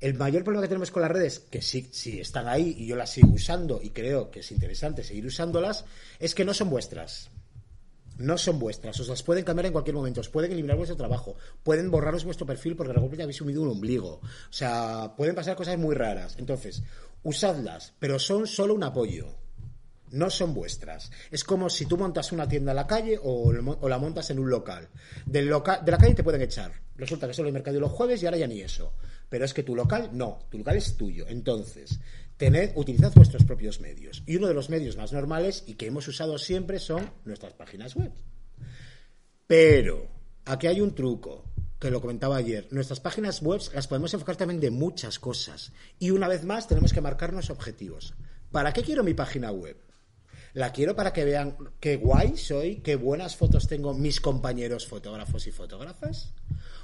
el 0.00 0.14
mayor 0.14 0.42
problema 0.42 0.62
que 0.62 0.68
tenemos 0.68 0.90
con 0.90 1.02
las 1.02 1.10
redes, 1.10 1.38
que 1.38 1.62
sí, 1.62 1.88
sí 1.92 2.20
están 2.20 2.48
ahí 2.48 2.74
y 2.76 2.86
yo 2.86 2.96
las 2.96 3.10
sigo 3.10 3.32
usando 3.32 3.80
y 3.82 3.90
creo 3.90 4.30
que 4.30 4.40
es 4.40 4.50
interesante 4.50 5.04
seguir 5.04 5.26
usándolas, 5.26 5.84
es 6.18 6.34
que 6.34 6.44
no 6.44 6.54
son 6.54 6.70
vuestras. 6.70 7.30
No 8.18 8.36
son 8.36 8.58
vuestras, 8.58 9.00
os 9.00 9.08
las 9.08 9.22
pueden 9.22 9.42
cambiar 9.42 9.66
en 9.66 9.72
cualquier 9.72 9.96
momento, 9.96 10.20
os 10.20 10.28
pueden 10.28 10.52
eliminar 10.52 10.76
vuestro 10.76 10.96
trabajo, 10.96 11.34
pueden 11.62 11.90
borraros 11.90 12.24
vuestro 12.24 12.46
perfil 12.46 12.76
porque 12.76 12.92
de 12.92 12.98
repente 13.00 13.22
habéis 13.22 13.38
sumido 13.38 13.62
un 13.62 13.68
ombligo. 13.68 14.20
O 14.20 14.52
sea, 14.52 15.14
pueden 15.16 15.34
pasar 15.34 15.56
cosas 15.56 15.78
muy 15.78 15.94
raras. 15.94 16.36
Entonces, 16.38 16.82
usadlas, 17.22 17.94
pero 17.98 18.18
son 18.18 18.46
solo 18.46 18.74
un 18.74 18.84
apoyo. 18.84 19.41
No 20.12 20.30
son 20.30 20.54
vuestras. 20.54 21.10
Es 21.30 21.42
como 21.44 21.68
si 21.68 21.86
tú 21.86 21.96
montas 21.98 22.32
una 22.32 22.48
tienda 22.48 22.72
en 22.72 22.76
la 22.76 22.86
calle 22.86 23.18
o, 23.22 23.52
la 23.52 23.98
montas 23.98 24.30
en 24.30 24.38
un 24.38 24.48
local. 24.50 24.88
Del 25.26 25.46
loca- 25.46 25.80
de 25.84 25.90
la 25.90 25.98
calle 25.98 26.14
te 26.14 26.22
pueden 26.22 26.42
echar. 26.42 26.72
Resulta 26.96 27.26
que 27.26 27.34
solo 27.34 27.46
hay 27.48 27.52
mercado 27.52 27.80
los 27.80 27.90
jueves 27.92 28.22
y 28.22 28.26
ahora 28.26 28.38
ya 28.38 28.46
ni 28.46 28.60
eso. 28.60 28.92
Pero 29.28 29.44
es 29.44 29.54
que 29.54 29.62
tu 29.62 29.74
local 29.74 30.10
no, 30.12 30.38
tu 30.50 30.58
local 30.58 30.76
es 30.76 30.96
tuyo. 30.96 31.26
Entonces, 31.28 31.98
tened, 32.36 32.72
utilizad 32.76 33.12
vuestros 33.14 33.44
propios 33.44 33.80
medios. 33.80 34.22
Y 34.26 34.36
uno 34.36 34.46
de 34.48 34.54
los 34.54 34.68
medios 34.70 34.96
más 34.96 35.12
normales 35.12 35.64
y 35.66 35.74
que 35.74 35.86
hemos 35.86 36.06
usado 36.06 36.38
siempre 36.38 36.78
son 36.78 37.10
nuestras 37.24 37.54
páginas 37.54 37.96
web. 37.96 38.12
Pero 39.46 40.08
aquí 40.44 40.66
hay 40.66 40.80
un 40.80 40.94
truco 40.94 41.44
que 41.78 41.90
lo 41.90 42.00
comentaba 42.00 42.36
ayer. 42.36 42.68
Nuestras 42.70 43.00
páginas 43.00 43.42
web 43.42 43.60
las 43.74 43.88
podemos 43.88 44.12
enfocar 44.14 44.36
también 44.36 44.60
de 44.60 44.70
muchas 44.70 45.18
cosas. 45.18 45.72
Y 45.98 46.10
una 46.10 46.28
vez 46.28 46.44
más 46.44 46.68
tenemos 46.68 46.92
que 46.92 47.00
marcarnos 47.00 47.50
objetivos. 47.50 48.14
¿Para 48.50 48.72
qué 48.72 48.82
quiero 48.82 49.02
mi 49.02 49.14
página 49.14 49.50
web? 49.50 49.76
La 50.54 50.70
quiero 50.70 50.94
para 50.94 51.12
que 51.12 51.24
vean 51.24 51.56
qué 51.80 51.96
guay 51.96 52.36
soy, 52.36 52.76
qué 52.80 52.96
buenas 52.96 53.36
fotos 53.36 53.66
tengo 53.66 53.94
mis 53.94 54.20
compañeros 54.20 54.86
fotógrafos 54.86 55.46
y 55.46 55.52
fotógrafas. 55.52 56.34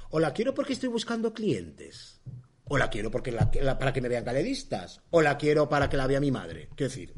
O 0.09 0.19
la 0.19 0.33
quiero 0.33 0.55
porque 0.55 0.73
estoy 0.73 0.89
buscando 0.89 1.33
clientes. 1.33 2.19
O 2.65 2.77
la 2.79 2.89
quiero 2.89 3.11
porque 3.11 3.31
para 3.31 3.93
que 3.93 4.01
me 4.01 4.09
vean 4.09 4.25
galeristas. 4.25 5.01
O 5.11 5.21
la 5.21 5.37
quiero 5.37 5.69
para 5.69 5.87
que 5.87 5.97
la 5.97 6.07
vea 6.07 6.19
mi 6.19 6.31
madre. 6.31 6.69
Quiero 6.75 6.89
decir, 6.89 7.13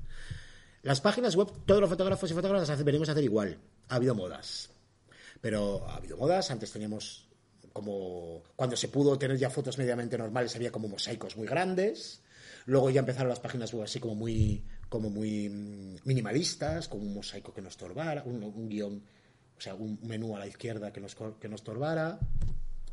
las 0.83 0.99
páginas 0.99 1.35
web, 1.35 1.47
todos 1.65 1.79
los 1.79 1.89
fotógrafos 1.89 2.29
y 2.31 2.33
fotógrafas 2.33 2.67
las 2.67 2.83
venimos 2.83 3.07
a 3.07 3.13
hacer 3.13 3.23
igual. 3.23 3.57
Ha 3.87 3.95
habido 3.95 4.13
modas. 4.13 4.71
Pero 5.39 5.87
ha 5.87 5.95
habido 5.95 6.17
modas, 6.17 6.51
antes 6.51 6.71
teníamos 6.71 7.29
como 7.71 8.43
cuando 8.57 8.75
se 8.75 8.89
pudo 8.89 9.17
tener 9.17 9.37
ya 9.37 9.49
fotos 9.49 9.77
medianamente 9.77 10.17
normales 10.17 10.53
había 10.57 10.71
como 10.71 10.89
mosaicos 10.89 11.37
muy 11.37 11.47
grandes. 11.47 12.21
Luego 12.65 12.89
ya 12.89 12.99
empezaron 12.99 13.29
las 13.29 13.39
páginas 13.39 13.73
web 13.73 13.83
así 13.83 14.01
como 14.01 14.15
muy 14.15 14.65
como 14.91 15.09
muy 15.09 15.47
mm, 15.49 15.95
minimalistas, 16.03 16.87
con 16.89 16.99
un 16.99 17.13
mosaico 17.13 17.53
que 17.53 17.61
nos 17.61 17.71
estorbara, 17.73 18.23
un, 18.25 18.43
un 18.43 18.67
guion, 18.69 19.01
o 19.57 19.61
sea, 19.61 19.73
un 19.73 19.97
menú 20.03 20.35
a 20.35 20.39
la 20.39 20.47
izquierda 20.47 20.91
que 20.91 20.99
nos 20.99 21.15
que 21.15 21.47
nos 21.47 21.61
estorbara 21.61 22.19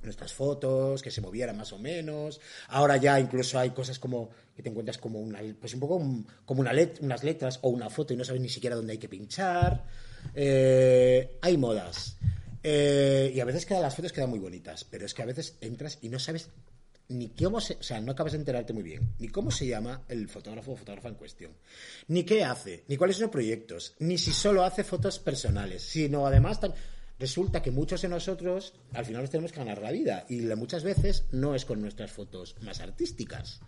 nuestras 0.01 0.33
fotos, 0.33 1.03
que 1.03 1.11
se 1.11 1.21
movieran 1.21 1.57
más 1.57 1.73
o 1.73 1.79
menos. 1.79 2.41
Ahora 2.69 2.97
ya 2.99 3.19
incluso 3.19 3.59
hay 3.59 3.71
cosas 3.71 3.99
como 3.99 4.31
que 4.55 4.63
te 4.63 4.69
encuentras 4.71 4.97
como 4.97 5.19
una, 5.21 5.41
pues 5.61 5.75
un 5.75 5.81
poco 5.81 6.01
como 6.45 6.61
una 6.61 6.73
let- 6.73 7.01
unas 7.03 7.25
letras 7.25 7.59
o 7.63 7.69
una 7.71 7.91
foto 7.91 8.15
y 8.15 8.17
no 8.17 8.25
sabes 8.25 8.41
ni 8.41 8.49
siquiera 8.49 8.77
dónde 8.77 8.93
hay 8.93 8.99
que 8.99 9.09
pinchar. 9.09 9.85
Eh, 10.35 11.39
hay 11.43 11.57
modas. 11.57 12.17
Eh, 12.63 13.33
y 13.35 13.41
a 13.41 13.45
veces 13.45 13.67
quedan, 13.67 13.83
las 13.83 13.97
fotos 13.97 14.13
quedan 14.13 14.31
muy 14.31 14.39
bonitas, 14.39 14.85
pero 14.85 15.05
es 15.05 15.15
que 15.15 15.23
a 15.23 15.27
veces 15.27 15.57
entras 15.61 15.99
y 16.01 16.09
no 16.11 16.21
sabes 16.21 16.49
ni 17.09 17.31
cómo 17.31 17.61
se, 17.61 17.75
o 17.75 17.83
sea, 17.83 18.01
no 18.01 18.13
acabas 18.13 18.33
de 18.33 18.39
enterarte 18.39 18.73
muy 18.73 18.83
bien, 18.83 19.15
ni 19.19 19.29
cómo 19.29 19.51
se 19.51 19.67
llama 19.67 20.03
el 20.09 20.29
fotógrafo 20.29 20.73
o 20.73 20.77
fotógrafa 20.77 21.09
en 21.09 21.15
cuestión, 21.15 21.53
ni 22.09 22.25
qué 22.25 22.45
hace, 22.45 22.85
ni 22.89 22.97
cuáles 22.97 23.17
son 23.17 23.25
los 23.25 23.33
proyectos, 23.33 23.95
ni 23.99 24.19
si 24.19 24.33
solo 24.33 24.65
hace 24.65 24.85
fotos 24.85 25.19
personales, 25.19 25.83
sino 25.83 26.27
además 26.27 26.61
resulta 27.19 27.63
que 27.63 27.71
muchos 27.71 28.03
de 28.03 28.09
nosotros 28.09 28.75
al 28.93 29.05
final 29.05 29.23
nos 29.23 29.31
tenemos 29.31 29.53
que 29.53 29.59
ganar 29.59 29.81
la 29.81 29.91
vida 29.91 30.25
y 30.29 30.41
muchas 30.41 30.85
veces 30.85 31.25
no 31.31 31.55
es 31.55 31.65
con 31.65 31.81
nuestras 31.81 32.11
fotos 32.11 32.57
más 32.63 32.81
artísticas. 32.81 33.61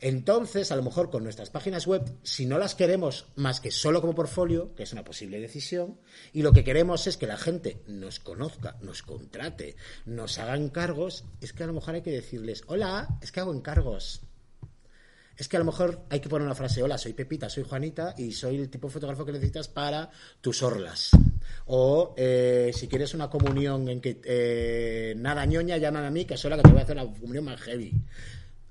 Entonces, 0.00 0.70
a 0.72 0.76
lo 0.76 0.82
mejor 0.82 1.10
con 1.10 1.24
nuestras 1.24 1.50
páginas 1.50 1.86
web, 1.86 2.02
si 2.22 2.46
no 2.46 2.58
las 2.58 2.74
queremos 2.74 3.26
más 3.36 3.60
que 3.60 3.70
solo 3.70 4.00
como 4.00 4.14
portfolio, 4.14 4.74
que 4.74 4.82
es 4.82 4.92
una 4.92 5.04
posible 5.04 5.40
decisión, 5.40 5.98
y 6.32 6.42
lo 6.42 6.52
que 6.52 6.64
queremos 6.64 7.06
es 7.06 7.16
que 7.16 7.26
la 7.26 7.36
gente 7.36 7.82
nos 7.86 8.20
conozca, 8.20 8.76
nos 8.80 9.02
contrate, 9.02 9.76
nos 10.06 10.38
haga 10.38 10.56
encargos, 10.56 11.24
es 11.40 11.52
que 11.52 11.64
a 11.64 11.66
lo 11.66 11.72
mejor 11.72 11.96
hay 11.96 12.02
que 12.02 12.10
decirles, 12.10 12.62
hola, 12.66 13.18
es 13.20 13.32
que 13.32 13.40
hago 13.40 13.54
encargos 13.54 14.22
es 15.38 15.46
que 15.46 15.56
a 15.56 15.60
lo 15.60 15.66
mejor 15.66 16.00
hay 16.10 16.18
que 16.18 16.28
poner 16.28 16.44
una 16.44 16.56
frase, 16.56 16.82
hola, 16.82 16.98
soy 16.98 17.12
Pepita, 17.12 17.48
soy 17.48 17.62
Juanita 17.62 18.12
y 18.18 18.32
soy 18.32 18.56
el 18.56 18.68
tipo 18.68 18.88
de 18.88 18.94
fotógrafo 18.94 19.24
que 19.24 19.30
necesitas 19.30 19.68
para 19.68 20.10
tus 20.40 20.64
orlas. 20.64 21.10
O 21.66 22.14
eh, 22.16 22.72
si 22.74 22.88
quieres 22.88 23.14
una 23.14 23.30
comunión 23.30 23.88
en 23.88 24.00
que 24.00 24.20
eh, 24.24 25.14
nada 25.16 25.46
ñoña, 25.46 25.76
llaman 25.76 26.04
a 26.04 26.10
mí, 26.10 26.24
que 26.24 26.36
soy 26.36 26.50
la 26.50 26.56
que 26.56 26.62
te 26.62 26.70
voy 26.70 26.80
a 26.80 26.82
hacer 26.82 26.96
la 26.96 27.06
comunión 27.06 27.44
más 27.44 27.60
heavy. 27.60 27.92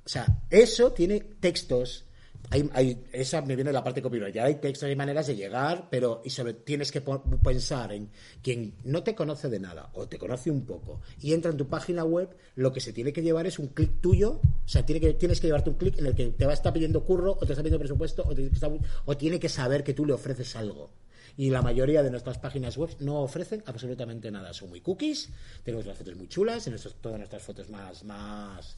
O 0.06 0.10
sea, 0.10 0.26
eso 0.50 0.92
tiene 0.92 1.22
textos, 1.40 2.04
hay, 2.50 3.04
esa 3.12 3.42
me 3.42 3.56
viene 3.56 3.70
de 3.70 3.74
la 3.74 3.84
parte 3.84 4.02
copyright. 4.02 4.34
Ya 4.34 4.46
hay 4.46 4.56
textos 4.56 4.90
y 4.90 4.96
maneras 4.96 5.28
de 5.28 5.36
llegar, 5.36 5.88
pero 5.90 6.22
y 6.24 6.30
sobre 6.30 6.54
tienes 6.54 6.92
que 6.92 7.02
pensar 7.02 7.92
en 7.92 8.10
quien 8.42 8.74
no 8.86 9.04
te 9.04 9.16
conoce 9.16 9.50
de 9.50 9.60
nada 9.60 9.90
o 9.94 10.08
te 10.08 10.18
conoce 10.18 10.50
un 10.50 10.66
poco 10.66 11.02
y 11.22 11.34
entra 11.34 11.52
en 11.52 11.58
tu 11.58 11.68
página 11.68 12.04
web, 12.06 12.30
lo 12.56 12.72
que 12.72 12.80
se 12.80 12.94
tiene 12.94 13.12
que 13.12 13.22
llevar 13.22 13.48
es 13.48 13.60
un 13.60 13.68
clic 13.68 14.00
tuyo. 14.00 14.40
O 14.42 14.68
sea, 14.68 14.86
tiene 14.86 15.02
que, 15.02 15.14
tienes 15.14 15.42
que 15.42 15.48
llevarte 15.48 15.70
un 15.70 15.78
clic 15.78 15.98
en 15.98 16.06
el 16.06 16.16
que 16.16 16.28
te 16.28 16.46
va 16.46 16.52
a 16.52 16.56
estar 16.56 16.72
pidiendo 16.74 17.04
curro 17.04 17.34
o 17.34 17.46
te 17.46 17.54
está 17.54 17.64
pidiendo 17.64 17.80
presupuesto 17.80 18.24
o, 18.24 19.12
o 19.12 19.18
tiene 19.18 19.40
que 19.40 19.50
saber 19.50 19.84
que 19.84 19.94
tú 19.94 20.06
le 20.06 20.14
ofreces 20.14 20.56
algo 20.56 20.90
y 21.38 21.52
la 21.52 21.62
mayoría 21.62 22.02
de 22.02 22.10
nuestras 22.10 22.40
páginas 22.40 22.78
web 22.78 22.90
no 23.00 23.22
ofrecen 23.22 23.62
absolutamente 23.68 24.32
nada. 24.32 24.54
Son 24.54 24.70
muy 24.70 24.82
cookies, 24.82 25.30
tenemos 25.64 25.86
las 25.86 25.98
fotos 25.98 26.16
muy 26.16 26.28
chulas, 26.28 26.66
en 26.68 26.76
todas 27.00 27.20
nuestras 27.20 27.44
fotos 27.44 27.70
más, 27.70 28.04
más 28.04 28.76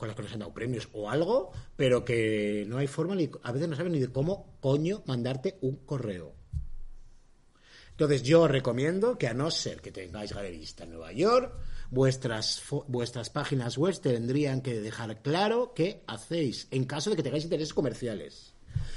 con 0.00 0.08
las 0.08 0.16
que 0.16 0.22
nos 0.22 0.32
han 0.32 0.40
dado 0.40 0.54
premios 0.54 0.88
o 0.92 1.10
algo, 1.10 1.52
pero 1.76 2.04
que 2.04 2.64
no 2.66 2.78
hay 2.78 2.88
forma, 2.88 3.14
ni, 3.14 3.30
a 3.42 3.52
veces 3.52 3.68
no 3.68 3.76
saben 3.76 3.92
ni 3.92 4.00
de 4.00 4.10
cómo 4.10 4.56
coño 4.60 5.02
mandarte 5.06 5.58
un 5.60 5.76
correo. 5.84 6.34
Entonces 7.90 8.22
yo 8.22 8.48
recomiendo 8.48 9.18
que 9.18 9.28
a 9.28 9.34
no 9.34 9.50
ser 9.50 9.82
que 9.82 9.92
tengáis 9.92 10.32
galerista 10.32 10.84
en 10.84 10.90
Nueva 10.92 11.12
York, 11.12 11.52
vuestras, 11.90 12.62
vuestras 12.88 13.28
páginas 13.28 13.76
web 13.76 14.00
tendrían 14.00 14.62
que 14.62 14.80
dejar 14.80 15.20
claro 15.20 15.74
qué 15.74 16.02
hacéis 16.06 16.66
en 16.70 16.86
caso 16.86 17.10
de 17.10 17.16
que 17.16 17.22
tengáis 17.22 17.44
intereses 17.44 17.74
comerciales. 17.74 18.54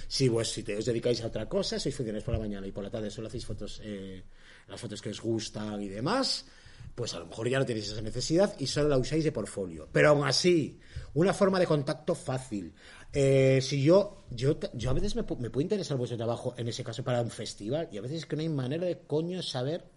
Si, 0.08 0.30
pues, 0.30 0.54
si 0.54 0.64
te 0.64 0.78
os 0.78 0.86
dedicáis 0.86 1.22
a 1.22 1.28
otra 1.28 1.50
cosa, 1.50 1.80
sois 1.80 1.96
funcionarios 1.96 2.24
por 2.24 2.36
la 2.36 2.40
mañana 2.40 2.66
y 2.66 2.72
por 2.72 2.84
la 2.84 2.90
tarde 2.90 3.12
solo 3.12 3.28
hacéis 3.28 3.46
fotos, 3.46 3.82
eh, 3.84 4.24
las 4.70 4.80
fotos 4.80 5.02
que 5.02 5.10
os 5.10 5.20
gustan 5.20 5.82
y 5.82 5.90
demás, 5.90 6.46
pues 6.96 7.14
a 7.14 7.20
lo 7.20 7.26
mejor 7.26 7.50
ya 7.50 7.60
no 7.60 7.66
tenéis 7.66 7.90
esa 7.90 8.02
necesidad 8.02 8.56
y 8.60 8.68
solo 8.68 8.90
la 8.90 8.98
usáis 8.98 9.24
de 9.24 9.32
portfolio. 9.32 9.90
Pero 9.92 10.10
aún 10.10 10.28
así, 10.28 10.80
una 11.14 11.34
forma 11.34 11.60
de 11.60 11.66
contacto 11.66 12.16
fácil. 12.16 12.74
Eh, 13.12 13.60
si 13.62 13.84
yo, 13.84 14.26
yo, 14.30 14.60
yo 14.74 14.90
a 14.90 14.94
veces 14.94 15.16
me, 15.16 15.24
me 15.40 15.50
puede 15.50 15.64
interesar 15.64 15.98
vuestro 15.98 16.18
trabajo, 16.18 16.54
en 16.58 16.68
ese 16.68 16.84
caso 16.84 17.04
para 17.04 17.22
un 17.22 17.30
festival, 17.30 17.90
y 17.92 17.98
a 17.98 18.02
veces 18.02 18.20
es 18.20 18.26
que 18.26 18.36
no 18.36 18.42
hay 18.42 18.50
manera 18.50 18.86
de 18.86 19.00
coño 19.06 19.42
saber 19.42 19.92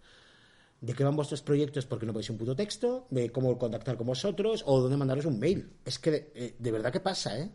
de 0.81 0.93
qué 0.93 1.05
van 1.05 1.17
vuestros 1.17 1.43
proyectos 1.43 1.87
porque 1.87 2.07
no 2.07 2.13
podéis 2.13 2.31
un 2.31 2.39
puto 2.39 2.55
texto, 2.55 3.07
de 3.11 3.31
cómo 3.31 3.59
contactar 3.59 3.97
con 3.97 4.07
vosotros 4.07 4.63
o 4.67 4.81
dónde 4.81 4.97
mandaros 4.97 5.25
un 5.25 5.39
mail. 5.39 5.73
Es 5.85 5.99
que 5.99 6.11
de, 6.11 6.33
eh, 6.35 6.57
de 6.59 6.71
verdad 6.73 6.93
que 6.93 7.01
pasa, 7.01 7.39
¿eh? 7.39 7.51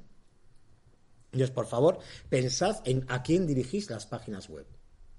Entonces, 1.32 1.51
por 1.51 1.65
favor, 1.65 1.99
pensad 2.30 2.82
en 2.84 3.06
a 3.08 3.23
quién 3.23 3.47
dirigís 3.47 3.89
las 3.89 4.06
páginas 4.06 4.49
web. 4.49 4.67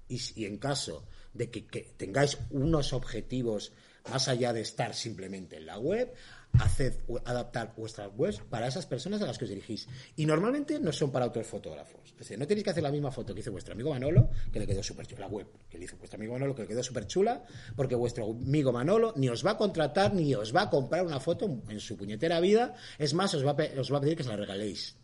Y, 0.07 0.45
en 0.45 0.57
caso 0.57 1.07
de 1.33 1.49
que 1.49 1.61
tengáis 1.97 2.37
unos 2.51 2.93
objetivos 2.93 3.71
más 4.09 4.27
allá 4.27 4.53
de 4.53 4.61
estar 4.61 4.93
simplemente 4.93 5.57
en 5.57 5.65
la 5.65 5.79
web, 5.79 6.13
haced 6.59 6.93
adaptar 7.25 7.73
vuestras 7.75 8.11
webs 8.15 8.39
para 8.49 8.67
esas 8.67 8.85
personas 8.85 9.21
a 9.21 9.25
las 9.25 9.37
que 9.37 9.45
os 9.45 9.49
dirigís. 9.49 9.87
Y 10.15 10.25
normalmente 10.25 10.79
no 10.79 10.91
son 10.91 11.11
para 11.11 11.25
otros 11.25 11.47
fotógrafos. 11.47 12.11
Es 12.11 12.17
decir, 12.19 12.37
no 12.37 12.45
tenéis 12.45 12.63
que 12.63 12.69
hacer 12.69 12.83
la 12.83 12.91
misma 12.91 13.11
foto 13.11 13.33
que 13.33 13.39
hizo 13.39 13.51
vuestro 13.51 13.73
amigo 13.73 13.89
Manolo, 13.89 14.29
que 14.51 14.59
le 14.59 14.67
quedó 14.67 14.83
súper 14.83 15.07
chula, 15.07 15.21
la 15.21 15.27
web 15.27 15.47
que 15.69 15.77
le 15.77 15.85
hizo 15.85 15.97
vuestro 15.97 16.17
amigo 16.17 16.33
Manolo, 16.33 16.53
que 16.53 16.63
le 16.63 16.67
quedó 16.67 16.83
súper 16.83 17.07
chula, 17.07 17.43
porque 17.75 17.95
vuestro 17.95 18.25
amigo 18.25 18.71
Manolo 18.71 19.13
ni 19.15 19.29
os 19.29 19.45
va 19.45 19.51
a 19.51 19.57
contratar 19.57 20.13
ni 20.13 20.35
os 20.35 20.55
va 20.55 20.63
a 20.63 20.69
comprar 20.69 21.05
una 21.05 21.19
foto 21.19 21.61
en 21.67 21.79
su 21.79 21.97
puñetera 21.97 22.39
vida. 22.39 22.75
Es 22.99 23.13
más, 23.13 23.33
os 23.33 23.45
va 23.45 23.51
a, 23.51 23.79
os 23.79 23.91
va 23.91 23.97
a 23.97 24.01
pedir 24.01 24.17
que 24.17 24.23
se 24.23 24.29
la 24.29 24.37
regaléis. 24.37 24.95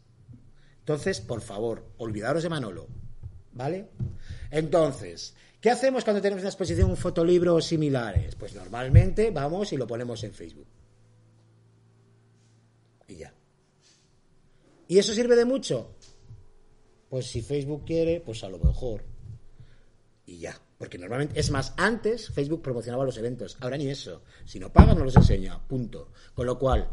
Entonces, 0.80 1.22
por 1.22 1.42
favor, 1.42 1.94
olvidaros 1.98 2.44
de 2.44 2.50
Manolo. 2.50 2.88
¿Vale? 3.52 3.90
Entonces, 4.52 5.36
¿Qué 5.62 5.70
hacemos 5.70 6.06
cuando 6.06 6.22
tenemos 6.22 6.42
una 6.42 6.50
exposición, 6.50 6.90
un 6.90 6.96
fotolibro 6.96 7.60
similares? 7.60 8.36
Pues 8.36 8.56
normalmente 8.56 9.30
vamos 9.32 9.74
y 9.74 9.78
lo 9.78 9.86
ponemos 9.86 10.24
en 10.24 10.34
Facebook. 10.34 10.68
Y 13.08 13.16
ya. 13.18 13.34
¿Y 14.88 14.98
eso 14.98 15.14
sirve 15.14 15.36
de 15.36 15.46
mucho? 15.46 15.96
Pues 17.10 17.28
si 17.28 17.42
Facebook 17.42 17.84
quiere, 17.86 18.22
pues 18.22 18.44
a 18.44 18.50
lo 18.50 18.60
mejor. 18.60 19.04
Y 20.26 20.38
ya. 20.40 20.60
Porque 20.78 20.98
normalmente, 20.98 21.38
es 21.38 21.52
más, 21.52 21.74
antes 21.76 22.30
Facebook 22.30 22.62
promocionaba 22.62 23.04
los 23.04 23.18
eventos, 23.18 23.58
ahora 23.60 23.76
ni 23.76 23.90
eso. 23.90 24.24
Si 24.46 24.60
no 24.60 24.72
pagan, 24.72 24.98
no 24.98 25.04
los 25.04 25.18
enseña. 25.18 25.62
Punto. 25.68 26.14
Con 26.34 26.46
lo 26.46 26.58
cual, 26.58 26.90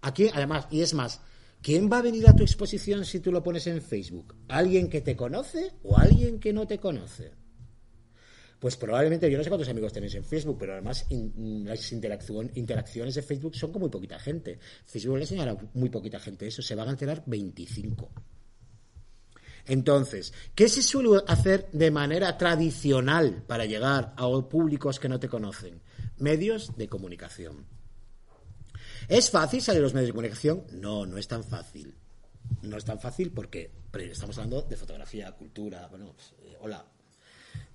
aquí, 0.00 0.28
además, 0.34 0.66
y 0.72 0.80
es 0.80 0.94
más, 0.94 1.20
¿quién 1.62 1.88
va 1.88 1.98
a 1.98 2.02
venir 2.02 2.28
a 2.28 2.34
tu 2.34 2.42
exposición 2.42 3.04
si 3.04 3.20
tú 3.20 3.30
lo 3.30 3.44
pones 3.44 3.68
en 3.68 3.80
Facebook? 3.80 4.34
¿Alguien 4.48 4.88
que 4.88 5.00
te 5.00 5.14
conoce 5.14 5.74
o 5.84 5.96
alguien 5.96 6.40
que 6.40 6.52
no 6.52 6.66
te 6.66 6.78
conoce? 6.78 7.39
Pues 8.60 8.76
probablemente, 8.76 9.30
yo 9.30 9.38
no 9.38 9.42
sé 9.42 9.48
cuántos 9.48 9.70
amigos 9.70 9.92
tenéis 9.92 10.14
en 10.14 10.24
Facebook, 10.24 10.58
pero 10.58 10.74
además 10.74 11.06
las 11.08 11.92
interacciones 11.92 13.14
de 13.14 13.22
Facebook 13.22 13.56
son 13.56 13.72
con 13.72 13.80
muy 13.80 13.90
poquita 13.90 14.18
gente. 14.18 14.58
Facebook 14.84 15.16
le 15.16 15.22
enseñará 15.22 15.56
muy 15.72 15.88
poquita 15.88 16.20
gente 16.20 16.46
eso, 16.46 16.60
se 16.60 16.74
van 16.74 16.88
a 16.88 16.90
enterar 16.90 17.22
25. 17.24 18.12
Entonces, 19.66 20.34
¿qué 20.54 20.68
se 20.68 20.82
suele 20.82 21.22
hacer 21.26 21.70
de 21.72 21.90
manera 21.90 22.36
tradicional 22.36 23.44
para 23.46 23.64
llegar 23.64 24.12
a 24.16 24.28
públicos 24.48 25.00
que 25.00 25.08
no 25.08 25.18
te 25.18 25.28
conocen? 25.28 25.80
Medios 26.18 26.76
de 26.76 26.86
comunicación. 26.86 27.64
¿Es 29.08 29.30
fácil 29.30 29.62
salir 29.62 29.80
a 29.80 29.84
los 29.84 29.94
medios 29.94 30.08
de 30.08 30.12
comunicación? 30.12 30.64
No, 30.72 31.06
no 31.06 31.16
es 31.16 31.26
tan 31.26 31.44
fácil. 31.44 31.94
No 32.62 32.76
es 32.76 32.84
tan 32.84 33.00
fácil 33.00 33.30
porque 33.30 33.70
estamos 33.94 34.36
hablando 34.36 34.62
de 34.62 34.76
fotografía, 34.76 35.32
cultura, 35.32 35.86
bueno, 35.88 36.12
pues, 36.12 36.34
eh, 36.42 36.56
hola, 36.60 36.84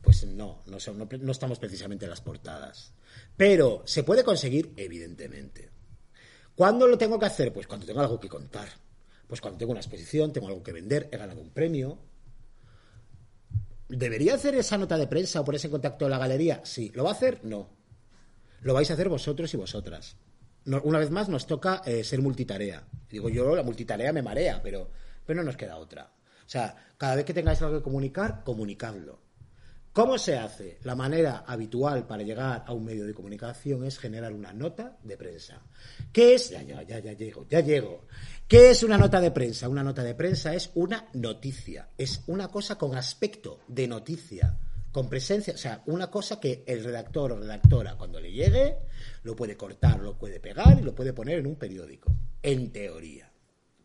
pues 0.06 0.24
no, 0.24 0.62
no, 0.68 0.78
estamos 1.32 1.58
precisamente 1.58 2.06
en 2.06 2.12
las 2.12 2.22
portadas. 2.22 2.94
Pero 3.36 3.82
se 3.86 4.04
puede 4.04 4.24
conseguir, 4.24 4.72
evidentemente. 4.78 5.72
¿Cuándo 6.54 6.88
lo 6.88 6.96
tengo 6.96 7.18
que 7.18 7.26
hacer? 7.26 7.52
Pues 7.52 7.65
cuando 7.65 7.88
tengo 7.88 8.02
algo 8.02 8.20
que 8.20 8.30
contar. 8.30 8.70
Pues 9.28 9.41
cuando 9.41 9.58
tengo 9.58 9.72
una 9.72 9.82
exposición, 9.82 10.32
tengo 10.32 10.48
algo 10.48 10.62
que 10.62 10.72
vender, 10.72 11.10
he 11.12 11.18
ganado 11.18 11.41
un 11.41 11.50
premio. 11.50 11.98
¿Debería 13.89 14.36
hacer 14.36 14.54
esa 14.54 14.78
nota 14.78 14.96
de 14.96 15.08
prensa 15.08 15.41
o 15.41 15.46
ponerse 15.46 15.68
en 15.68 15.72
contacto 15.72 16.06
con 16.06 16.12
la 16.12 16.20
galería? 16.20 16.62
Sí. 16.63 16.91
¿Lo 16.94 17.04
va 17.04 17.10
a 17.10 17.13
hacer? 17.13 17.44
No. 17.44 17.68
Lo 18.62 18.76
vais 18.76 18.89
a 18.91 18.94
hacer 18.94 19.10
vosotros 19.10 19.52
y 19.56 19.58
vosotras. 19.58 20.18
una 20.65 21.00
vez 21.00 21.10
más 21.10 21.30
nos 21.30 21.48
toca 21.48 21.82
eh, 21.84 22.04
ser 22.04 22.22
multitarea. 22.22 22.88
Digo 23.10 23.28
yo, 23.30 23.56
la 23.56 23.63
multitarea 23.63 24.13
me 24.13 24.22
marea, 24.22 24.62
pero, 24.62 24.91
pero 25.26 25.38
no 25.38 25.44
nos 25.44 25.58
queda 25.58 25.78
otra. 25.78 26.13
O 26.46 26.50
sea, 26.50 26.76
cada 26.98 27.15
vez 27.15 27.26
que 27.26 27.34
tengáis 27.34 27.60
algo 27.63 27.80
que 27.80 27.84
comunicar, 27.84 28.44
comunicadlo. 28.44 29.24
¿Cómo 29.95 30.17
se 30.17 30.38
hace? 30.38 30.77
La 30.84 30.93
manera 30.93 31.45
habitual 31.47 32.05
para 32.05 32.21
llegar 32.21 32.65
a 32.67 32.73
un 32.73 32.84
medio 32.84 33.05
de 33.05 33.13
comunicación 33.13 33.86
es 33.86 33.97
generar 33.97 34.34
una 34.34 34.51
nota 34.51 34.97
de 35.01 35.15
prensa. 35.15 35.62
¿Qué 36.12 36.36
es? 36.36 36.49
Ya, 36.49 36.63
ya, 36.63 36.84
ya, 36.84 36.99
ya 36.99 37.13
llego, 37.13 37.47
ya 37.47 37.62
llego. 37.62 38.05
¿Qué 38.45 38.71
es 38.71 38.84
una 38.84 38.97
nota 38.97 39.21
de 39.21 39.31
prensa? 39.31 39.69
Una 39.69 39.84
nota 39.84 40.03
de 40.03 40.13
prensa 40.13 40.53
es 40.53 40.69
una 40.75 41.08
noticia, 41.13 41.88
es 41.97 42.23
una 42.27 42.49
cosa 42.49 42.77
con 42.77 42.97
aspecto 42.97 43.62
de 43.69 43.88
noticia, 43.88 44.58
con 44.91 45.08
presencia, 45.08 45.53
o 45.53 45.58
sea, 45.58 45.81
una 45.86 46.12
cosa 46.12 46.41
que 46.41 46.65
el 46.67 46.84
redactor 46.84 47.31
o 47.31 47.39
redactora 47.39 47.95
cuando 47.95 48.19
le 48.19 48.34
llegue 48.34 48.75
lo 49.23 49.34
puede 49.34 49.55
cortar, 49.55 50.01
lo 50.01 50.17
puede 50.17 50.41
pegar 50.41 50.77
y 50.77 50.84
lo 50.84 50.93
puede 50.93 51.13
poner 51.13 51.39
en 51.39 51.47
un 51.47 51.55
periódico, 51.55 52.11
en 52.43 52.70
teoría. 52.74 53.32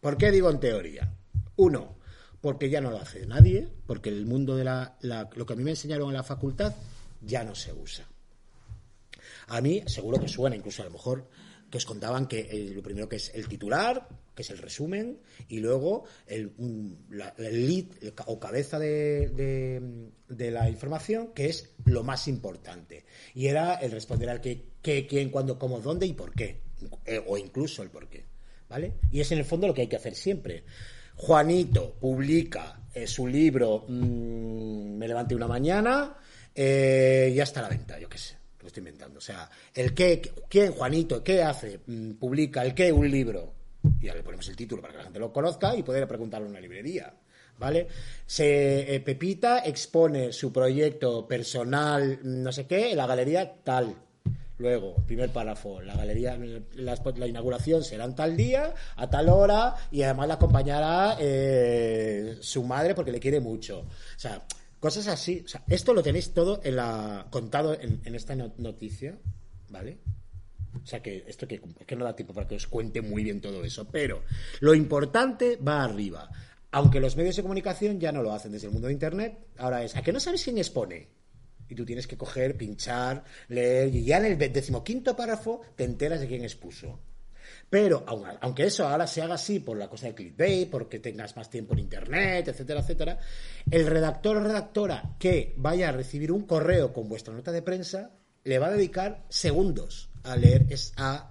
¿Por 0.00 0.16
qué 0.16 0.32
digo 0.32 0.50
en 0.50 0.58
teoría? 0.58 1.14
Uno, 1.54 1.99
porque 2.40 2.70
ya 2.70 2.80
no 2.80 2.90
lo 2.90 2.98
hace 2.98 3.26
nadie, 3.26 3.68
porque 3.86 4.08
el 4.08 4.26
mundo 4.26 4.56
de 4.56 4.64
la, 4.64 4.96
lo 5.34 5.46
que 5.46 5.52
a 5.52 5.56
mí 5.56 5.64
me 5.64 5.70
enseñaron 5.70 6.08
en 6.08 6.14
la 6.14 6.22
facultad 6.22 6.74
ya 7.20 7.44
no 7.44 7.54
se 7.54 7.72
usa. 7.72 8.06
A 9.48 9.60
mí 9.60 9.82
seguro 9.86 10.18
que 10.18 10.28
suena, 10.28 10.56
incluso 10.56 10.82
a 10.82 10.86
lo 10.86 10.92
mejor 10.92 11.28
que 11.70 11.78
os 11.78 11.86
contaban 11.86 12.26
que 12.26 12.40
eh, 12.40 12.72
lo 12.74 12.82
primero 12.82 13.08
que 13.08 13.16
es 13.16 13.30
el 13.34 13.46
titular, 13.46 14.08
que 14.34 14.42
es 14.42 14.50
el 14.50 14.58
resumen, 14.58 15.20
y 15.48 15.60
luego 15.60 16.04
el, 16.26 16.52
lead 17.38 17.84
o 18.26 18.40
cabeza 18.40 18.78
de, 18.78 20.10
la 20.28 20.68
información, 20.68 21.32
que 21.34 21.46
es 21.46 21.70
lo 21.84 22.02
más 22.02 22.26
importante. 22.26 23.04
Y 23.34 23.46
era 23.46 23.74
el 23.74 23.92
responder 23.92 24.30
al 24.30 24.40
qué, 24.40 24.64
quién, 24.82 25.30
cuándo, 25.30 25.58
cómo, 25.58 25.80
dónde 25.80 26.06
y 26.06 26.14
por 26.14 26.32
qué, 26.32 26.60
o 27.26 27.38
incluso 27.38 27.82
el 27.82 27.90
por 27.90 28.08
qué. 28.08 28.24
¿vale? 28.70 28.94
Y 29.10 29.20
es 29.20 29.30
en 29.32 29.38
el 29.38 29.44
fondo 29.44 29.66
lo 29.66 29.74
que 29.74 29.82
hay 29.82 29.88
que 29.88 29.96
hacer 29.96 30.14
siempre. 30.14 30.64
Juanito 31.20 31.96
publica 32.00 32.80
eh, 32.94 33.06
su 33.06 33.26
libro 33.26 33.84
mm, 33.86 34.96
Me 34.96 35.06
levanté 35.06 35.34
una 35.34 35.46
mañana, 35.46 36.16
eh, 36.54 37.30
ya 37.36 37.42
está 37.42 37.60
a 37.60 37.64
la 37.64 37.68
venta, 37.68 37.98
yo 37.98 38.08
qué 38.08 38.16
sé, 38.16 38.38
lo 38.58 38.66
estoy 38.66 38.80
inventando. 38.80 39.18
O 39.18 39.20
sea, 39.20 39.50
el 39.74 39.92
qué, 39.92 40.22
quién, 40.48 40.72
Juanito, 40.72 41.22
qué 41.22 41.42
hace, 41.42 41.80
mm, 41.86 42.12
publica 42.12 42.62
el 42.62 42.74
qué, 42.74 42.90
un 42.90 43.10
libro. 43.10 43.52
Y 44.00 44.06
ya 44.06 44.14
le 44.14 44.22
ponemos 44.22 44.48
el 44.48 44.56
título 44.56 44.80
para 44.80 44.92
que 44.92 44.98
la 44.98 45.04
gente 45.04 45.18
lo 45.18 45.30
conozca 45.30 45.76
y 45.76 45.82
poder 45.82 46.08
preguntarlo 46.08 46.46
en 46.46 46.52
una 46.52 46.60
librería. 46.60 47.12
¿Vale? 47.58 47.86
Se, 48.24 48.94
eh, 48.94 49.00
Pepita 49.00 49.58
expone 49.58 50.32
su 50.32 50.50
proyecto 50.50 51.28
personal, 51.28 52.18
no 52.22 52.50
sé 52.50 52.66
qué, 52.66 52.92
en 52.92 52.96
la 52.96 53.06
galería 53.06 53.56
tal. 53.62 53.94
Luego, 54.60 54.94
primer 55.06 55.30
párrafo, 55.30 55.80
la 55.80 55.96
galería, 55.96 56.38
la, 56.74 56.94
la 57.16 57.26
inauguración 57.26 57.82
será 57.82 58.04
en 58.04 58.14
tal 58.14 58.36
día, 58.36 58.74
a 58.94 59.08
tal 59.08 59.30
hora, 59.30 59.74
y 59.90 60.02
además 60.02 60.28
la 60.28 60.34
acompañará 60.34 61.16
eh, 61.18 62.36
su 62.42 62.62
madre 62.62 62.94
porque 62.94 63.10
le 63.10 63.18
quiere 63.20 63.40
mucho. 63.40 63.80
O 63.80 64.18
sea, 64.18 64.42
cosas 64.78 65.08
así. 65.08 65.42
O 65.46 65.48
sea, 65.48 65.62
esto 65.66 65.94
lo 65.94 66.02
tenéis 66.02 66.34
todo 66.34 66.60
en 66.62 66.76
la, 66.76 67.26
contado 67.30 67.72
en, 67.80 68.14
esta 68.14 68.34
no- 68.34 68.52
noticia, 68.58 69.18
¿vale? 69.70 69.96
O 70.82 70.86
sea 70.86 71.00
que 71.02 71.24
esto 71.26 71.48
que, 71.48 71.62
que 71.86 71.96
no 71.96 72.04
da 72.04 72.14
tiempo 72.14 72.34
para 72.34 72.46
que 72.46 72.56
os 72.56 72.66
cuente 72.66 73.00
muy 73.00 73.24
bien 73.24 73.40
todo 73.40 73.64
eso. 73.64 73.88
Pero 73.90 74.22
lo 74.60 74.74
importante 74.74 75.56
va 75.56 75.82
arriba. 75.84 76.30
Aunque 76.72 77.00
los 77.00 77.16
medios 77.16 77.34
de 77.34 77.42
comunicación 77.42 77.98
ya 77.98 78.12
no 78.12 78.22
lo 78.22 78.32
hacen 78.34 78.52
desde 78.52 78.66
el 78.66 78.74
mundo 78.74 78.88
de 78.88 78.92
Internet, 78.92 79.38
ahora 79.56 79.82
es, 79.82 79.96
¿a 79.96 80.02
que 80.02 80.12
no 80.12 80.20
sabes 80.20 80.44
quién 80.44 80.58
expone? 80.58 81.08
Y 81.70 81.74
tú 81.74 81.86
tienes 81.86 82.06
que 82.06 82.16
coger, 82.18 82.56
pinchar, 82.56 83.24
leer, 83.48 83.94
y 83.94 84.04
ya 84.04 84.18
en 84.18 84.26
el 84.26 84.38
decimoquinto 84.52 85.16
párrafo 85.16 85.62
te 85.76 85.84
enteras 85.84 86.20
de 86.20 86.26
quién 86.28 86.42
expuso. 86.42 87.00
Pero, 87.70 88.04
aun- 88.06 88.36
aunque 88.40 88.64
eso 88.64 88.86
ahora 88.86 89.06
se 89.06 89.22
haga 89.22 89.34
así 89.34 89.60
por 89.60 89.76
la 89.78 89.88
cosa 89.88 90.06
del 90.06 90.14
clickbait, 90.16 90.68
porque 90.68 90.98
tengas 90.98 91.36
más 91.36 91.48
tiempo 91.48 91.72
en 91.72 91.78
internet, 91.80 92.48
etcétera, 92.48 92.80
etcétera, 92.80 93.18
el 93.70 93.86
redactor 93.86 94.36
o 94.36 94.40
redactora 94.40 95.14
que 95.18 95.54
vaya 95.56 95.88
a 95.88 95.92
recibir 95.92 96.32
un 96.32 96.42
correo 96.46 96.92
con 96.92 97.08
vuestra 97.08 97.32
nota 97.32 97.52
de 97.52 97.62
prensa 97.62 98.10
le 98.44 98.58
va 98.58 98.66
a 98.68 98.72
dedicar 98.72 99.24
segundos 99.28 100.10
a 100.24 100.36
leer, 100.36 100.66
es 100.70 100.92
a 100.96 101.30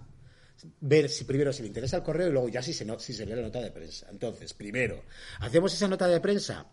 ver 0.82 1.10
si 1.10 1.24
primero 1.26 1.52
si 1.54 1.62
le 1.64 1.68
interesa 1.68 1.98
el 1.98 2.04
correo 2.04 2.28
y 2.28 2.32
luego 2.32 2.50
ya 2.50 2.62
si 2.62 2.72
se, 2.74 2.86
no- 2.86 3.00
si 3.00 3.14
se 3.14 3.26
lee 3.26 3.36
la 3.36 3.42
nota 3.42 3.60
de 3.62 3.72
prensa. 3.72 4.08
Entonces, 4.10 4.54
primero, 4.54 5.04
hacemos 5.40 5.74
esa 5.74 5.88
nota 5.88 6.08
de 6.08 6.20
prensa 6.22 6.66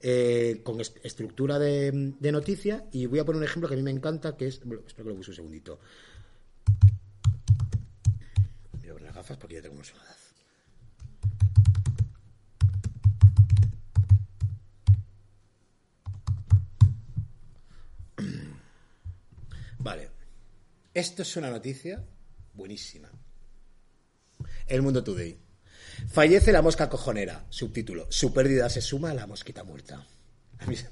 eh, 0.00 0.60
con 0.62 0.80
es- 0.80 0.94
estructura 1.02 1.58
de, 1.58 2.14
noticia 2.32 2.86
y 2.92 3.06
voy 3.06 3.18
a 3.18 3.24
poner 3.24 3.38
un 3.38 3.44
ejemplo 3.44 3.68
que 3.68 3.74
a 3.74 3.76
mí 3.76 3.82
me 3.82 3.90
encanta, 3.90 4.36
que 4.36 4.46
es... 4.46 4.54
espero 4.56 4.82
que 4.86 5.02
lo 5.04 5.14
busque 5.14 5.32
un 5.32 5.36
segundito. 5.36 5.80
Voy 8.72 8.88
a 8.88 8.92
poner 8.92 9.02
las 9.02 9.14
gafas 9.14 9.36
porque 9.36 9.56
ya 9.56 9.62
tengo 9.62 9.76
una 9.76 9.84
sola 9.84 10.02
edad. 10.04 10.16
Vale. 19.78 20.10
Esto 20.92 21.22
es 21.22 21.36
una 21.36 21.50
noticia 21.50 22.04
buenísima. 22.54 23.08
El 24.66 24.82
Mundo 24.82 25.02
Today. 25.02 25.47
Fallece 26.06 26.52
la 26.52 26.62
mosca 26.62 26.88
cojonera. 26.88 27.44
Subtítulo. 27.48 28.06
Su 28.10 28.32
pérdida 28.32 28.68
se 28.70 28.80
suma 28.80 29.10
a 29.10 29.14
la 29.14 29.26
mosquita 29.26 29.64
muerta. 29.64 30.06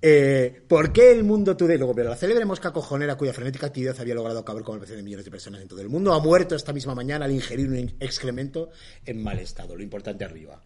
Eh, 0.00 0.62
¿Por 0.68 0.92
qué 0.92 1.10
el 1.10 1.24
mundo 1.24 1.56
today? 1.56 1.76
Luego, 1.76 1.92
pero 1.92 2.10
la 2.10 2.14
célebre 2.14 2.44
mosca 2.44 2.72
cojonera, 2.72 3.16
cuya 3.16 3.32
frenética 3.32 3.66
actividad 3.66 3.96
había 3.98 4.14
logrado 4.14 4.38
acabar 4.38 4.62
con 4.62 4.78
precio 4.78 4.96
de 4.96 5.02
millones 5.02 5.24
de 5.24 5.32
personas 5.32 5.60
en 5.60 5.66
todo 5.66 5.80
el 5.80 5.88
mundo, 5.88 6.14
ha 6.14 6.20
muerto 6.20 6.54
esta 6.54 6.72
misma 6.72 6.94
mañana 6.94 7.24
al 7.24 7.32
ingerir 7.32 7.68
un 7.68 7.96
excremento 7.98 8.70
en 9.04 9.20
mal 9.20 9.40
estado. 9.40 9.74
Lo 9.74 9.82
importante 9.82 10.24
arriba. 10.24 10.62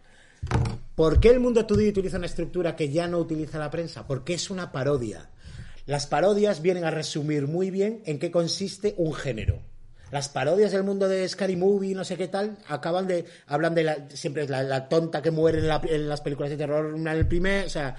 ¿Por 0.93 1.19
qué 1.19 1.29
el 1.29 1.39
mundo 1.39 1.65
today 1.65 1.89
utiliza 1.89 2.17
una 2.17 2.27
estructura 2.27 2.75
que 2.75 2.91
ya 2.91 3.07
no 3.07 3.17
utiliza 3.17 3.57
la 3.57 3.71
prensa? 3.71 4.05
Porque 4.05 4.35
es 4.35 4.51
una 4.51 4.71
parodia. 4.71 5.31
Las 5.87 6.05
parodias 6.05 6.61
vienen 6.61 6.85
a 6.85 6.91
resumir 6.91 7.47
muy 7.47 7.71
bien 7.71 8.03
en 8.05 8.19
qué 8.19 8.29
consiste 8.29 8.93
un 8.97 9.13
género. 9.13 9.61
Las 10.13 10.29
parodias 10.29 10.71
del 10.71 10.83
mundo 10.83 11.09
de 11.09 11.27
Scary 11.27 11.55
Movie, 11.55 11.95
no 11.95 12.03
sé 12.03 12.15
qué 12.17 12.27
tal, 12.27 12.55
acaban 12.67 13.07
de. 13.07 13.25
hablan 13.47 13.73
de 13.73 13.83
la, 13.83 14.07
siempre 14.13 14.47
la 14.47 14.87
tonta 14.87 15.23
que 15.23 15.31
muere 15.31 15.57
en, 15.57 15.67
la- 15.67 15.81
en 15.89 16.07
las 16.07 16.21
películas 16.21 16.51
de 16.51 16.57
terror 16.57 16.93
en 16.95 17.07
el 17.07 17.27
primer. 17.27 17.65
O 17.65 17.69
sea, 17.69 17.95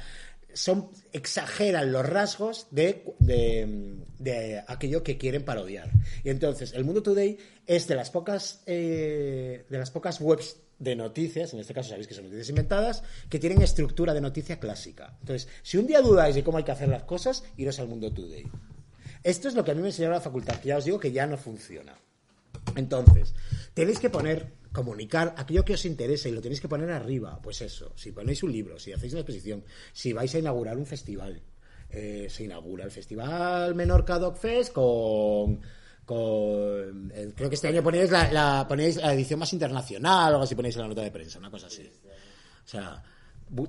son, 0.53 0.91
exageran 1.13 1.91
los 1.91 2.09
rasgos 2.09 2.69
de, 2.71 3.03
de, 3.19 3.97
de 4.21 4.63
aquello 4.69 5.03
que 5.03 5.19
quieren 5.19 5.45
parodiar. 5.45 5.91
Y 6.23 6.31
entonces, 6.31 6.73
el 6.75 6.85
Mundo 6.85 7.03
Today 7.03 7.37
es 7.67 7.89
de 7.89 7.97
las 7.97 8.11
pocas 8.11 8.63
eh, 8.67 9.65
de 9.69 9.79
las 9.79 9.91
pocas 9.91 10.21
webs 10.21 10.59
de 10.79 10.95
noticias, 10.95 11.53
en 11.53 11.59
este 11.59 11.75
caso 11.75 11.89
sabéis 11.89 12.07
que 12.07 12.15
son 12.15 12.25
noticias 12.27 12.49
inventadas, 12.49 13.03
que 13.29 13.41
tienen 13.41 13.61
estructura 13.63 14.15
de 14.15 14.21
noticia 14.21 14.61
clásica. 14.61 15.17
Entonces, 15.19 15.49
si 15.65 15.79
un 15.79 15.89
día 15.89 16.01
dudáis 16.01 16.37
de 16.37 16.45
cómo 16.45 16.59
hay 16.59 16.65
que 16.65 16.71
hacer 16.73 16.89
las 16.89 17.03
cosas, 17.03 17.43
iros 17.57 17.81
al 17.81 17.89
Mundo 17.89 18.13
Today. 18.13 18.45
Esto 19.25 19.49
es 19.49 19.55
lo 19.55 19.65
que 19.65 19.73
a 19.73 19.75
mí 19.75 19.81
me 19.83 19.89
enseñó 19.89 20.11
la 20.11 20.21
facultad, 20.21 20.61
que 20.61 20.69
ya 20.69 20.77
os 20.77 20.85
digo 20.85 21.01
que 21.01 21.11
ya 21.11 21.27
no 21.27 21.37
funciona. 21.37 21.97
Entonces, 22.77 23.35
tenéis 23.75 23.99
que 23.99 24.11
poner, 24.11 24.53
comunicar 24.73 25.35
aquello 25.37 25.65
que 25.65 25.75
os 25.75 25.85
interesa 25.85 26.29
y 26.29 26.33
lo 26.33 26.41
tenéis 26.41 26.61
que 26.61 26.69
poner 26.69 26.91
arriba. 26.91 27.41
Pues 27.43 27.61
eso, 27.63 27.93
si 27.97 28.13
ponéis 28.13 28.43
un 28.43 28.53
libro, 28.53 28.79
si 28.79 28.93
hacéis 28.93 29.13
una 29.15 29.21
exposición, 29.23 29.65
si 29.93 30.13
vais 30.13 30.33
a 30.35 30.39
inaugurar 30.39 30.77
un 30.77 30.87
festival, 30.87 31.41
eh, 31.91 32.27
se 32.29 32.45
inaugura 32.45 32.85
el 32.85 32.91
Festival 32.91 33.75
Menorca 33.75 34.19
Dog 34.19 34.37
Fest 34.37 34.73
con. 34.73 35.61
eh, 36.11 37.33
creo 37.37 37.49
que 37.49 37.55
este 37.55 37.69
año 37.69 37.83
ponéis 37.83 38.11
la, 38.11 38.31
la- 38.33 38.67
ponéis 38.69 38.97
la 38.97 39.15
edición 39.15 39.39
más 39.41 39.53
internacional 39.53 40.25
o 40.33 40.37
algo 40.37 40.43
así, 40.45 40.55
ponéis 40.55 40.75
en 40.77 40.83
la 40.83 40.89
nota 40.89 41.03
de 41.03 41.11
prensa, 41.11 41.39
una 41.39 41.51
cosa 41.51 41.69
así. 41.69 41.89
O 42.65 42.69
sea, 42.69 43.03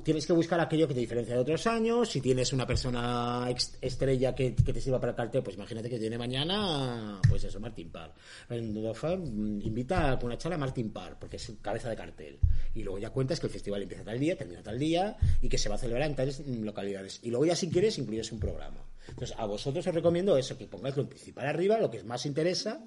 tienes 0.04 0.26
que 0.26 0.34
buscar 0.34 0.60
aquello 0.60 0.88
que 0.88 0.94
te 0.94 1.00
diferencia 1.00 1.36
de 1.36 1.42
otros 1.42 1.68
años. 1.68 2.10
Si 2.10 2.22
tienes 2.22 2.54
una 2.54 2.66
persona 2.66 3.48
estrella 3.82 4.34
que, 4.34 4.52
te 4.52 4.82
sirva 4.82 5.00
para 5.00 5.12
el 5.12 5.16
cartel, 5.16 5.44
pues 5.44 5.56
imagínate 5.56 5.90
que 5.90 6.00
tiene 6.00 6.18
mañana, 6.18 7.20
pues 7.30 7.44
eso, 7.44 7.60
Martín 7.60 7.90
Parr. 7.90 8.14
Mm, 8.50 9.62
invita 9.62 10.12
a 10.12 10.20
una 10.24 10.38
charla 10.38 10.56
a 10.56 10.60
Martín 10.60 10.92
Parr, 10.92 11.18
porque 11.20 11.38
es 11.38 11.52
cabeza 11.62 11.90
de 11.90 11.96
cartel. 11.96 12.40
Y 12.74 12.84
luego 12.84 13.00
ya 13.00 13.10
cuentas 13.10 13.40
que 13.40 13.48
el 13.48 13.54
festival 13.54 13.84
empieza 13.84 14.04
tal 14.04 14.20
día, 14.20 14.38
termina 14.38 14.64
tal 14.64 14.80
día, 14.80 15.18
y 15.42 15.50
que 15.50 15.58
se 15.58 15.70
va 15.70 15.76
a 15.76 15.80
celebrar 15.80 16.10
en 16.10 16.16
tales 16.16 16.40
localidades. 16.48 17.20
Y 17.24 17.30
luego 17.30 17.46
ya 17.46 17.56
si 17.56 17.70
quieres 17.70 17.98
incluyes 17.98 18.32
un 18.32 18.40
programa. 18.40 18.86
Entonces, 19.08 19.36
a 19.38 19.46
vosotros 19.46 19.86
os 19.86 19.94
recomiendo 19.94 20.38
eso, 20.38 20.58
que 20.58 20.68
pongáis 20.68 20.98
lo 20.98 21.08
principal 21.08 21.46
arriba, 21.46 21.78
lo 21.78 21.92
que 21.92 22.04
más 22.04 22.26
interesa. 22.26 22.84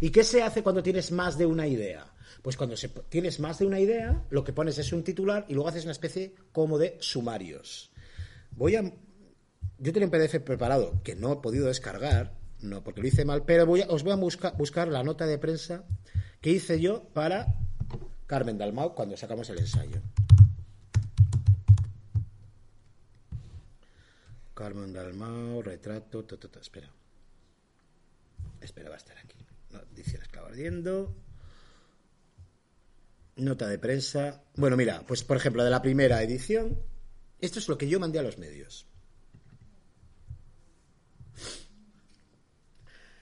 ¿Y 0.00 0.10
qué 0.10 0.22
se 0.22 0.42
hace 0.42 0.62
cuando 0.62 0.82
tienes 0.82 1.10
más 1.12 1.38
de 1.38 1.46
una 1.46 1.66
idea? 1.66 2.12
Pues 2.42 2.56
cuando 2.56 2.76
se, 2.76 2.88
tienes 2.88 3.38
más 3.38 3.60
de 3.60 3.66
una 3.66 3.78
idea, 3.78 4.24
lo 4.30 4.42
que 4.42 4.52
pones 4.52 4.76
es 4.78 4.92
un 4.92 5.04
titular 5.04 5.46
y 5.48 5.54
luego 5.54 5.68
haces 5.68 5.84
una 5.84 5.92
especie 5.92 6.34
como 6.52 6.76
de 6.78 6.96
sumarios. 7.00 7.92
Voy 8.50 8.74
a. 8.76 8.82
Yo 9.78 9.92
tenía 9.92 10.06
un 10.06 10.10
PDF 10.12 10.40
preparado 10.40 11.00
que 11.02 11.14
no 11.14 11.32
he 11.32 11.36
podido 11.36 11.66
descargar, 11.66 12.36
no 12.60 12.82
porque 12.82 13.00
lo 13.00 13.06
hice 13.08 13.24
mal, 13.24 13.44
pero 13.44 13.64
voy 13.66 13.82
a- 13.82 13.88
os 13.88 14.02
voy 14.02 14.12
a 14.12 14.16
busca- 14.16 14.50
buscar 14.52 14.88
la 14.88 15.02
nota 15.04 15.26
de 15.26 15.38
prensa 15.38 15.84
que 16.40 16.50
hice 16.50 16.80
yo 16.80 17.04
para 17.14 17.54
Carmen 18.26 18.58
Dalmau 18.58 18.94
cuando 18.94 19.16
sacamos 19.16 19.48
el 19.50 19.58
ensayo. 19.60 20.00
Carmen 24.54 24.92
Dalmau, 24.92 25.62
retrato, 25.62 26.24
ta, 26.24 26.36
ta, 26.36 26.48
ta, 26.48 26.60
espera. 26.60 26.88
Espera, 28.60 28.88
va 28.90 28.94
a 28.96 28.98
estar 28.98 29.16
aquí. 29.18 29.38
No, 29.70 29.80
dice 29.94 30.18
la 30.18 30.24
esclava 30.24 30.48
ardiendo. 30.48 31.14
Nota 33.36 33.68
de 33.68 33.78
prensa. 33.78 34.44
Bueno, 34.56 34.76
mira, 34.76 35.04
pues 35.06 35.24
por 35.24 35.36
ejemplo, 35.36 35.64
de 35.64 35.70
la 35.70 35.82
primera 35.82 36.22
edición, 36.22 36.78
esto 37.40 37.58
es 37.58 37.68
lo 37.68 37.78
que 37.78 37.88
yo 37.88 37.98
mandé 37.98 38.18
a 38.18 38.22
los 38.22 38.38
medios. 38.38 38.86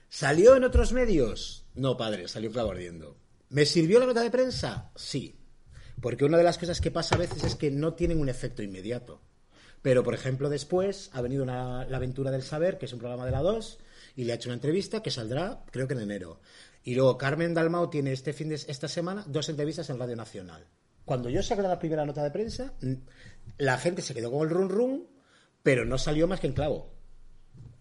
¿Salió 0.09 0.55
en 0.55 0.65
otros 0.65 0.91
medios? 0.91 1.65
No, 1.73 1.95
padre, 1.95 2.27
salió 2.27 2.51
clavo 2.51 2.71
ardiendo. 2.71 3.17
¿Me 3.49 3.65
sirvió 3.65 3.99
la 3.99 4.05
nota 4.05 4.21
de 4.21 4.29
prensa? 4.29 4.91
Sí. 4.95 5.39
Porque 6.01 6.25
una 6.25 6.37
de 6.37 6.43
las 6.43 6.57
cosas 6.57 6.81
que 6.81 6.91
pasa 6.91 7.15
a 7.15 7.19
veces 7.19 7.43
es 7.43 7.55
que 7.55 7.71
no 7.71 7.93
tienen 7.93 8.19
un 8.19 8.29
efecto 8.29 8.61
inmediato. 8.61 9.21
Pero, 9.81 10.03
por 10.03 10.13
ejemplo, 10.13 10.49
después 10.49 11.09
ha 11.13 11.21
venido 11.21 11.45
La 11.45 11.81
Aventura 11.81 12.29
del 12.29 12.43
Saber, 12.43 12.77
que 12.77 12.85
es 12.85 12.93
un 12.93 12.99
programa 12.99 13.25
de 13.25 13.31
la 13.31 13.41
2, 13.41 13.79
y 14.15 14.25
le 14.25 14.33
ha 14.33 14.35
hecho 14.35 14.49
una 14.49 14.55
entrevista 14.55 15.01
que 15.01 15.11
saldrá, 15.11 15.63
creo 15.71 15.87
que 15.87 15.93
en 15.93 16.01
enero. 16.01 16.39
Y 16.83 16.95
luego 16.95 17.17
Carmen 17.17 17.53
Dalmau 17.53 17.89
tiene 17.89 18.11
este 18.11 18.33
fin 18.33 18.49
de 18.49 18.55
esta 18.55 18.87
semana 18.87 19.23
dos 19.27 19.49
entrevistas 19.49 19.89
en 19.89 19.99
Radio 19.99 20.15
Nacional. 20.15 20.65
Cuando 21.05 21.29
yo 21.29 21.43
saqué 21.43 21.61
la 21.61 21.79
primera 21.79 22.05
nota 22.05 22.23
de 22.23 22.31
prensa, 22.31 22.73
la 23.57 23.77
gente 23.77 24.01
se 24.01 24.13
quedó 24.13 24.31
con 24.31 24.47
el 24.47 24.53
run 24.53 24.69
run, 24.69 25.07
pero 25.63 25.85
no 25.85 25.97
salió 25.97 26.27
más 26.27 26.39
que 26.39 26.47
en 26.47 26.53
clavo. 26.53 26.93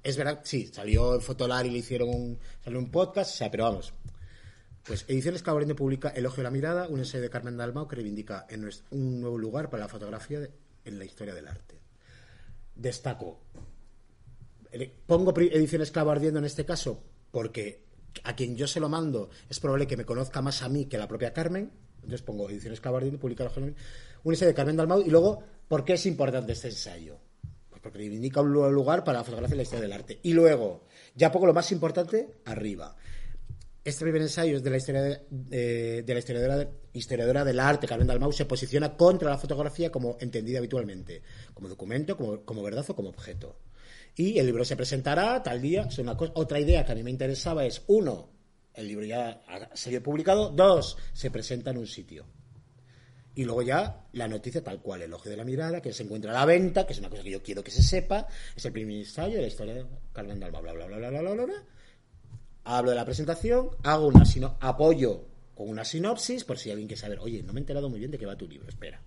Es 0.03 0.17
verdad, 0.17 0.41
sí, 0.45 0.67
salió 0.73 1.15
en 1.15 1.21
Fotolar 1.21 1.67
y 1.67 1.71
le 1.71 1.79
hicieron 1.79 2.09
un, 2.09 2.39
salió 2.65 2.79
un 2.79 2.91
podcast, 2.91 3.35
o 3.35 3.37
sea, 3.37 3.51
pero 3.51 3.65
vamos. 3.65 3.93
Pues 4.85 5.05
Ediciones 5.09 5.43
Cabarete 5.43 5.75
publica 5.75 6.09
Elogio 6.09 6.39
de 6.39 6.45
la 6.45 6.51
Mirada, 6.51 6.89
un 6.89 6.99
ensayo 6.99 7.23
de 7.23 7.31
Carmen 7.31 7.57
Dalmau 7.57 7.87
que 7.87 7.97
reivindica 7.97 8.47
un 8.91 9.21
nuevo 9.21 9.39
lugar 9.39 9.69
para 9.69 9.85
la 9.85 9.89
fotografía 9.89 10.49
en 10.85 10.99
la 10.99 11.05
historia 11.05 11.35
del 11.35 11.49
arte. 11.49 11.79
Destaco. 12.75 13.41
Pongo 15.07 15.35
Ediciones 15.37 15.91
Clavo 15.91 16.13
Ardiendo 16.13 16.39
en 16.39 16.47
este 16.47 16.65
caso 16.65 17.03
porque 17.31 17.85
a 18.25 18.35
quien 18.35 18.57
yo 18.57 18.67
se 18.67 18.81
lo 18.81 18.89
mando 18.89 19.31
es 19.49 19.61
probable 19.61 19.87
que 19.87 19.97
me 19.97 20.05
conozca 20.05 20.43
más 20.43 20.63
a 20.63 20.69
mí 20.69 20.87
que 20.87 20.97
a 20.97 21.01
la 21.01 21.09
propia 21.09 21.33
Carmen. 21.33 21.71
Entonces 21.97 22.23
pongo 22.23 22.49
ediciones 22.49 22.81
Clavardino, 22.81 23.19
publica 23.19 23.51
un 23.57 24.33
ensayo 24.33 24.49
de 24.49 24.55
Carmen 24.55 24.77
Dalmau 24.77 25.03
y 25.03 25.11
luego, 25.11 25.43
¿por 25.69 25.85
qué 25.85 25.95
es 25.95 26.07
importante 26.07 26.53
este 26.53 26.69
ensayo? 26.69 27.19
Pues 27.69 27.81
porque 27.81 28.03
indica 28.05 28.41
un 28.41 28.53
lugar 28.53 29.05
para 29.05 29.19
la 29.19 29.25
fotografía 29.25 29.55
y 29.55 29.57
la 29.59 29.63
historia 29.63 29.83
del 29.83 29.93
arte. 29.93 30.19
Y 30.23 30.33
luego, 30.33 30.85
ya 31.15 31.31
pongo 31.31 31.47
lo 31.47 31.55
más 31.55 31.71
importante, 31.73 32.39
arriba. 32.47 32.97
Este 33.83 34.05
primer 34.05 34.23
ensayo 34.23 34.57
es 34.57 34.63
de 34.63 34.71
la, 34.71 34.77
historia 34.77 35.03
de, 35.03 36.05
la 36.07 36.19
historiadora, 36.19 36.71
historiadora, 36.93 37.45
del 37.45 37.61
arte, 37.61 37.87
Carmen 37.87 38.07
Dalmau, 38.07 38.33
se 38.33 38.45
posiciona 38.45 38.97
contra 38.97 39.31
la 39.31 39.39
fotografía 39.39 39.91
como 39.91 40.17
entendida 40.21 40.59
habitualmente, 40.59 41.23
como 41.55 41.69
documento, 41.69 42.17
como, 42.17 42.43
como 42.45 42.63
verdad 42.63 42.85
o 42.89 42.95
como 42.95 43.09
objeto. 43.09 43.57
Y 44.21 44.39
el 44.39 44.45
libro 44.45 44.67
se 44.67 44.77
presentará 44.77 45.43
tal 45.43 45.63
día. 45.63 45.87
Es 45.89 45.99
una 45.99 46.13
otra 46.13 46.61
idea 46.61 46.85
que 46.85 46.93
a 46.93 46.95
mí 46.95 47.03
me 47.03 47.11
interesaba 47.11 47.65
es, 47.65 47.85
uno, 47.87 48.29
el 48.75 48.87
libro 48.87 49.07
ya 49.07 49.41
ha 49.49 49.75
sido 49.75 50.03
publicado, 50.03 50.51
dos, 50.51 50.99
se 51.15 51.31
presenta 51.31 51.71
en 51.71 51.79
un 51.79 51.87
sitio. 51.87 52.27
Y 53.35 53.45
luego 53.45 53.63
ya 53.63 54.05
la 54.13 54.29
noticia 54.29 54.63
tal 54.63 54.83
cual, 54.83 55.01
el 55.01 55.15
ojo 55.15 55.31
de 55.31 55.39
la 55.39 55.45
mirada, 55.45 55.81
que 55.81 55.95
se 55.95 56.03
encuentra 56.03 56.33
a 56.33 56.35
la 56.35 56.45
venta, 56.45 56.85
que 56.85 56.93
es 56.93 56.99
una 56.99 57.09
cosa 57.09 57.23
que 57.23 57.31
yo 57.31 57.43
quiero 57.43 57.65
que 57.65 57.71
se 57.71 57.83
sepa, 57.83 58.27
es 58.55 58.63
el 58.63 58.73
primer 58.73 58.99
ensayo 58.99 59.37
de 59.37 59.41
la 59.41 59.49
historia 59.49 59.73
de 59.73 59.87
Carmen 60.13 60.39
Dalmau, 60.39 60.61
bla, 60.61 60.75
bla, 60.75 60.87
bla, 60.87 60.99
bla, 60.99 61.09
bla, 61.09 61.21
bla, 61.23 61.33
bla, 61.33 61.45
bla 61.47 61.65
hablo 62.65 62.91
de 62.91 62.97
la 62.97 63.07
presentación, 63.07 63.71
hago 63.85 64.07
una 64.07 64.23
apoyo 64.61 65.25
con 65.55 65.71
una 65.71 65.87
sinopsis, 65.87 66.45
por 66.45 66.59
si 66.59 66.71
alguien 66.71 66.89
quiere 66.89 67.01
saber, 67.01 67.21
oye, 67.21 67.43
no 67.43 67.55
me 67.55 67.61
he 67.61 67.63
enterado 67.63 67.89
muy 67.89 68.01
bien 68.01 68.11
de 68.11 68.19
qué 68.19 68.27
va 68.27 68.37
tu 68.37 68.47
libro, 68.47 68.69
espera. 68.69 69.01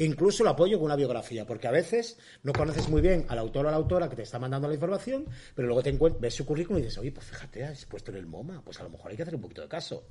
Incluso 0.00 0.44
lo 0.44 0.50
apoyo 0.50 0.78
con 0.78 0.86
una 0.86 0.96
biografía, 0.96 1.46
porque 1.46 1.68
a 1.68 1.70
veces 1.70 2.16
no 2.42 2.54
conoces 2.54 2.88
muy 2.88 3.02
bien 3.02 3.26
al 3.28 3.38
autor 3.38 3.66
o 3.66 3.70
la 3.70 3.76
autora 3.76 4.08
que 4.08 4.16
te 4.16 4.22
está 4.22 4.38
mandando 4.38 4.66
la 4.66 4.72
información, 4.72 5.26
pero 5.54 5.68
luego 5.68 5.82
te 5.82 5.92
ves 6.18 6.34
su 6.34 6.46
currículum 6.46 6.80
y 6.80 6.84
dices, 6.84 6.96
oye, 6.96 7.12
pues 7.12 7.26
fíjate, 7.26 7.64
has 7.64 7.84
puesto 7.84 8.10
en 8.10 8.16
el 8.16 8.26
MoMA, 8.26 8.62
pues 8.64 8.80
a 8.80 8.82
lo 8.82 8.88
mejor 8.88 9.10
hay 9.10 9.16
que 9.18 9.24
hacer 9.24 9.34
un 9.34 9.42
poquito 9.42 9.60
de 9.60 9.68
caso. 9.68 10.04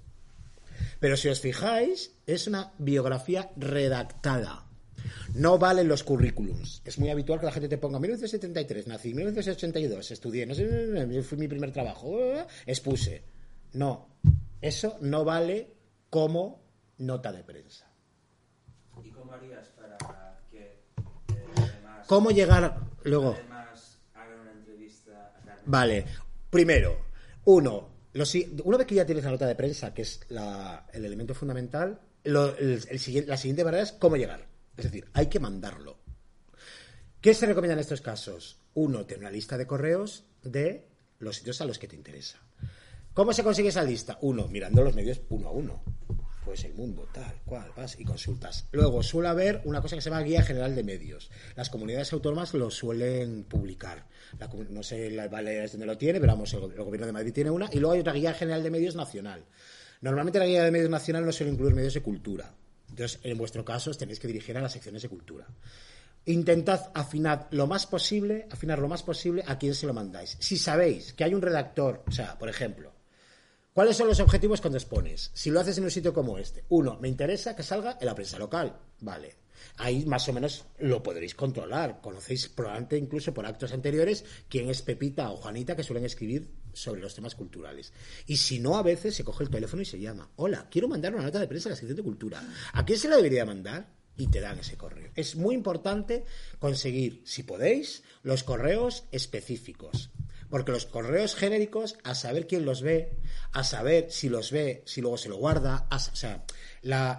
Pero 1.00 1.18
si 1.18 1.28
os 1.28 1.40
fijáis, 1.40 2.16
es 2.28 2.46
una 2.46 2.72
biografía 2.78 3.50
redactada. 3.58 4.68
No 5.34 5.58
valen 5.58 5.88
los 5.88 6.04
currículums. 6.04 6.84
Es 6.86 7.00
muy 7.00 7.10
habitual 7.10 7.40
que 7.40 7.48
la 7.48 7.52
gente 7.52 7.68
te 7.70 7.80
ponga 7.80 8.00
1973, 8.00 8.86
nací, 8.86 9.16
1982, 9.16 10.12
estudié, 10.12 10.46
no 10.46 10.54
sé, 10.54 11.24
fui 11.24 11.38
mi 11.40 11.48
primer 11.48 11.72
trabajo, 11.72 12.16
expuse. 12.68 13.24
No, 13.74 14.08
eso 14.62 14.98
no 15.02 15.26
vale 15.26 15.74
como 16.12 16.62
nota 17.00 17.32
de 17.32 17.44
prensa. 17.44 17.90
¿Y 19.04 19.12
cómo 19.12 19.32
harías 19.32 19.68
para 19.70 19.98
que 20.50 20.60
eh, 20.60 20.82
además, 21.56 21.99
¿Cómo 22.10 22.32
llegar 22.32 22.76
luego? 23.04 23.36
Además, 23.36 24.00
hagan 24.16 24.40
una 24.40 24.52
entrevista 24.52 25.32
a 25.46 25.58
Vale, 25.64 26.06
primero, 26.50 27.06
uno, 27.46 27.88
una 28.64 28.78
vez 28.80 28.88
que 28.88 28.96
ya 28.96 29.06
tienes 29.06 29.24
la 29.26 29.30
nota 29.30 29.46
de 29.46 29.54
prensa, 29.54 29.94
que 29.94 30.02
es 30.02 30.22
el 30.92 31.06
elemento 31.06 31.36
fundamental, 31.36 32.02
la 32.24 32.56
siguiente 32.98 33.64
manera 33.64 33.84
es 33.84 33.92
cómo 33.92 34.18
llegar. 34.18 34.48
Es 34.76 34.86
decir, 34.86 35.08
hay 35.14 35.28
que 35.28 35.40
mandarlo. 35.40 36.00
¿Qué 37.22 37.36
se 37.36 37.46
recomienda 37.46 37.74
en 37.74 37.82
estos 37.82 38.02
casos? 38.02 38.60
Uno, 38.74 39.06
tener 39.06 39.20
una 39.20 39.32
lista 39.32 39.56
de 39.56 39.68
correos 39.68 40.24
de 40.42 40.88
los 41.20 41.36
sitios 41.36 41.62
a 41.62 41.66
los 41.66 41.78
que 41.78 41.88
te 41.88 41.96
interesa. 41.96 42.40
¿Cómo 43.14 43.34
se 43.34 43.44
consigue 43.44 43.70
esa 43.70 43.84
lista? 43.84 44.18
Uno, 44.22 44.48
mirando 44.48 44.84
los 44.84 44.96
medios 44.96 45.22
uno 45.30 45.50
a 45.50 45.52
uno. 45.52 45.84
Pues 46.50 46.64
el 46.64 46.74
mundo, 46.74 47.08
tal, 47.14 47.42
cual, 47.46 47.72
vas 47.78 47.96
y 48.00 48.04
consultas. 48.04 48.66
Luego, 48.72 49.04
suele 49.04 49.30
haber 49.30 49.62
una 49.66 49.84
cosa 49.84 49.96
que 49.96 50.02
se 50.02 50.10
llama 50.10 50.24
Guía 50.24 50.42
General 50.42 50.74
de 50.74 50.84
Medios. 50.84 51.30
Las 51.56 51.70
comunidades 51.70 52.12
autónomas 52.12 52.56
lo 52.56 52.72
suelen 52.72 53.44
publicar. 53.44 54.08
no 54.72 54.82
sé 54.82 55.12
la 55.12 55.28
Baleares 55.28 55.74
donde 55.74 55.86
lo 55.86 55.96
tiene, 55.96 56.20
pero 56.20 56.34
vamos, 56.34 56.52
el, 56.56 56.64
el, 56.64 56.84
gobierno 56.84 57.06
de 57.06 57.14
Madrid 57.14 57.34
tiene 57.34 57.52
una. 57.52 57.70
Y 57.72 57.78
luego 57.78 57.94
hay 57.94 58.00
otra 58.00 58.14
Guía 58.14 58.34
General 58.34 58.64
de 58.64 58.72
Medios 58.72 58.96
nacional. 58.96 59.46
Normalmente 60.02 60.40
la 60.40 60.48
Guía 60.48 60.64
de 60.64 60.72
Medios 60.72 60.90
nacional 60.90 61.24
no 61.24 61.32
suele 61.32 61.52
incluir 61.52 61.76
medios 61.76 61.94
de 61.94 62.02
cultura. 62.02 62.52
Entonces, 62.90 63.20
en 63.22 63.38
vuestro 63.38 63.64
caso, 63.64 63.92
os 63.92 64.00
tenéis 64.00 64.20
que 64.20 64.28
dirigir 64.28 64.58
a 64.58 64.62
las 64.62 64.72
secciones 64.72 65.04
de 65.04 65.10
cultura. 65.10 65.46
Intentad 66.26 66.90
afinar 66.96 67.48
lo 67.52 67.68
más 67.68 67.86
posible, 67.86 68.48
afinar 68.50 68.80
lo 68.80 68.88
más 68.88 69.04
posible 69.04 69.44
a 69.46 69.60
quién 69.60 69.76
se 69.76 69.86
lo 69.86 69.94
mandáis. 69.94 70.36
Si 70.40 70.58
sabéis 70.58 71.14
que 71.14 71.24
hay 71.24 71.36
un 71.36 71.44
redactor, 71.44 72.04
o 72.08 72.12
sea, 72.12 72.40
por 72.40 72.50
ejemplo, 72.50 72.92
¿cuáles 73.80 73.96
son 73.96 74.10
los 74.10 74.20
objetivos 74.20 74.60
cuando 74.60 74.78
expones? 74.78 75.32
Si 75.34 75.50
lo 75.50 75.62
haces 75.62 75.78
en 75.78 75.86
un 75.86 75.90
sitio 75.90 76.14
como 76.14 76.38
este, 76.38 76.66
uno, 76.68 76.98
me 77.00 77.08
interesa 77.08 77.56
que 77.56 77.64
salga 77.64 77.98
en 77.98 78.08
la 78.08 78.14
prensa 78.14 78.38
local, 78.38 78.78
vale. 79.00 79.38
Ahí 79.78 80.06
más 80.06 80.28
o 80.28 80.34
menos 80.34 80.66
lo 80.80 81.02
podréis 81.02 81.34
controlar. 81.34 82.02
Conocéis 82.02 82.50
probablemente 82.50 82.98
incluso 82.98 83.34
por 83.34 83.46
actos 83.46 83.72
anteriores 83.72 84.26
quién 84.50 84.70
es 84.70 84.82
Pepita 84.82 85.32
o 85.32 85.38
Juanita 85.38 85.78
que 85.78 85.84
suelen 85.84 86.04
escribir 86.04 86.50
sobre 86.74 87.00
los 87.00 87.16
temas 87.16 87.36
culturales. 87.36 87.94
Y 88.26 88.36
si 88.36 88.60
no, 88.60 88.76
a 88.76 88.84
veces 88.84 89.16
se 89.16 89.24
coge 89.24 89.46
el 89.46 89.50
teléfono 89.50 89.82
y 89.82 89.86
se 89.86 89.98
llama, 89.98 90.30
hola, 90.36 90.68
quiero 90.70 90.90
mandar 90.90 91.16
una 91.16 91.24
nota 91.24 91.40
de 91.40 91.48
prensa 91.48 91.70
a 91.70 91.72
la 91.72 91.76
sección 91.78 91.96
de 91.96 92.04
cultura. 92.04 92.44
¿A 92.74 92.84
quién 92.84 93.00
se 93.00 93.08
la 93.08 93.16
debería 93.16 93.46
mandar? 93.46 93.96
Y 94.18 94.28
te 94.28 94.42
dan 94.42 94.60
ese 94.60 94.76
correo. 94.76 95.10
Es 95.16 95.38
muy 95.38 95.56
importante 95.56 96.26
conseguir, 96.60 97.22
si 97.24 97.44
podéis, 97.44 98.04
los 98.24 98.44
correos 98.44 99.06
específicos. 99.14 100.10
Porque 100.50 100.72
los 100.72 100.86
correos 100.86 101.36
genéricos, 101.36 101.98
a 102.04 102.16
saber 102.16 102.48
quién 102.48 102.66
los 102.66 102.82
ve, 102.82 103.18
a 103.52 103.64
saber 103.64 104.12
si 104.12 104.30
los 104.30 104.52
ve, 104.52 104.82
si 104.86 105.02
luego 105.02 105.18
se 105.18 105.30
lo 105.30 105.38
guarda, 105.38 105.88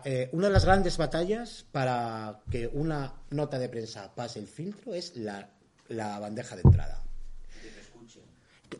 eh, 0.04 0.28
una 0.32 0.46
de 0.48 0.52
las 0.52 0.64
grandes 0.64 0.96
batallas 0.96 1.64
para 1.70 2.40
que 2.50 2.66
una 2.66 3.14
nota 3.30 3.58
de 3.58 3.68
prensa 3.68 4.14
pase 4.14 4.40
el 4.40 4.48
filtro 4.48 4.94
es 4.94 5.16
la 5.16 6.18
bandeja 6.18 6.56
de 6.56 6.62
entrada. 6.62 7.04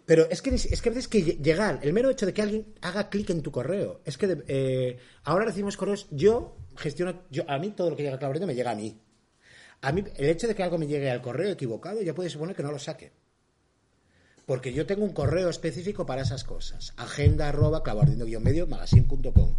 Pero 0.07 0.29
es 0.31 0.43
que, 0.43 0.51
es 0.55 0.83
que 0.83 0.89
a 0.89 0.93
veces 0.93 1.09
que 1.09 1.23
llegar, 1.23 1.81
el 1.83 1.93
mero 1.93 2.11
hecho 2.11 2.27
de 2.27 2.33
que 2.33 2.43
alguien 2.43 2.75
haga 2.81 3.09
clic 3.09 3.31
en 3.31 3.43
tu 3.43 3.51
correo, 3.51 4.01
es 4.05 4.17
que 4.17 4.43
eh, 4.49 4.99
ahora 5.25 5.47
recibimos 5.47 5.77
correos, 5.77 6.07
yo 6.11 6.57
gestiono, 6.77 7.23
yo, 7.31 7.45
a 7.49 7.59
mí 7.59 7.71
todo 7.71 7.91
lo 7.91 7.97
que 7.97 8.03
llega 8.03 8.17
a 8.17 8.19
Clavrendo 8.19 8.47
me 8.47 8.55
llega 8.55 8.71
a 8.71 8.75
mí. 8.75 9.01
A 9.83 9.93
mí, 9.93 10.05
el 10.17 10.29
hecho 10.29 10.47
de 10.47 10.55
que 10.55 10.63
algo 10.63 10.79
me 10.79 10.87
llegue 10.87 11.11
al 11.11 11.23
correo 11.23 11.51
equivocado, 11.51 12.03
ya 12.03 12.15
puede 12.15 12.31
suponer 12.31 12.55
que 12.55 12.63
no 12.63 12.71
lo 12.71 12.79
saque. 12.79 13.13
Porque 14.51 14.73
yo 14.73 14.85
tengo 14.85 15.05
un 15.05 15.13
correo 15.13 15.49
específico 15.49 16.05
para 16.05 16.23
esas 16.23 16.43
cosas. 16.43 16.93
Agenda 16.97 17.49
arroba 17.49 17.85
medio 18.41 18.67
magazine.com. 18.67 19.55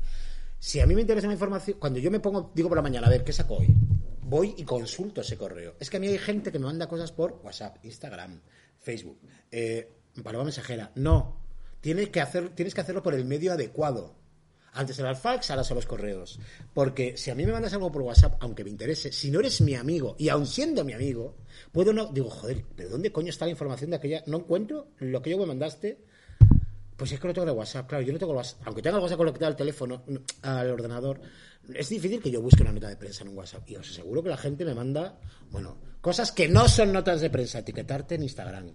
Si 0.59 0.81
a 0.81 0.85
mí 0.85 0.95
me 0.95 0.99
interesa 0.99 1.27
la 1.27 1.33
información, 1.33 1.77
cuando 1.79 1.97
yo 1.99 2.11
me 2.11 2.19
pongo, 2.19 2.51
digo 2.53 2.67
por 2.67 2.77
la 2.77 2.81
mañana, 2.81 3.07
a 3.07 3.09
ver, 3.09 3.23
¿qué 3.23 3.31
saco 3.31 3.55
hoy? 3.55 3.73
Voy 4.21 4.53
y 4.57 4.65
consulto 4.65 5.21
ese 5.21 5.37
correo. 5.37 5.75
Es 5.79 5.89
que 5.89 5.95
a 5.95 5.99
mí 6.01 6.07
hay 6.07 6.17
gente 6.17 6.51
que 6.51 6.59
me 6.59 6.65
manda 6.65 6.89
cosas 6.89 7.13
por 7.13 7.39
WhatsApp, 7.41 7.77
Instagram, 7.85 8.41
Facebook. 8.81 9.17
Eh, 9.49 9.89
paloma 10.21 10.43
mensajera. 10.43 10.91
No. 10.95 11.37
Tienes 11.79 12.09
que, 12.09 12.19
hacer, 12.19 12.49
tienes 12.49 12.73
que 12.73 12.81
hacerlo 12.81 13.01
por 13.01 13.13
el 13.13 13.23
medio 13.23 13.53
adecuado. 13.53 14.17
Antes 14.74 14.97
era 14.99 15.09
el 15.09 15.15
fax, 15.15 15.51
ahora 15.51 15.63
son 15.63 15.76
los 15.76 15.86
correos. 15.86 16.39
Porque 16.74 17.17
si 17.17 17.30
a 17.30 17.36
mí 17.36 17.45
me 17.45 17.51
mandas 17.51 17.74
algo 17.74 17.91
por 17.91 18.03
WhatsApp, 18.03 18.38
aunque 18.39 18.63
me 18.63 18.69
interese, 18.69 19.11
si 19.11 19.30
no 19.30 19.39
eres 19.39 19.59
mi 19.61 19.76
amigo, 19.76 20.15
y 20.17 20.30
aun 20.30 20.47
siendo 20.47 20.86
mi 20.86 20.93
amigo, 20.93 21.36
puedo 21.72 21.91
no. 21.91 22.07
Digo, 22.07 22.30
joder, 22.30 22.63
¿de 22.78 22.88
dónde 22.88 23.11
coño 23.11 23.30
está 23.30 23.45
la 23.45 23.51
información 23.51 23.89
de 23.89 23.97
aquella? 23.97 24.24
No 24.28 24.38
encuentro 24.38 24.88
lo 24.99 25.22
que 25.22 25.30
yo 25.30 25.38
me 25.38 25.45
mandaste. 25.45 26.05
Pues 26.95 27.11
es 27.11 27.19
que 27.19 27.28
no 27.28 27.34
tengo 27.34 27.49
el 27.49 27.57
WhatsApp, 27.57 27.89
claro, 27.89 28.03
yo 28.03 28.13
no 28.13 28.19
tengo 28.19 28.32
el 28.32 28.38
WhatsApp. 28.38 28.61
Aunque 28.65 28.82
tenga 28.82 28.97
el 28.97 29.03
WhatsApp 29.03 29.17
conectado 29.17 29.47
al 29.47 29.55
teléfono, 29.55 30.03
al 30.43 30.69
ordenador, 30.69 31.19
es 31.74 31.89
difícil 31.89 32.22
que 32.22 32.32
yo 32.32 32.41
busque 32.41 32.61
una 32.61 32.72
nota 32.72 32.89
de 32.89 32.95
prensa 32.95 33.24
en 33.24 33.30
un 33.30 33.38
WhatsApp. 33.38 33.69
Y 33.69 33.76
os 33.76 33.89
aseguro 33.89 34.22
que 34.22 34.30
la 34.30 34.38
gente 34.38 34.63
me 34.63 34.76
manda, 34.76 35.19
bueno, 35.49 35.78
cosas 35.99 36.32
que 36.32 36.47
no 36.47 36.67
son 36.67 36.93
notas 36.93 37.19
de 37.19 37.30
prensa, 37.30 37.59
etiquetarte 37.59 38.15
en 38.15 38.24
Instagram. 38.24 38.72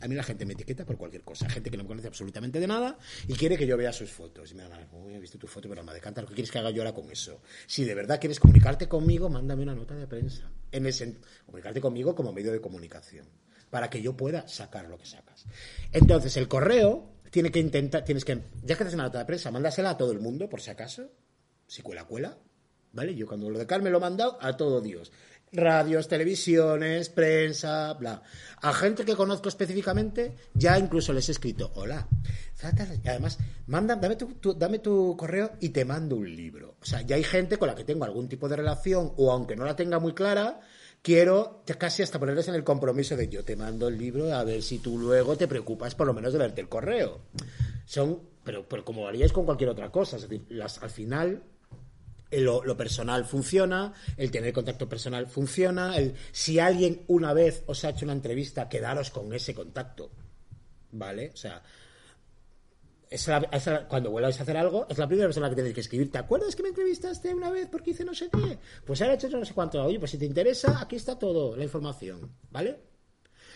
A 0.00 0.08
mí 0.08 0.14
la 0.14 0.22
gente 0.22 0.44
me 0.44 0.52
etiqueta 0.52 0.84
por 0.84 0.96
cualquier 0.96 1.22
cosa. 1.22 1.48
Gente 1.48 1.70
que 1.70 1.76
no 1.76 1.84
me 1.84 1.88
conoce 1.88 2.06
absolutamente 2.06 2.60
de 2.60 2.66
nada 2.66 2.98
y 3.26 3.34
quiere 3.34 3.56
que 3.56 3.66
yo 3.66 3.76
vea 3.76 3.92
sus 3.92 4.10
fotos. 4.10 4.50
Y 4.52 4.54
me 4.54 4.68
dan, 4.68 4.86
he 5.10 5.18
visto 5.18 5.38
tu 5.38 5.46
foto, 5.46 5.68
pero 5.68 5.82
me 5.82 5.92
decanta. 5.92 6.20
¿Lo 6.20 6.28
que 6.28 6.34
quieres 6.34 6.50
que 6.50 6.58
haga 6.58 6.70
yo 6.70 6.82
ahora 6.82 6.94
con 6.94 7.10
eso? 7.10 7.40
Si 7.66 7.84
de 7.84 7.94
verdad 7.94 8.20
quieres 8.20 8.38
comunicarte 8.38 8.88
conmigo, 8.88 9.28
mándame 9.28 9.62
una 9.62 9.74
nota 9.74 9.94
de 9.94 10.06
prensa. 10.06 10.50
En 10.70 10.86
ese, 10.86 11.16
comunicarte 11.46 11.80
conmigo 11.80 12.14
como 12.14 12.32
medio 12.32 12.52
de 12.52 12.60
comunicación. 12.60 13.26
Para 13.70 13.90
que 13.90 14.00
yo 14.00 14.16
pueda 14.16 14.46
sacar 14.46 14.88
lo 14.88 14.98
que 14.98 15.06
sacas. 15.06 15.44
Entonces, 15.92 16.36
el 16.36 16.46
correo 16.46 17.14
tiene 17.30 17.50
que 17.50 17.58
intentar, 17.58 18.04
tienes 18.04 18.24
que, 18.24 18.40
ya 18.62 18.76
que 18.76 18.82
haces 18.84 18.94
una 18.94 19.04
nota 19.04 19.18
de 19.18 19.24
prensa, 19.24 19.50
mándasela 19.50 19.90
a 19.90 19.96
todo 19.96 20.12
el 20.12 20.20
mundo, 20.20 20.48
por 20.48 20.60
si 20.60 20.70
acaso. 20.70 21.10
Si 21.66 21.82
cuela, 21.82 22.04
cuela. 22.04 22.38
¿Vale? 22.92 23.16
Yo 23.16 23.26
cuando 23.26 23.50
lo 23.50 23.58
de 23.58 23.66
Carmen 23.66 23.90
lo 23.90 23.98
he 23.98 24.00
mandado 24.00 24.38
a 24.40 24.56
todo 24.56 24.80
Dios 24.80 25.10
radios, 25.54 26.08
televisiones, 26.08 27.08
prensa, 27.08 27.94
bla. 27.94 28.22
A 28.60 28.72
gente 28.72 29.04
que 29.04 29.14
conozco 29.14 29.48
específicamente, 29.48 30.36
ya 30.54 30.78
incluso 30.78 31.12
les 31.12 31.28
he 31.28 31.32
escrito, 31.32 31.70
hola. 31.74 32.06
Y 33.02 33.08
además, 33.08 33.38
manda, 33.66 33.96
dame 33.96 34.16
tu, 34.16 34.54
dame 34.54 34.78
tu 34.78 35.16
correo 35.16 35.52
y 35.60 35.68
te 35.70 35.84
mando 35.84 36.16
un 36.16 36.34
libro. 36.34 36.76
O 36.80 36.84
sea, 36.84 37.02
ya 37.02 37.16
hay 37.16 37.24
gente 37.24 37.58
con 37.58 37.68
la 37.68 37.74
que 37.74 37.84
tengo 37.84 38.04
algún 38.04 38.28
tipo 38.28 38.48
de 38.48 38.56
relación, 38.56 39.12
o 39.16 39.32
aunque 39.32 39.56
no 39.56 39.64
la 39.64 39.76
tenga 39.76 39.98
muy 39.98 40.14
clara, 40.14 40.60
quiero 41.02 41.62
casi 41.78 42.02
hasta 42.02 42.18
ponerles 42.18 42.48
en 42.48 42.54
el 42.54 42.64
compromiso 42.64 43.16
de 43.16 43.28
yo 43.28 43.44
te 43.44 43.56
mando 43.56 43.88
el 43.88 43.98
libro 43.98 44.32
a 44.34 44.42
ver 44.44 44.62
si 44.62 44.78
tú 44.78 44.98
luego 44.98 45.36
te 45.36 45.46
preocupas 45.46 45.94
por 45.94 46.06
lo 46.06 46.14
menos 46.14 46.32
de 46.32 46.38
verte 46.38 46.62
el 46.62 46.68
correo. 46.68 47.20
Son, 47.84 48.20
pero, 48.42 48.66
pero 48.66 48.84
como 48.84 49.06
haríais 49.06 49.32
con 49.32 49.44
cualquier 49.44 49.68
otra 49.70 49.90
cosa, 49.90 50.16
es 50.16 50.22
decir, 50.22 50.46
las, 50.48 50.82
al 50.82 50.90
final 50.90 51.42
lo, 52.40 52.76
personal 52.76 53.24
funciona, 53.24 53.92
el 54.16 54.30
tener 54.30 54.52
contacto 54.52 54.88
personal 54.88 55.26
funciona, 55.26 55.96
el, 55.96 56.14
si 56.32 56.58
alguien 56.58 57.02
una 57.08 57.32
vez 57.32 57.62
os 57.66 57.84
ha 57.84 57.90
hecho 57.90 58.04
una 58.04 58.14
entrevista, 58.14 58.68
quedaros 58.68 59.10
con 59.10 59.32
ese 59.32 59.54
contacto, 59.54 60.10
¿vale? 60.92 61.30
O 61.32 61.36
sea, 61.36 61.62
cuando 63.88 64.10
vuelvas 64.10 64.38
a 64.40 64.42
hacer 64.42 64.56
algo, 64.56 64.86
es 64.88 64.98
la 64.98 65.06
primera 65.06 65.28
persona 65.28 65.48
que 65.48 65.54
tienes 65.54 65.74
que 65.74 65.80
escribir. 65.80 66.10
¿Te 66.10 66.18
acuerdas 66.18 66.56
que 66.56 66.62
me 66.62 66.70
entrevistaste 66.70 67.34
una 67.34 67.50
vez 67.50 67.68
porque 67.70 67.90
hice 67.90 68.04
no 68.04 68.14
sé 68.14 68.28
qué? 68.30 68.58
Pues 68.84 69.00
ahora 69.00 69.14
he 69.14 69.16
hecho 69.16 69.28
no 69.28 69.44
sé 69.44 69.54
cuánto. 69.54 69.82
Oye, 69.84 69.98
pues 69.98 70.10
si 70.10 70.18
te 70.18 70.24
interesa, 70.24 70.80
aquí 70.80 70.96
está 70.96 71.18
todo, 71.18 71.56
la 71.56 71.64
información. 71.64 72.32
¿Vale? 72.50 72.80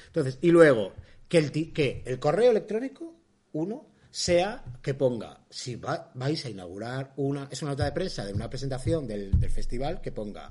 Entonces, 0.07 0.39
y 0.43 0.51
luego, 0.51 0.93
que 1.29 1.39
el, 1.39 1.73
que 1.73 2.03
el 2.07 2.19
correo 2.19 2.51
electrónico, 2.51 3.15
uno, 3.53 3.91
sea 4.11 4.65
que 4.83 4.95
ponga, 4.95 5.41
si 5.51 5.77
va- 5.77 6.11
vais 6.15 6.45
a 6.45 6.51
inaugurar 6.51 7.13
una, 7.17 7.49
es 7.51 7.63
una 7.63 7.73
nota 7.73 7.85
de 7.85 7.93
prensa 7.93 8.25
de 8.25 8.33
una 8.33 8.49
presentación 8.49 9.07
del, 9.07 9.33
festival, 9.51 10.01
que 10.01 10.13
ponga, 10.13 10.49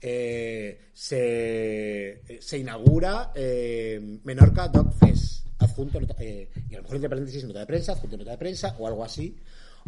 eh, 0.00 0.90
se, 0.92 2.22
se 2.40 2.58
inaugura 2.58 3.32
eh, 3.34 4.20
Menorca 4.24 4.68
Dog 4.68 4.94
Fest, 4.94 5.46
adjunto, 5.58 5.98
eh, 6.18 6.48
y 6.70 6.74
a 6.74 6.78
lo 6.78 6.82
mejor 6.84 6.96
entre 6.96 7.08
paréntesis 7.10 7.44
nota 7.44 7.60
de 7.60 7.66
prensa, 7.66 7.92
adjunto 7.92 8.16
nota 8.16 8.30
de 8.32 8.38
prensa 8.38 8.76
o 8.78 8.86
algo 8.86 9.04
así, 9.04 9.36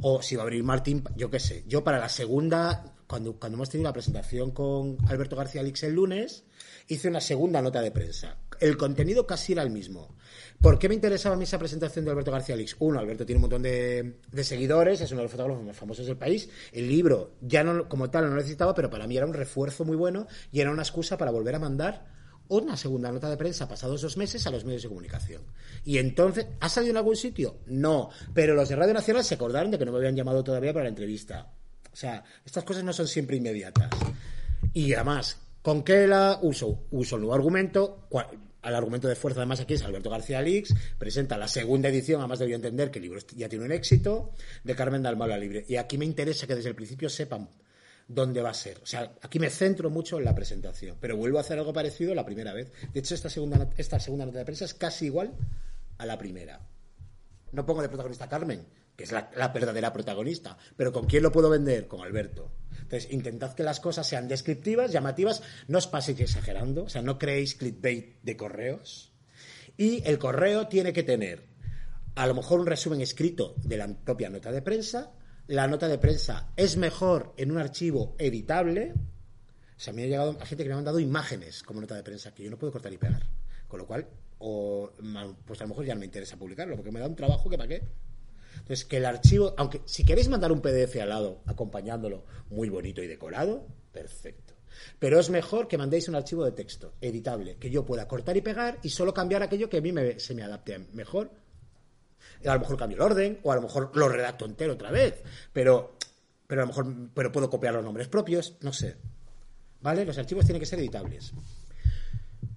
o 0.03 0.23
si 0.23 0.35
va 0.37 0.43
a 0.43 0.45
abrir 0.45 0.65
Martín, 0.65 1.05
yo 1.17 1.31
qué 1.31 1.39
sé. 1.39 1.65
Yo 1.69 1.85
para 1.85 1.99
la 1.99 2.09
segunda, 2.09 2.95
cuando, 3.07 3.35
cuando 3.39 3.57
hemos 3.57 3.71
tenido 3.71 3.89
la 3.89 3.93
presentación 3.93 4.51
con 4.51 4.97
Alberto 5.09 5.37
García 5.37 5.63
Lix 5.63 5.83
el 5.83 5.93
lunes, 5.95 6.45
hice 6.89 7.09
una 7.09 7.21
segunda 7.21 7.61
nota 7.63 7.81
de 7.83 7.91
prensa. 7.91 8.37
El 8.61 8.77
contenido 8.77 9.27
casi 9.27 9.53
era 9.53 9.63
el 9.63 9.71
mismo. 9.71 10.15
¿Por 10.61 10.79
qué 10.79 10.89
me 10.89 10.95
interesaba 10.95 11.35
a 11.35 11.39
mí 11.39 11.45
esa 11.45 11.59
presentación 11.59 12.05
de 12.05 12.11
Alberto 12.11 12.31
García 12.31 12.55
Lix? 12.55 12.77
Uno, 12.81 12.99
Alberto 12.99 13.25
tiene 13.25 13.39
un 13.39 13.43
montón 13.43 13.63
de, 13.63 14.19
seguidores, 14.43 15.01
es 15.01 15.11
uno 15.11 15.21
de 15.21 15.25
los 15.25 15.33
fotógrafos 15.33 15.65
más 15.65 15.77
famosos 15.77 16.07
del 16.07 16.19
país. 16.19 16.51
El 16.73 16.87
libro, 16.87 17.37
ya 17.41 17.65
no 17.65 17.89
como 17.89 18.11
tal, 18.11 18.25
no 18.25 18.31
lo 18.31 18.37
necesitaba, 18.37 18.75
pero 18.75 18.91
para 18.91 19.07
mí 19.07 19.17
era 19.17 19.25
un 19.25 19.33
refuerzo 19.33 19.87
muy 19.87 19.97
bueno 19.97 20.27
y 20.53 20.61
era 20.61 20.71
una 20.71 20.83
excusa 20.83 21.17
para 21.17 21.31
volver 21.31 21.55
a 21.55 21.59
mandar 21.59 22.07
una 22.49 22.77
segunda 22.77 23.11
nota 23.11 23.31
de 23.31 23.37
prensa 23.37 23.69
pasados 23.69 24.03
dos 24.03 24.17
meses 24.17 24.47
a 24.47 24.51
los 24.51 24.65
medios 24.65 24.83
de 24.83 24.89
comunicación. 24.89 25.43
Y 25.85 25.99
entonces, 25.99 26.47
¿ha 26.61 26.69
salido 26.69 26.91
en 26.91 26.97
algún 26.99 27.17
sitio? 27.17 27.61
No, 27.67 28.11
pero 28.35 28.55
los 28.55 28.69
de 28.69 28.77
Radio 28.77 28.93
Nacional 28.93 29.25
se 29.25 29.37
acordaron 29.37 29.71
de 29.71 29.79
que 29.79 29.87
no 29.87 29.93
me 29.93 29.99
habían 29.99 30.17
llamado 30.17 30.45
todavía 30.45 30.75
para 30.75 30.85
la 30.85 30.91
entrevista. 30.91 31.55
O 31.91 31.97
sea, 31.97 32.23
estas 32.45 32.65
cosas 32.65 32.85
no 32.85 32.93
son 32.93 33.09
siempre 33.09 33.37
inmediatas. 33.37 33.89
Y 34.75 34.93
además, 34.93 35.39
¿con 35.63 35.83
qué 35.83 36.07
la 36.07 36.39
uso? 36.43 36.85
Uso 36.91 37.17
el 37.17 37.23
nuevo 37.23 37.35
argumento. 37.35 38.07
Al 38.63 38.75
argumento 38.75 39.09
de 39.09 39.17
fuerza, 39.17 39.41
además, 39.41 39.61
aquí 39.61 39.75
es 39.75 39.83
Alberto 39.83 40.11
García 40.11 40.43
Lix, 40.43 40.75
presenta 40.99 41.39
la 41.39 41.49
segunda 41.49 41.89
edición, 41.89 42.21
además 42.21 42.39
debió 42.39 42.57
entender 42.57 42.91
que 42.91 42.99
el 42.99 43.05
libro 43.05 43.21
ya 43.35 43.49
tiene 43.49 43.65
un 43.65 43.73
éxito, 43.73 44.33
de 44.65 44.75
Carmen 44.75 45.03
Dalmau 45.03 45.29
la 45.29 45.39
Libre. 45.39 45.65
Y 45.67 45.77
aquí 45.77 45.97
me 45.97 46.05
interesa 46.05 46.47
que 46.47 46.55
desde 46.55 46.69
el 46.69 46.75
principio 46.75 47.09
sepan 47.09 47.49
dónde 48.07 48.43
va 48.43 48.51
a 48.51 48.55
ser. 48.55 48.79
O 48.83 48.87
sea, 48.87 49.13
aquí 49.23 49.39
me 49.39 49.49
centro 49.49 49.89
mucho 49.89 50.19
en 50.19 50.25
la 50.25 50.35
presentación, 50.35 50.97
pero 51.01 51.17
vuelvo 51.17 51.39
a 51.39 51.41
hacer 51.43 51.59
algo 51.59 51.73
parecido 51.73 52.15
la 52.15 52.27
primera 52.27 52.53
vez. 52.53 52.71
De 52.93 53.01
hecho, 53.01 53.15
esta 53.15 53.31
segunda, 53.31 53.71
esta 53.77 53.99
segunda 53.99 54.27
nota 54.27 54.39
de 54.39 54.45
prensa 54.45 54.65
es 54.65 54.75
casi 54.75 55.07
igual 55.07 55.33
a 55.97 56.05
la 56.05 56.19
primera. 56.19 56.61
No 57.53 57.65
pongo 57.65 57.83
de 57.83 57.89
protagonista 57.89 58.25
a 58.25 58.29
Carmen, 58.29 58.67
que 59.01 59.05
es 59.05 59.13
la, 59.13 59.31
la 59.35 59.49
verdadera 59.49 59.95
protagonista, 59.95 60.59
pero 60.77 60.93
¿con 60.93 61.07
quién 61.07 61.23
lo 61.23 61.33
puedo 61.33 61.49
vender? 61.49 61.89
Con 61.89 62.03
Alberto. 62.03 62.53
Entonces, 62.83 63.11
intentad 63.11 63.55
que 63.55 63.63
las 63.63 63.81
cosas 63.81 64.07
sean 64.07 64.29
descriptivas, 64.29 64.93
llamativas, 64.93 65.43
no 65.69 65.79
os 65.79 65.87
paséis 65.87 66.21
exagerando, 66.21 66.85
o 66.85 66.89
sea, 66.91 67.01
no 67.01 67.19
creéis 67.19 67.55
clickbait 67.55 68.21
de 68.23 68.37
correos. 68.37 69.15
Y 69.79 70.07
el 70.07 70.19
correo 70.19 70.69
tiene 70.69 70.93
que 70.93 71.03
tener 71.03 71.47
a 72.15 72.27
lo 72.27 72.35
mejor 72.35 72.61
un 72.61 72.67
resumen 72.67 73.01
escrito 73.01 73.55
de 73.65 73.79
la 73.79 73.89
propia 73.89 74.29
nota 74.29 74.53
de 74.53 74.61
prensa. 74.61 75.13
La 75.47 75.67
nota 75.67 75.89
de 75.89 75.97
prensa 75.97 76.53
es 76.59 76.77
mejor 76.77 77.33
en 77.39 77.53
un 77.53 77.57
archivo 77.57 78.15
editable. 78.19 78.93
O 78.93 79.81
sea, 79.81 79.93
a 79.93 79.97
mí 79.97 80.03
me 80.03 80.09
ha 80.09 80.11
llegado 80.11 80.37
a 80.39 80.45
gente 80.45 80.63
que 80.63 80.69
me 80.69 80.75
ha 80.75 80.77
mandado 80.77 81.01
imágenes 81.01 81.63
como 81.63 81.81
nota 81.81 81.95
de 81.95 82.03
prensa 82.03 82.35
que 82.35 82.45
yo 82.45 82.51
no 82.51 82.59
puedo 82.59 82.75
cortar 82.75 82.93
y 82.93 82.99
pegar. 82.99 83.25
Con 83.67 83.79
lo 83.79 83.87
cual, 83.87 84.07
pues 84.39 85.61
a 85.61 85.65
lo 85.65 85.69
mejor 85.69 85.87
ya 85.87 85.95
no 85.95 86.01
me 86.01 86.07
interesa 86.07 86.37
publicarlo, 86.37 86.77
porque 86.77 86.93
me 86.93 87.01
da 87.01 87.07
un 87.07 87.17
trabajo 87.17 87.49
que 87.49 87.57
para 87.57 87.69
qué. 87.69 88.10
Entonces, 88.71 88.87
que 88.87 88.99
el 88.99 89.07
archivo, 89.07 89.53
aunque 89.57 89.81
si 89.85 90.05
queréis 90.05 90.29
mandar 90.29 90.53
un 90.53 90.61
PDF 90.61 90.95
al 91.03 91.09
lado 91.09 91.43
acompañándolo 91.47 92.25
muy 92.51 92.69
bonito 92.69 93.03
y 93.03 93.09
decorado, 93.09 93.67
perfecto. 93.91 94.55
Pero 95.01 95.19
es 95.19 95.29
mejor 95.29 95.67
que 95.67 95.77
mandéis 95.77 96.07
un 96.09 96.15
archivo 96.15 96.45
de 96.45 96.53
texto 96.53 96.95
editable, 97.01 97.57
que 97.57 97.69
yo 97.69 97.85
pueda 97.85 98.07
cortar 98.07 98.37
y 98.37 98.43
pegar 98.43 98.79
y 98.85 98.91
solo 98.91 99.13
cambiar 99.13 99.43
aquello 99.43 99.69
que 99.69 99.79
a 99.79 99.81
mí 99.81 99.91
me- 99.91 100.21
se 100.21 100.37
me 100.37 100.45
adapte 100.45 100.79
mejor. 100.93 101.33
A 102.47 102.55
lo 102.55 102.61
mejor 102.61 102.77
cambio 102.77 102.95
el 102.99 103.03
orden, 103.03 103.41
o 103.43 103.51
a 103.51 103.57
lo 103.57 103.63
mejor 103.63 103.91
lo 103.97 104.09
redacto 104.09 104.45
entero 104.45 104.75
otra 104.75 104.93
vez, 104.93 105.21
pero, 105.53 105.97
pero 106.47 106.63
a 106.63 106.65
lo 106.65 106.69
mejor 106.69 106.87
pero 107.13 107.33
puedo 107.33 107.51
copiar 107.51 107.75
los 107.75 107.83
nombres 107.83 108.07
propios, 108.07 108.55
no 108.61 108.73
sé. 108.73 108.95
¿Vale? 109.81 110.05
Los 110.05 110.17
archivos 110.17 110.45
tienen 110.45 110.61
que 110.61 110.67
ser 110.67 110.79
editables. 110.79 111.33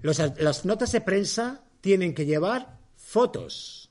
Las 0.03 0.63
notas 0.63 0.91
de 0.91 1.01
prensa 1.01 1.63
tienen 1.81 2.13
que 2.13 2.27
llevar 2.27 2.77
fotos. 2.97 3.82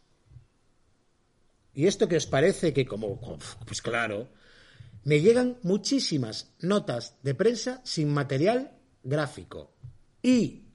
¿Y 1.75 1.87
esto 1.87 2.09
que 2.09 2.17
os 2.17 2.27
parece 2.27 2.73
que 2.73 2.85
como, 2.87 3.19
pues 3.67 3.81
claro, 3.81 4.29
me 5.05 5.21
llegan 5.21 5.59
muchísimas 5.63 6.53
notas 6.61 7.17
de 7.23 7.35
prensa 7.35 7.81
sin 7.85 8.09
material 8.09 8.73
gráfico. 9.03 9.75
Y 10.23 10.67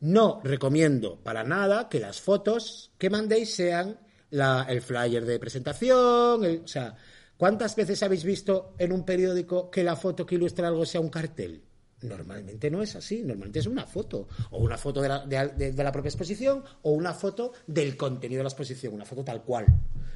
no 0.00 0.40
recomiendo 0.44 1.20
para 1.22 1.44
nada 1.44 1.88
que 1.88 2.00
las 2.00 2.20
fotos 2.20 2.92
que 2.98 3.10
mandéis 3.10 3.54
sean 3.54 3.98
el 4.30 4.80
flyer 4.82 5.24
de 5.24 5.38
presentación. 5.38 6.44
el- 6.44 6.62
o 6.64 6.68
sea, 6.68 6.96
¿cuántas 7.36 7.76
veces 7.76 8.02
habéis 8.02 8.24
visto 8.24 8.74
en 8.78 8.92
un 8.92 9.04
periódico 9.04 9.70
que 9.70 9.84
la 9.84 9.96
foto 9.96 10.24
que 10.26 10.34
ilustra 10.36 10.68
algo 10.68 10.86
sea 10.86 11.00
un 11.00 11.10
cartel? 11.10 11.62
Normalmente 12.04 12.70
no 12.70 12.82
es 12.82 12.94
así, 12.96 13.22
normalmente 13.22 13.58
es 13.58 13.66
una 13.66 13.86
foto, 13.86 14.28
o 14.50 14.58
una 14.58 14.76
foto 14.78 15.00
de 15.02 15.08
la, 15.08 15.26
de- 15.26 15.72
de- 15.72 15.84
la 15.84 15.90
propia 15.92 16.08
exposición, 16.10 16.62
o 16.82 16.92
una 16.92 17.12
foto 17.14 17.52
del 17.66 17.96
contenido 17.96 18.38
de 18.38 18.44
la 18.44 18.48
exposición, 18.50 18.94
una 18.94 19.04
foto 19.04 19.24
tal 19.24 19.42
cual. 19.42 19.66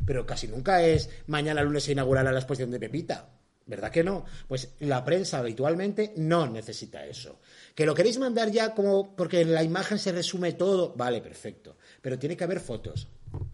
Pero 0.07 0.25
casi 0.27 0.49
nunca 0.49 0.83
es 0.83 1.09
mañana 1.27 1.63
lunes 1.63 1.85
se 1.85 1.93
inaugurará 1.93 2.31
la 2.33 2.39
exposición 2.39 2.71
de 2.71 2.79
Pepita. 2.81 3.31
¿Verdad 3.67 3.91
que 3.91 4.03
no? 4.03 4.25
Pues 4.49 4.71
la 4.81 5.05
prensa 5.05 5.41
habitualmente 5.41 6.15
no 6.17 6.47
necesita 6.47 7.05
eso. 7.05 7.39
Que 7.75 7.85
lo 7.85 7.95
queréis 7.95 8.19
mandar 8.19 8.51
ya 8.51 8.75
como 8.75 9.15
porque 9.15 9.43
en 9.43 9.53
la 9.53 9.63
imagen 9.63 9.99
se 9.99 10.11
resume 10.13 10.55
todo, 10.55 10.95
vale, 10.97 11.21
perfecto. 11.21 11.77
Pero 12.01 12.19
tiene 12.19 12.35
que 12.35 12.45
haber 12.45 12.61
fotos. 12.61 13.09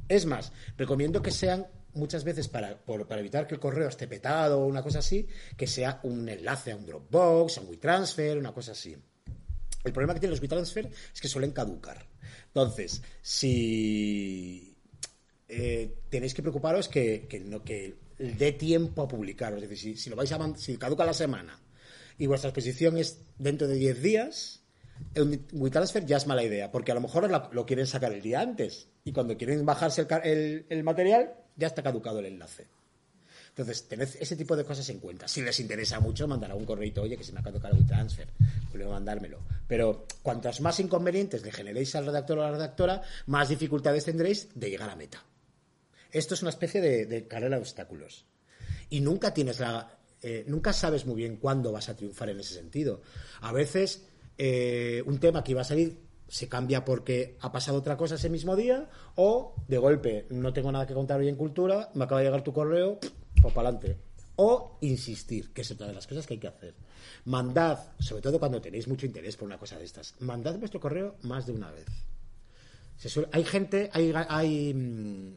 Es 0.09 0.24
más, 0.24 0.53
recomiendo 0.76 1.20
que 1.20 1.32
sean 1.32 1.66
muchas 1.95 2.24
veces 2.24 2.49
para, 2.49 2.76
por- 2.78 3.07
para 3.07 3.20
evitar 3.20 3.47
que 3.47 3.55
el 3.55 3.61
correo 3.61 3.88
esté 3.88 4.07
petado 4.07 4.61
o 4.61 4.66
una 4.66 4.82
cosa 4.82 4.99
así, 5.01 5.26
que 5.57 5.66
sea 5.66 6.01
un 6.05 6.28
enlace 6.28 6.72
a 6.72 6.76
un 6.76 6.86
Dropbox, 6.86 7.59
a 7.59 7.61
un 7.62 7.68
WeTransfer, 7.68 8.38
una 8.38 8.53
cosa 8.53 8.72
así. 8.72 8.97
El 9.84 9.92
problema 9.92 10.14
que 10.14 10.20
tienen 10.20 10.32
los 10.32 10.40
WeTransfer 10.40 10.90
es 11.14 11.20
que 11.20 11.28
suelen 11.28 11.53
caducar. 11.53 12.07
Entonces, 12.47 13.03
si 13.32 14.76
eh, 15.49 15.95
tenéis 16.09 16.34
que 16.34 16.42
preocuparos 16.42 16.88
que, 16.88 17.28
no 17.47 17.62
que 17.62 17.95
dé 18.18 18.53
tiempo 18.53 19.03
a 19.03 19.09
publicar. 19.09 19.53
Es 19.59 19.68
decir, 19.68 19.99
si, 19.99 20.09
lo 20.11 20.16
vais 20.16 20.32
a 20.32 20.57
si 20.57 20.76
caduca 20.76 21.05
la 21.05 21.12
semana 21.14 21.61
y 22.18 22.26
vuestra 22.26 22.51
exposición 22.51 22.97
es 22.97 23.20
dentro 23.38 23.66
de 23.66 23.74
10 23.76 24.03
días, 24.03 24.62
el 25.14 25.40
WeTransfer 25.53 26.07
ya 26.07 26.16
es 26.16 26.26
mala 26.26 26.45
idea, 26.45 26.70
porque 26.70 26.92
a 26.92 26.95
lo 26.95 27.01
mejor 27.01 27.28
la- 27.30 27.51
lo 27.53 27.66
quieren 27.66 27.86
sacar 27.86 28.12
el 28.12 28.22
día 28.22 28.40
antes 28.40 28.88
y 29.05 29.12
cuando 29.12 29.36
quieren 29.36 29.66
bajarse 29.66 30.03
el, 30.03 30.09
el- 30.24 30.66
el 30.70 30.84
material 30.84 31.34
ya 31.57 31.67
está 31.69 31.83
caducado 31.83 32.19
el 32.21 32.27
enlace. 32.27 32.67
Entonces, 33.51 33.87
tened 33.87 34.09
ese 34.19 34.35
tipo 34.35 34.57
de 34.57 34.65
cosas 34.65 34.89
en 34.89 34.99
cuenta. 34.99 35.29
Si 35.29 35.41
les 35.41 35.61
interesa 35.61 36.01
mucho, 36.01 36.27
mandará 36.27 36.57
un 36.57 36.65
correo, 36.65 37.03
oye, 37.03 37.17
que 37.17 37.23
se 37.23 37.33
me 37.33 37.39
ha 37.39 37.43
caducado 37.43 37.75
el 37.75 37.83
WeTransfer, 37.83 38.27
vuelve 38.71 38.87
a 38.87 38.89
mandármelo. 38.89 39.39
Pero 39.69 40.07
cuantos 40.23 40.61
más 40.61 40.81
inconvenientes 40.81 41.43
le 41.45 41.53
generéis 41.53 41.95
al 41.95 42.07
redactor 42.07 42.39
o 42.39 42.43
a 42.43 42.47
la 42.47 42.53
redactora, 42.53 43.03
más 43.27 43.49
dificultades 43.49 44.05
tendréis 44.05 44.49
de 44.55 44.71
llegar 44.71 44.91
a 44.91 44.97
meta. 44.97 45.23
Esto 46.11 46.35
es 46.35 46.43
una 46.43 46.51
especie 46.51 46.81
de, 46.81 47.07
de 47.07 47.29
carrera 47.29 47.57
de 47.57 47.63
obstáculos. 47.63 48.25
Y 48.91 49.01
nunca 49.01 49.33
tienes 49.33 49.61
la. 49.61 49.99
eh, 50.21 50.45
nunca 50.49 50.73
sabes 50.73 51.07
muy 51.07 51.17
bien 51.17 51.37
cuándo 51.37 51.71
vas 51.71 51.89
a 51.89 51.95
triunfar 51.95 52.31
en 52.31 52.41
ese 52.41 52.55
sentido. 52.55 53.03
A 53.41 53.53
veces 53.53 54.03
eh, 54.37 55.03
un 55.07 55.21
tema 55.21 55.45
que 55.45 55.53
iba 55.53 55.61
a 55.61 55.65
salir 55.65 55.97
se 56.35 56.49
cambia 56.49 56.85
porque 56.85 57.37
ha 57.43 57.53
pasado 57.53 57.78
otra 57.78 57.97
cosa 57.97 58.16
ese 58.16 58.28
mismo 58.28 58.57
día 58.57 58.91
o 59.14 59.55
de 59.68 59.78
golpe 59.78 60.26
no 60.30 60.53
tengo 60.53 60.72
nada 60.72 60.85
que 60.85 60.93
contar 60.93 61.20
hoy 61.20 61.28
en 61.28 61.37
cultura, 61.37 61.91
me 61.95 62.03
acaba 62.05 62.20
de 62.22 62.26
llegar 62.26 62.43
tu 62.43 62.53
correo, 62.53 62.99
pues 63.41 63.55
para. 63.55 63.70
O 64.35 64.78
insistir, 64.80 65.53
que 65.53 65.61
es 65.62 65.70
otra 65.70 65.87
de 65.87 65.93
las 65.93 66.09
cosas 66.09 66.26
que 66.26 66.35
hay 66.35 66.41
que 66.41 66.49
hacer. 66.49 66.74
Mandad, 67.26 67.78
sobre 68.01 68.20
todo 68.20 68.41
cuando 68.41 68.61
tenéis 68.61 68.89
mucho 68.89 69.07
interés 69.07 69.37
por 69.37 69.47
una 69.47 69.59
cosa 69.59 69.78
de 69.78 69.85
estas, 69.85 70.16
mandad 70.22 70.59
vuestro 70.59 70.80
correo 70.80 71.14
más 71.22 71.47
de 71.47 71.53
una 71.53 71.70
vez. 71.70 71.87
Hay 73.30 73.45
gente, 73.45 73.89
hay, 73.93 74.12
hay 74.28 74.74
mm, 74.74 75.35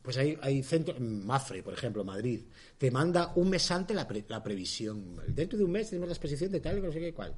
pues 0.00 0.16
hay, 0.16 0.38
hay 0.42 0.62
centros, 0.62 1.00
Mafre, 1.00 1.64
por 1.64 1.74
ejemplo, 1.74 2.04
Madrid, 2.04 2.42
te 2.78 2.92
manda 2.92 3.32
un 3.34 3.50
mes 3.50 3.68
antes 3.72 3.96
la, 3.96 4.06
pre- 4.06 4.24
la 4.28 4.44
previsión. 4.44 5.16
Dentro 5.26 5.58
de 5.58 5.64
un 5.64 5.72
mes 5.72 5.88
tenemos 5.90 6.08
la 6.08 6.12
exposición 6.14 6.52
de 6.52 6.60
tal, 6.60 6.80
no 6.80 6.92
sé 6.92 7.00
qué 7.00 7.12
cuál. 7.12 7.34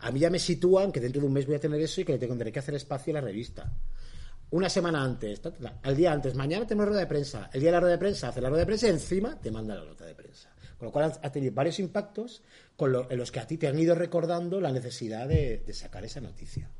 A 0.00 0.10
mí 0.10 0.20
ya 0.20 0.30
me 0.30 0.38
sitúan 0.38 0.92
que 0.92 1.00
dentro 1.00 1.20
de 1.20 1.26
un 1.26 1.32
mes 1.32 1.46
voy 1.46 1.56
a 1.56 1.60
tener 1.60 1.80
eso 1.80 2.00
y 2.00 2.04
que 2.04 2.12
le 2.12 2.18
tendré 2.18 2.52
que 2.52 2.58
hacer 2.58 2.74
espacio 2.74 3.12
a 3.12 3.14
la 3.14 3.20
revista. 3.20 3.72
Una 4.50 4.68
semana 4.70 5.02
antes, 5.02 5.40
al 5.82 5.96
día 5.96 6.12
antes, 6.12 6.34
mañana 6.34 6.66
tenemos 6.66 6.88
rueda 6.88 7.00
de 7.00 7.06
prensa. 7.06 7.50
El 7.52 7.60
día 7.60 7.68
de 7.68 7.72
la 7.76 7.80
rueda 7.80 7.92
de 7.92 7.98
prensa, 7.98 8.28
hace 8.28 8.40
la 8.40 8.48
rueda 8.48 8.60
de 8.62 8.66
prensa 8.66 8.86
y 8.86 8.90
encima 8.90 9.38
te 9.40 9.50
manda 9.50 9.74
la 9.74 9.84
nota 9.84 10.06
de 10.06 10.14
prensa. 10.14 10.54
Con 10.78 10.86
lo 10.86 10.92
cual 10.92 11.12
ha 11.22 11.32
tenido 11.32 11.52
varios 11.52 11.78
impactos 11.80 12.42
con 12.76 12.92
lo- 12.92 13.10
en 13.10 13.18
los 13.18 13.30
que 13.32 13.40
a 13.40 13.46
ti 13.46 13.58
te 13.58 13.66
han 13.68 13.78
ido 13.78 13.94
recordando 13.94 14.60
la 14.60 14.72
necesidad 14.72 15.28
de, 15.28 15.58
de 15.66 15.72
sacar 15.74 16.04
esa 16.04 16.20
noticia 16.20 16.70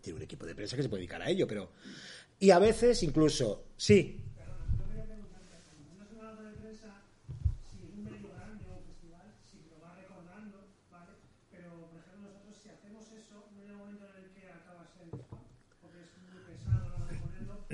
tiene 0.00 0.18
un 0.18 0.22
equipo 0.24 0.44
de 0.44 0.54
prensa 0.54 0.76
que 0.76 0.82
se 0.82 0.88
puede 0.90 1.00
dedicar 1.00 1.22
a 1.22 1.30
ello, 1.30 1.46
pero... 1.48 1.70
Y 2.38 2.50
a 2.50 2.58
veces 2.58 3.02
incluso, 3.02 3.68
sí, 3.74 4.20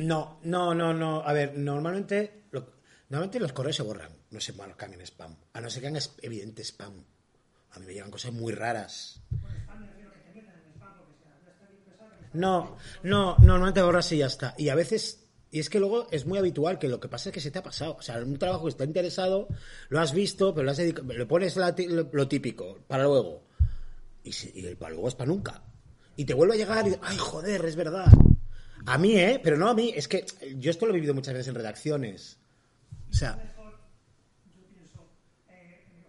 No, 0.01 0.38
no, 0.44 0.74
no, 0.74 0.92
no. 0.94 1.20
A 1.22 1.32
ver, 1.32 1.57
normalmente, 1.57 2.44
lo- 2.51 2.72
normalmente 3.09 3.40
los 3.40 3.53
correos 3.53 3.76
se 3.76 3.82
borran, 3.82 4.12
no 4.30 4.40
se 4.40 4.53
marcan 4.53 4.92
en 4.94 5.01
spam. 5.03 5.36
A 5.53 5.61
no 5.61 5.70
ser 5.70 5.82
que 5.82 5.88
hagan 5.88 6.03
evidente 6.22 6.62
spam. 6.64 7.05
A 7.72 7.78
mí 7.78 7.86
me 7.86 7.92
llegan 7.94 8.11
cosas 8.11 8.32
muy 8.32 8.53
raras. 8.53 9.20
No, 12.32 12.76
no, 13.03 13.36
normalmente 13.40 13.82
borras 13.82 14.11
y 14.12 14.18
ya 14.18 14.26
está. 14.26 14.55
Y 14.57 14.68
a 14.68 14.74
veces, 14.74 15.26
y 15.51 15.59
es 15.61 15.68
que 15.68 15.80
luego 15.80 16.07
es 16.11 16.26
muy 16.26 16.38
habitual 16.38 16.78
que 16.78 16.88
lo 16.88 17.01
que 17.01 17.09
pasa 17.09 17.28
es 17.30 17.34
que 17.34 17.40
se 17.40 17.51
te 17.51 17.59
ha 17.59 17.62
pasado. 17.62 17.96
O 17.98 18.03
sea, 18.03 18.18
un 18.18 18.38
trabajo 18.38 18.64
que 18.64 18.70
está 18.70 18.84
interesado, 18.84 19.48
lo 19.88 20.01
has 20.01 20.12
visto, 20.12 20.55
pero 20.55 20.64
lo, 20.64 20.70
has 20.70 20.78
dedica- 20.78 21.03
le 21.03 21.26
pones 21.26 21.57
la 21.57 21.74
lo, 21.88 22.09
lo 22.12 22.28
típico, 22.28 22.78
para 22.86 23.05
luego. 23.05 23.42
Y, 24.24 24.30
y 24.55 24.66
el 24.66 24.76
para 24.76 24.92
luego 24.92 25.09
es 25.09 25.14
para 25.14 25.28
nunca. 25.28 25.62
Y 26.16 26.24
te 26.24 26.34
vuelve 26.34 26.55
a 26.55 26.59
llegar 26.59 26.86
y, 26.86 26.94
ay, 27.03 27.16
joder, 27.18 27.64
es 27.64 27.76
verdad. 27.76 28.07
A 28.87 28.99
mí, 28.99 29.16
¿eh? 29.16 29.41
Pero 29.43 29.57
no 29.57 29.68
a 29.68 29.74
mí. 29.74 29.93
Es 29.95 30.09
que 30.09 30.24
yo 30.57 30.70
esto 30.70 30.87
lo 30.87 30.93
he 30.93 30.95
vivido 30.97 31.14
muchas 31.14 31.35
veces 31.35 31.49
en 31.49 31.55
redacciones. 31.55 32.39
O 33.11 33.12
sea, 33.12 33.37
mejor, 33.37 33.74
yo 34.57 34.66
pienso, 34.72 35.07
por 35.47 35.55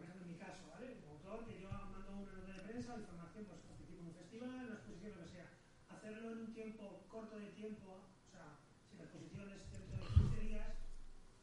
ejemplo, 0.06 0.24
en 0.24 0.28
mi 0.32 0.38
caso, 0.38 0.64
¿vale? 0.72 0.96
Como 1.02 1.14
autor, 1.18 1.48
que 1.50 1.62
yo 1.62 1.70
mando 1.72 1.98
una 2.12 2.32
nota 2.32 2.54
de 2.54 2.62
prensa, 2.70 2.94
información, 2.98 3.46
participo 3.46 4.00
en 4.00 4.08
un 4.08 4.14
festival, 4.16 4.50
una 4.66 4.76
exposición, 4.78 5.12
lo 5.18 5.24
que 5.26 5.30
sea. 5.34 5.48
Hacerlo 5.90 6.32
en 6.32 6.38
un 6.40 6.54
tiempo 6.54 6.84
corto 7.10 7.38
de 7.40 7.48
tiempo, 7.58 7.90
o 7.92 8.30
sea, 8.32 8.46
si 8.90 8.98
la 8.98 9.04
exposición 9.04 9.46
es 9.50 9.62
dentro 9.74 9.98
de 9.98 10.06
15 10.14 10.42
días, 10.46 10.70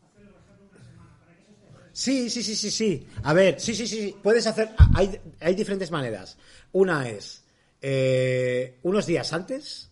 hacerlo, 0.06 0.30
por 0.32 0.42
ejemplo, 0.42 0.64
una 0.70 0.84
semana, 0.86 1.12
para 1.18 1.34
que 1.34 1.42
eso 1.42 1.50
esté 1.52 1.66
fresco. 1.74 1.90
Sí, 1.92 2.30
sí, 2.30 2.42
sí, 2.42 2.54
sí, 2.56 2.70
sí. 2.70 2.90
A 3.22 3.32
ver, 3.34 3.58
sí, 3.60 3.74
sí, 3.74 3.86
sí, 3.86 3.98
sí. 3.98 4.16
Puedes 4.22 4.46
hacer. 4.46 4.70
ah, 4.78 4.90
Hay, 4.94 5.18
hay 5.40 5.54
diferentes 5.54 5.90
maneras. 5.90 6.38
Una 6.72 7.08
es 7.10 7.42
eh, 7.82 8.78
unos 8.82 9.06
días 9.06 9.32
antes, 9.32 9.90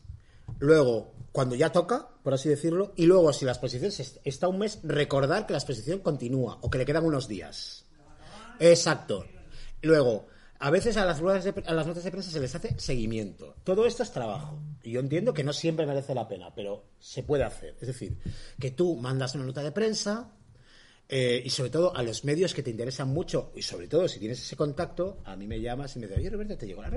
luego 0.61 1.16
cuando 1.37 1.55
ya 1.55 1.71
toca, 1.71 2.09
por 2.23 2.33
así 2.33 2.49
decirlo, 2.49 2.95
y 2.97 3.05
luego 3.05 3.31
si 3.31 3.45
la 3.45 3.53
exposición 3.53 3.93
está 4.25 4.49
un 4.49 4.59
mes, 4.59 4.79
recordar 4.83 5.45
que 5.45 5.53
la 5.53 5.59
exposición 5.59 5.99
continúa 5.99 6.57
o 6.63 6.71
que 6.71 6.79
le 6.79 6.87
quedan 6.87 7.05
unos 7.05 7.29
días. 7.29 7.85
Exacto. 8.59 9.27
Luego, 9.83 10.29
a 10.59 10.71
veces 10.71 10.97
a 10.97 11.05
las, 11.05 11.21
de, 11.21 11.63
a 11.67 11.75
las 11.75 11.87
notas 11.87 12.05
de 12.05 12.11
prensa 12.11 12.31
se 12.31 12.41
les 12.41 12.55
hace 12.55 12.81
seguimiento. 12.81 13.55
Todo 13.65 13.85
esto 13.85 14.03
es 14.03 14.13
trabajo. 14.13 14.59
Y 14.83 14.93
yo 14.93 15.01
entiendo 15.01 15.35
que 15.35 15.45
no 15.45 15.53
siempre 15.53 15.85
merece 15.85 16.15
la 16.15 16.27
pena, 16.27 16.55
pero 16.55 16.87
se 16.99 17.23
puede 17.23 17.45
hacer. 17.45 17.77
Es 17.83 17.89
decir, 17.89 18.17
que 18.59 18.71
tú 18.71 18.97
mandas 18.97 19.35
una 19.35 19.45
nota 19.45 19.63
de 19.63 19.73
prensa, 19.73 20.33
eh, 21.09 21.41
y 21.45 21.51
sobre 21.51 21.71
todo 21.71 21.97
a 21.97 22.03
los 22.03 22.25
medios 22.25 22.53
que 22.53 22.63
te 22.63 22.71
interesan 22.71 23.09
mucho, 23.09 23.53
y 23.55 23.63
sobre 23.63 23.87
todo 23.87 24.09
si 24.09 24.19
tienes 24.19 24.41
ese 24.41 24.57
contacto, 24.57 25.19
a 25.25 25.37
mí 25.37 25.47
me 25.47 25.61
llamas 25.61 25.95
y 25.97 26.01
me 26.01 26.07
dices, 26.07 26.21
oye 26.21 26.31
Roberto, 26.31 26.59
¿te 26.59 26.67
llegó 26.67 26.83
la, 26.83 26.91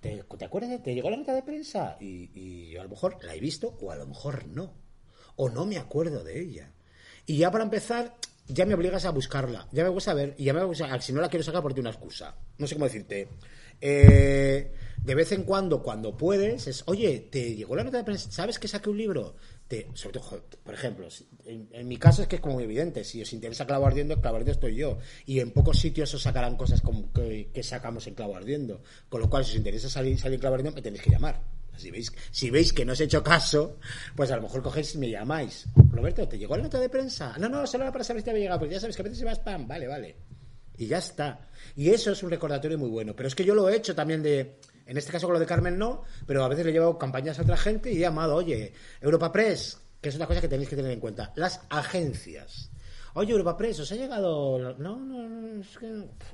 te, 0.00 0.24
¿te 0.38 0.44
acuerdas? 0.44 0.82
¿Te 0.82 0.94
llegó 0.94 1.10
la 1.10 1.18
nota 1.18 1.34
de 1.34 1.42
prensa? 1.42 1.96
Y, 2.00 2.30
y 2.34 2.70
yo 2.70 2.80
a 2.80 2.84
lo 2.84 2.90
mejor 2.90 3.18
la 3.22 3.34
he 3.34 3.40
visto 3.40 3.76
o 3.80 3.90
a 3.90 3.96
lo 3.96 4.06
mejor 4.06 4.46
no. 4.46 4.72
O 5.36 5.48
no 5.50 5.66
me 5.66 5.78
acuerdo 5.78 6.24
de 6.24 6.40
ella. 6.40 6.72
Y 7.26 7.38
ya 7.38 7.50
para 7.50 7.64
empezar, 7.64 8.16
ya 8.48 8.66
me 8.66 8.74
obligas 8.74 9.04
a 9.04 9.10
buscarla. 9.10 9.68
Ya 9.72 9.84
me 9.84 9.90
gusta 9.90 10.14
ver, 10.14 10.34
y 10.38 10.44
ya 10.44 10.52
me 10.52 10.64
gusta, 10.64 11.00
si 11.00 11.12
no 11.12 11.20
la 11.20 11.28
quiero 11.28 11.44
sacar, 11.44 11.62
porque 11.62 11.80
una 11.80 11.90
excusa. 11.90 12.34
No 12.58 12.66
sé 12.66 12.74
cómo 12.74 12.86
decirte. 12.86 13.28
Eh, 13.80 14.72
de 15.02 15.14
vez 15.14 15.32
en 15.32 15.44
cuando, 15.44 15.82
cuando 15.82 16.16
puedes, 16.16 16.66
es, 16.66 16.82
oye, 16.86 17.28
¿te 17.30 17.54
llegó 17.54 17.76
la 17.76 17.84
nota 17.84 17.98
de 17.98 18.04
prensa? 18.04 18.30
¿Sabes 18.30 18.58
que 18.58 18.68
saqué 18.68 18.90
un 18.90 18.98
libro? 18.98 19.36
Sobre 19.94 20.18
todo, 20.18 20.42
por 20.64 20.74
ejemplo, 20.74 21.06
en, 21.44 21.86
mi 21.86 21.96
caso 21.96 22.22
es 22.22 22.28
que 22.28 22.36
es 22.36 22.42
como 22.42 22.54
muy 22.54 22.64
evidente. 22.64 23.04
Si 23.04 23.22
os 23.22 23.32
interesa 23.32 23.66
Clavo 23.66 23.86
Ardiendo, 23.86 24.20
Clavo 24.20 24.36
Ardiendo 24.36 24.52
estoy 24.52 24.74
yo. 24.74 24.98
Y 25.26 25.38
en 25.38 25.52
pocos 25.52 25.78
sitios 25.78 26.12
os 26.12 26.22
sacarán 26.22 26.56
cosas 26.56 26.82
que, 27.14 27.62
sacamos 27.62 28.04
en 28.08 28.14
Clavo 28.14 28.36
Ardiendo. 28.36 28.82
Con 29.08 29.20
lo 29.20 29.30
cual, 29.30 29.44
si 29.44 29.52
os 29.52 29.56
interesa 29.58 29.88
salir, 29.88 30.18
salir 30.18 30.40
Clavo 30.40 30.56
Ardiendo, 30.56 30.74
me 30.74 30.82
tenéis 30.82 31.02
que 31.02 31.10
llamar. 31.10 31.40
Si 31.76 31.90
veis, 31.90 32.12
si 32.32 32.50
veis 32.50 32.72
que 32.72 32.84
no 32.84 32.92
os 32.92 33.00
he 33.00 33.04
hecho 33.04 33.22
caso, 33.22 33.78
pues 34.16 34.30
a 34.32 34.36
lo 34.36 34.42
mejor 34.42 34.60
cogéis 34.60 34.96
y 34.96 34.98
me 34.98 35.08
llamáis. 35.08 35.66
Roberto, 35.92 36.26
¿te 36.26 36.36
llegó 36.36 36.56
la 36.56 36.64
nota 36.64 36.80
de 36.80 36.88
prensa? 36.88 37.36
No, 37.38 37.48
no, 37.48 37.64
solo 37.66 37.84
era 37.84 37.92
para 37.92 38.04
saber 38.04 38.22
si 38.22 38.24
te 38.24 38.30
había 38.30 38.42
llegado, 38.42 38.60
porque 38.60 38.74
ya 38.74 38.80
sabes 38.80 38.96
que 38.96 39.02
a 39.02 39.04
veces 39.04 39.20
se 39.20 39.24
va 39.24 39.32
spam. 39.32 39.68
Vale, 39.68 39.86
vale. 39.86 40.16
Y 40.76 40.86
ya 40.86 40.98
está. 40.98 41.48
Y 41.76 41.90
eso 41.90 42.10
es 42.10 42.22
un 42.22 42.30
recordatorio 42.30 42.76
muy 42.76 42.88
bueno. 42.88 43.14
Pero 43.14 43.28
es 43.28 43.34
que 43.34 43.44
yo 43.44 43.54
lo 43.54 43.68
he 43.68 43.76
hecho 43.76 43.94
también 43.94 44.22
de. 44.22 44.56
En 44.90 44.96
este 44.96 45.12
caso 45.12 45.28
con 45.28 45.34
lo 45.34 45.38
de 45.38 45.46
Carmen 45.46 45.78
no, 45.78 46.02
pero 46.26 46.42
a 46.42 46.48
veces 46.48 46.64
le 46.64 46.72
he 46.72 46.74
llevado 46.74 46.98
campañas 46.98 47.38
a 47.38 47.42
otra 47.42 47.56
gente 47.56 47.92
y 47.92 47.98
he 47.98 48.00
llamado, 48.00 48.34
oye, 48.34 48.72
Europa 49.00 49.30
Press, 49.30 49.80
que 50.00 50.08
es 50.08 50.16
una 50.16 50.26
cosa 50.26 50.40
que 50.40 50.48
tenéis 50.48 50.68
que 50.68 50.74
tener 50.74 50.90
en 50.90 50.98
cuenta. 50.98 51.32
Las 51.36 51.60
agencias. 51.70 52.72
Oye, 53.14 53.30
Europa 53.30 53.56
Press, 53.56 53.78
¿os 53.78 53.92
ha 53.92 53.94
llegado.? 53.94 54.58
No, 54.58 54.96
no, 54.96 55.28
no, 55.28 55.60
es 55.60 55.78
que. 55.78 55.86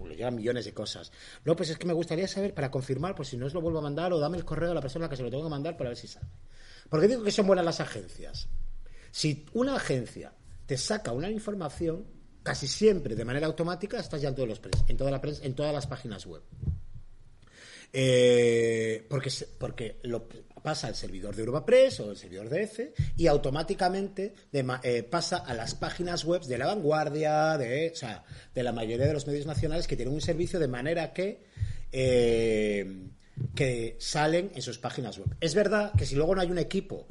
Le 0.08 0.16
llegan 0.16 0.36
millones 0.36 0.64
de 0.64 0.72
cosas. 0.72 1.12
No, 1.44 1.54
pues 1.54 1.68
es 1.68 1.76
que 1.76 1.86
me 1.86 1.92
gustaría 1.92 2.26
saber 2.26 2.54
para 2.54 2.70
confirmar, 2.70 3.14
pues 3.14 3.28
si 3.28 3.36
no 3.36 3.44
os 3.44 3.52
lo 3.52 3.60
vuelvo 3.60 3.80
a 3.80 3.82
mandar, 3.82 4.14
o 4.14 4.18
dame 4.18 4.38
el 4.38 4.46
correo 4.46 4.70
a 4.70 4.74
la 4.74 4.80
persona 4.80 5.06
que 5.10 5.16
se 5.16 5.22
lo 5.22 5.28
tengo 5.28 5.44
que 5.44 5.50
mandar 5.50 5.76
para 5.76 5.90
ver 5.90 5.98
si 5.98 6.08
sale. 6.08 6.26
Porque 6.88 7.08
digo 7.08 7.22
que 7.22 7.32
son 7.32 7.46
buenas 7.46 7.64
las 7.66 7.80
agencias. 7.80 8.48
Si 9.10 9.44
una 9.52 9.76
agencia 9.76 10.32
te 10.64 10.78
saca 10.78 11.12
una 11.12 11.28
información, 11.28 12.06
casi 12.42 12.68
siempre 12.68 13.16
de 13.16 13.24
manera 13.26 13.48
automática 13.48 13.98
estás 13.98 14.22
ya 14.22 14.30
en 14.30 14.34
todos 14.34 14.48
los 14.48 14.60
en 14.88 14.96
toda 14.96 15.10
la 15.10 15.20
en 15.42 15.54
todas 15.54 15.74
las 15.74 15.86
páginas 15.86 16.24
web. 16.24 16.40
Eh, 17.92 19.06
porque 19.08 19.30
porque 19.58 19.96
lo 20.02 20.28
pasa 20.66 20.88
al 20.88 20.96
servidor 20.96 21.34
de 21.36 21.42
Europapress 21.42 22.00
o 22.00 22.10
el 22.10 22.16
servidor 22.16 22.48
de 22.48 22.64
EFE 22.64 22.92
y 23.16 23.28
automáticamente 23.28 24.34
eh, 24.52 25.02
pasa 25.04 25.36
a 25.36 25.54
las 25.54 25.76
páginas 25.76 26.24
web 26.24 26.42
de 26.42 26.58
La 26.58 26.66
Vanguardia, 26.66 27.56
de, 27.56 27.92
o 27.92 27.94
sea, 27.94 28.24
de 28.52 28.62
la 28.64 28.72
mayoría 28.72 29.06
de 29.06 29.12
los 29.12 29.28
medios 29.28 29.46
nacionales 29.46 29.86
que 29.86 29.94
tienen 29.94 30.12
un 30.12 30.20
servicio 30.20 30.58
de 30.58 30.66
manera 30.66 31.12
que 31.12 31.44
eh, 31.92 33.06
que 33.54 33.96
salen 34.00 34.50
en 34.54 34.62
sus 34.62 34.78
páginas 34.78 35.18
web. 35.18 35.36
Es 35.40 35.54
verdad 35.54 35.92
que 35.96 36.04
si 36.04 36.16
luego 36.16 36.34
no 36.34 36.40
hay 36.40 36.50
un 36.50 36.58
equipo 36.58 37.06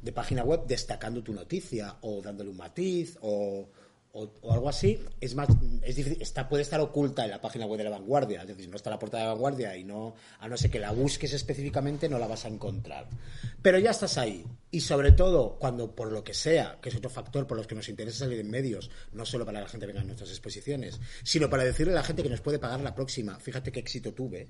de 0.00 0.12
página 0.12 0.44
web 0.44 0.62
destacando 0.66 1.22
tu 1.22 1.32
noticia 1.32 1.96
o 2.02 2.20
dándole 2.22 2.50
un 2.50 2.56
matiz 2.56 3.16
o, 3.22 3.68
o- 4.12 4.52
algo 4.52 4.68
así, 4.68 4.98
es 5.20 5.34
más, 5.34 5.48
está, 5.82 6.48
puede 6.48 6.62
estar 6.62 6.80
oculta 6.80 7.24
en 7.24 7.30
la 7.30 7.40
página 7.40 7.66
web 7.66 7.78
de 7.78 7.84
la 7.84 7.90
vanguardia, 7.90 8.42
es 8.42 8.48
decir, 8.48 8.68
no 8.68 8.76
está 8.76 8.90
la 8.90 8.98
portada 8.98 9.22
de 9.22 9.28
la 9.28 9.32
vanguardia 9.34 9.76
y 9.76 9.84
no, 9.84 10.14
a 10.38 10.48
no 10.48 10.56
ser 10.56 10.70
que 10.70 10.78
la 10.78 10.92
busques 10.92 11.32
específicamente, 11.32 12.08
no 12.08 12.18
la 12.18 12.26
vas 12.26 12.44
a 12.44 12.48
encontrar. 12.48 13.08
Pero 13.62 13.78
ya 13.78 13.90
estás 13.90 14.18
ahí. 14.18 14.44
Y 14.70 14.80
sobre 14.80 15.12
todo, 15.12 15.56
cuando 15.58 15.94
por 15.94 16.12
lo 16.12 16.24
que 16.24 16.34
sea, 16.34 16.78
que 16.80 16.88
es 16.88 16.96
otro 16.96 17.10
factor 17.10 17.46
por 17.46 17.56
los 17.56 17.66
que 17.66 17.74
nos 17.74 17.88
interesa 17.88 18.20
salir 18.20 18.40
en 18.40 18.50
medios, 18.50 18.90
no 19.12 19.24
solo 19.26 19.44
para 19.44 19.60
la 19.60 19.68
gente 19.68 19.86
que 19.86 19.92
venga 19.92 20.00
a 20.02 20.04
nuestras 20.04 20.30
exposiciones, 20.30 21.00
sino 21.22 21.48
para 21.50 21.64
decirle 21.64 21.92
a 21.92 21.96
la 21.96 22.02
gente 22.04 22.22
que 22.22 22.28
nos 22.30 22.40
puede 22.40 22.58
pagar 22.58 22.80
la 22.80 22.94
próxima, 22.94 23.38
fíjate 23.38 23.70
qué 23.72 23.80
éxito 23.80 24.12
tuve, 24.14 24.48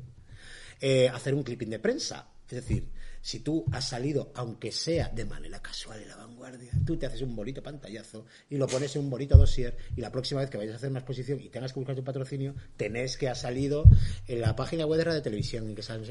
eh, 0.81 1.09
hacer 1.09 1.35
un 1.35 1.43
clipping 1.43 1.71
de 1.71 1.79
prensa. 1.79 2.29
Es 2.49 2.57
decir, 2.57 2.89
si 3.23 3.41
tú 3.41 3.65
has 3.73 3.89
salido, 3.89 4.33
aunque 4.35 4.71
sea 4.73 5.09
de 5.09 5.25
manera 5.25 5.63
casual 5.63 6.03
en 6.03 6.09
la 6.09 6.17
vanguardia, 6.17 6.73
tú 6.85 6.97
te 6.99 7.07
haces 7.07 7.23
un 7.23 7.35
bonito 7.35 7.63
pantallazo 7.63 8.27
y 8.51 8.57
lo 8.57 8.67
pones 8.67 8.95
en 8.97 9.03
un 9.03 9.11
bonito 9.11 9.39
dossier 9.39 9.77
y 9.97 10.01
la 10.03 10.11
próxima 10.13 10.41
vez 10.43 10.51
que 10.51 10.59
vayas 10.59 10.75
a 10.75 10.77
hacer 10.77 10.91
una 10.91 10.99
exposición 10.99 11.41
y 11.41 11.49
tengas 11.49 11.73
que 11.73 11.79
buscar 11.81 11.95
tu 11.97 12.03
patrocinio, 12.05 12.55
tenés 12.77 13.17
que 13.17 13.29
ha 13.31 13.35
salido 13.35 13.85
en 14.27 14.41
la 14.41 14.55
página 14.57 14.85
web 14.87 14.99
de 14.99 15.05
Radio 15.05 15.23
Televisión. 15.23 15.69
En 15.69 15.75
que 15.75 15.83
sale- 15.83 16.05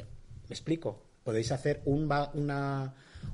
¿Me 0.48 0.54
explico? 0.56 1.04
Podéis 1.24 1.52
hacer 1.52 1.82
un, 1.86 2.10
una, 2.34 2.94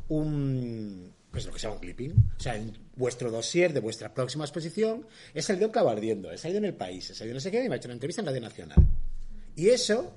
un, 0.10 1.14
pues 1.32 1.46
lo 1.46 1.54
que 1.54 1.60
se 1.60 1.64
llama 1.64 1.76
un 1.76 1.82
clipping. 1.82 2.12
O 2.38 2.40
sea, 2.42 2.56
en 2.56 2.76
vuestro 2.96 3.30
dossier 3.32 3.74
de 3.74 3.80
vuestra 3.80 4.14
próxima 4.14 4.44
exposición 4.44 5.06
he 5.34 5.42
salido 5.42 5.68
en 5.68 5.72
Clavo 5.72 5.90
Ardiendo, 5.90 6.32
he 6.32 6.38
salido 6.38 6.58
en 6.60 6.66
El 6.66 6.74
País, 6.76 7.10
he 7.10 7.16
salido 7.16 7.36
no 7.36 7.40
sé 7.40 7.52
qué 7.52 7.64
y 7.64 7.70
me 7.70 7.76
ha 7.76 7.78
hecho 7.78 7.88
una 7.88 7.94
entrevista 7.94 8.22
en 8.22 8.26
Radio 8.28 8.42
Nacional. 8.42 8.78
Y 9.56 9.70
eso, 9.70 10.14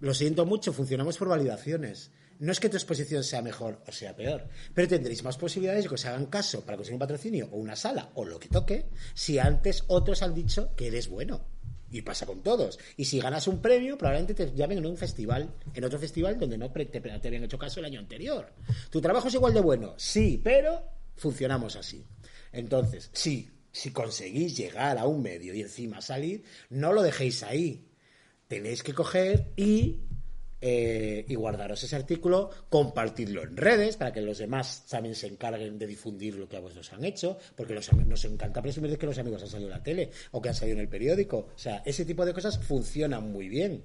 lo 0.00 0.14
siento 0.14 0.46
mucho, 0.46 0.72
funcionamos 0.72 1.16
por 1.18 1.28
validaciones. 1.28 2.10
No 2.42 2.50
es 2.50 2.58
que 2.58 2.68
tu 2.68 2.76
exposición 2.76 3.22
sea 3.22 3.40
mejor 3.40 3.80
o 3.86 3.92
sea 3.92 4.16
peor, 4.16 4.48
pero 4.74 4.88
tendréis 4.88 5.22
más 5.22 5.38
posibilidades 5.38 5.84
de 5.84 5.88
que 5.88 5.94
os 5.94 6.04
hagan 6.06 6.26
caso 6.26 6.62
para 6.62 6.76
conseguir 6.76 6.96
un 6.96 6.98
patrocinio 6.98 7.48
o 7.52 7.56
una 7.56 7.76
sala 7.76 8.10
o 8.14 8.24
lo 8.24 8.40
que 8.40 8.48
toque 8.48 8.86
si 9.14 9.38
antes 9.38 9.84
otros 9.86 10.22
han 10.22 10.34
dicho 10.34 10.74
que 10.74 10.88
eres 10.88 11.08
bueno. 11.08 11.46
Y 11.88 12.02
pasa 12.02 12.26
con 12.26 12.42
todos. 12.42 12.80
Y 12.96 13.04
si 13.04 13.20
ganas 13.20 13.46
un 13.46 13.62
premio, 13.62 13.96
probablemente 13.96 14.34
te 14.34 14.56
llamen 14.56 14.78
en 14.78 14.86
un 14.86 14.96
festival, 14.96 15.54
en 15.72 15.84
otro 15.84 16.00
festival 16.00 16.36
donde 16.36 16.58
no 16.58 16.72
te, 16.72 16.86
te 16.86 17.28
habían 17.28 17.44
hecho 17.44 17.58
caso 17.58 17.78
el 17.78 17.86
año 17.86 18.00
anterior. 18.00 18.52
¿Tu 18.90 19.00
trabajo 19.00 19.28
es 19.28 19.34
igual 19.34 19.54
de 19.54 19.60
bueno? 19.60 19.94
Sí, 19.96 20.40
pero 20.42 20.82
funcionamos 21.14 21.76
así. 21.76 22.04
Entonces, 22.50 23.08
sí, 23.12 23.52
si 23.70 23.92
conseguís 23.92 24.56
llegar 24.56 24.98
a 24.98 25.06
un 25.06 25.22
medio 25.22 25.54
y 25.54 25.60
encima 25.60 26.00
salir, 26.00 26.42
no 26.70 26.92
lo 26.92 27.02
dejéis 27.02 27.44
ahí 27.44 27.86
tenéis 28.52 28.82
que 28.82 28.92
coger 28.92 29.50
y, 29.56 30.00
eh, 30.62 31.26
y 31.28 31.34
guardaros 31.34 31.82
ese 31.82 31.96
artículo, 31.96 32.48
compartirlo 32.70 33.42
en 33.42 33.56
redes 33.56 33.96
para 33.96 34.12
que 34.12 34.20
los 34.22 34.38
demás 34.38 34.86
también 34.88 35.14
se 35.14 35.26
encarguen 35.26 35.78
de 35.78 35.86
difundir 35.86 36.36
lo 36.36 36.48
que 36.48 36.56
a 36.56 36.60
vosotros 36.60 36.90
han 36.92 37.04
hecho, 37.04 37.36
porque 37.56 37.74
los, 37.74 37.92
nos 37.92 38.24
encanta 38.24 38.62
presumir 38.62 38.96
que 38.96 39.06
los 39.06 39.18
amigos 39.18 39.42
han 39.42 39.48
salido 39.48 39.68
en 39.70 39.76
la 39.76 39.82
tele 39.82 40.10
o 40.30 40.40
que 40.40 40.48
han 40.48 40.54
salido 40.54 40.76
en 40.76 40.82
el 40.82 40.88
periódico. 40.88 41.48
O 41.54 41.58
sea, 41.58 41.82
ese 41.84 42.04
tipo 42.04 42.24
de 42.24 42.32
cosas 42.32 42.58
funcionan 42.58 43.30
muy 43.30 43.48
bien. 43.48 43.82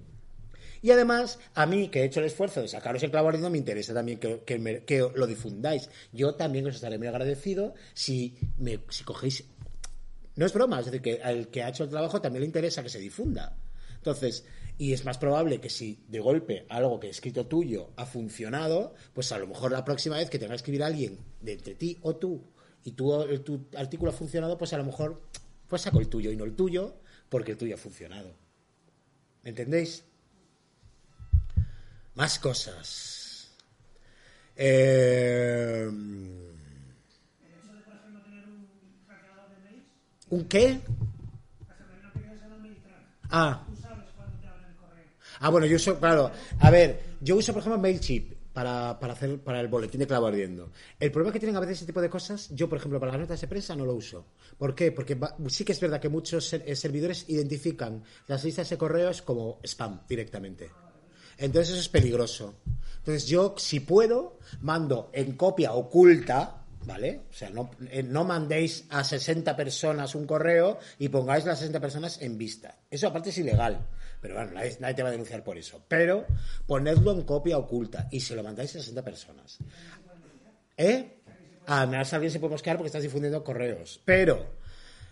Y 0.83 0.91
además, 0.91 1.39
a 1.55 1.65
mí, 1.65 1.89
que 1.89 2.01
he 2.01 2.05
hecho 2.05 2.19
el 2.19 2.27
esfuerzo 2.27 2.61
de 2.61 2.67
sacaros 2.67 3.01
el 3.01 3.09
clavo 3.09 3.29
ardiendo, 3.29 3.49
me 3.49 3.57
interesa 3.57 3.95
también 3.95 4.19
que, 4.19 4.59
me- 4.59 4.83
lo 5.15 5.25
difundáis. 5.25 5.89
Yo 6.13 6.35
también 6.35 6.67
os 6.67 6.75
estaré 6.75 6.99
muy 6.99 7.07
agradecido 7.07 7.73
si, 7.95 8.37
me, 8.59 8.79
si 8.89 9.03
cogéis 9.03 9.43
no 10.35 10.45
es 10.45 10.53
broma, 10.53 10.79
es 10.79 10.85
decir, 10.85 11.01
que 11.01 11.19
al 11.23 11.47
que 11.47 11.63
ha 11.63 11.69
hecho 11.69 11.83
el 11.83 11.89
trabajo 11.89 12.21
también 12.21 12.41
le 12.41 12.45
interesa 12.45 12.83
que 12.83 12.89
se 12.89 12.99
difunda. 12.99 13.57
Entonces, 13.95 14.45
Y 14.77 14.93
es 14.93 15.05
más 15.05 15.17
probable 15.17 15.59
que 15.59 15.69
si 15.69 16.03
de 16.07 16.19
golpe 16.19 16.65
algo 16.69 16.99
que 16.99 17.07
he 17.07 17.09
escrito 17.09 17.47
tuyo 17.47 17.89
ha 17.95 18.05
funcionado, 18.05 18.93
pues 19.13 19.31
a 19.31 19.39
lo 19.39 19.47
mejor 19.47 19.71
la 19.71 19.83
próxima 19.83 20.17
vez 20.17 20.29
que 20.29 20.37
tenga 20.37 20.51
que 20.51 20.57
escribir 20.57 20.83
alguien 20.83 21.17
de 21.41 21.53
entre 21.53 21.73
ti 21.75 21.97
o 22.01 22.15
tú 22.15 22.43
y 22.83 22.91
tu, 22.91 23.25
tu 23.39 23.67
artículo 23.75 24.11
ha 24.11 24.13
funcionado, 24.13 24.57
pues 24.57 24.73
a 24.73 24.77
lo 24.77 24.83
mejor 24.83 25.21
pues 25.67 25.81
saco 25.81 25.99
el 25.99 26.07
tuyo 26.07 26.31
y 26.31 26.37
no 26.37 26.45
el 26.45 26.55
tuyo, 26.55 26.95
porque 27.29 27.51
el 27.53 27.57
tuyo 27.57 27.75
ha 27.75 27.77
funcionado. 27.77 28.33
¿Me 29.43 29.49
entendéis? 29.49 30.05
Más 32.15 32.39
cosas. 32.39 33.51
Tener 34.55 35.87
un 38.47 38.67
hackeador 39.07 39.49
de 39.49 39.59
mails, 39.63 39.85
¿Un 40.29 40.45
qué? 40.45 40.79
por 43.29 43.86
Ah, 45.39 45.49
bueno, 45.49 45.65
yo 45.67 45.75
uso, 45.75 45.99
claro. 45.99 46.31
A 46.59 46.69
ver, 46.71 46.99
yo 47.21 47.35
uso, 47.35 47.53
por 47.53 47.61
ejemplo, 47.61 47.79
MailChimp 47.81 48.33
para, 48.53 48.97
para 48.99 49.13
hacer 49.13 49.39
para 49.39 49.61
el 49.61 49.67
boletín 49.67 49.99
de 49.99 50.07
clavo 50.07 50.27
ardiendo. 50.27 50.71
El 50.99 51.11
problema 51.11 51.31
que 51.31 51.39
tienen 51.39 51.55
a 51.55 51.59
veces 51.59 51.77
ese 51.77 51.85
tipo 51.85 52.01
de 52.01 52.09
cosas, 52.09 52.49
yo, 52.51 52.67
por 52.67 52.79
ejemplo, 52.79 52.99
para 52.99 53.11
las 53.11 53.21
notas 53.21 53.39
de 53.41 53.47
prensa 53.47 53.75
no 53.75 53.85
lo 53.85 53.93
uso. 53.93 54.25
¿Por 54.57 54.73
qué? 54.73 54.91
Porque 54.91 55.15
va- 55.15 55.35
sí 55.47 55.63
que 55.63 55.73
es 55.73 55.79
verdad 55.79 55.99
que 56.01 56.09
muchos 56.09 56.51
eh, 56.53 56.75
servidores 56.75 57.25
identifican 57.27 58.03
las 58.27 58.43
listas 58.43 58.69
de 58.69 58.77
correos 58.77 59.21
como 59.21 59.59
spam 59.63 60.01
directamente. 60.07 60.69
Entonces 61.37 61.69
eso 61.73 61.81
es 61.81 61.89
peligroso. 61.89 62.55
Entonces 62.97 63.27
yo, 63.27 63.53
si 63.57 63.79
puedo, 63.79 64.39
mando 64.61 65.11
en 65.13 65.33
copia 65.33 65.73
oculta, 65.73 66.65
¿vale? 66.85 67.21
O 67.29 67.33
sea, 67.33 67.51
no, 67.51 67.69
eh, 67.91 68.01
no 68.01 68.23
mandéis 68.23 68.85
a 68.89 69.03
60 69.03 69.55
personas 69.55 70.15
un 70.15 70.25
correo 70.25 70.79
y 70.97 71.09
pongáis 71.09 71.45
las 71.45 71.59
60 71.59 71.79
personas 71.79 72.21
en 72.23 72.37
vista. 72.39 72.79
Eso 72.89 73.07
aparte 73.07 73.29
es 73.29 73.37
ilegal. 73.37 73.85
Pero 74.21 74.35
bueno, 74.35 74.51
nadie, 74.51 74.77
nadie 74.79 74.95
te 74.95 75.03
va 75.03 75.09
a 75.09 75.11
denunciar 75.11 75.43
por 75.43 75.57
eso. 75.57 75.83
Pero 75.87 76.25
ponedlo 76.65 77.11
en 77.11 77.23
copia 77.23 77.57
oculta 77.57 78.07
y 78.11 78.19
se 78.19 78.35
lo 78.35 78.43
mandáis 78.43 78.75
a 78.75 78.79
60 78.79 79.03
personas. 79.03 79.57
¿Eh? 80.75 81.21
A 81.67 81.85
más 81.85 82.13
alguien 82.13 82.31
se 82.31 82.39
puede 82.39 82.51
mosquear 82.51 82.77
porque 82.77 82.87
estás 82.87 83.03
difundiendo 83.03 83.43
correos. 83.43 84.01
Pero, 84.05 84.57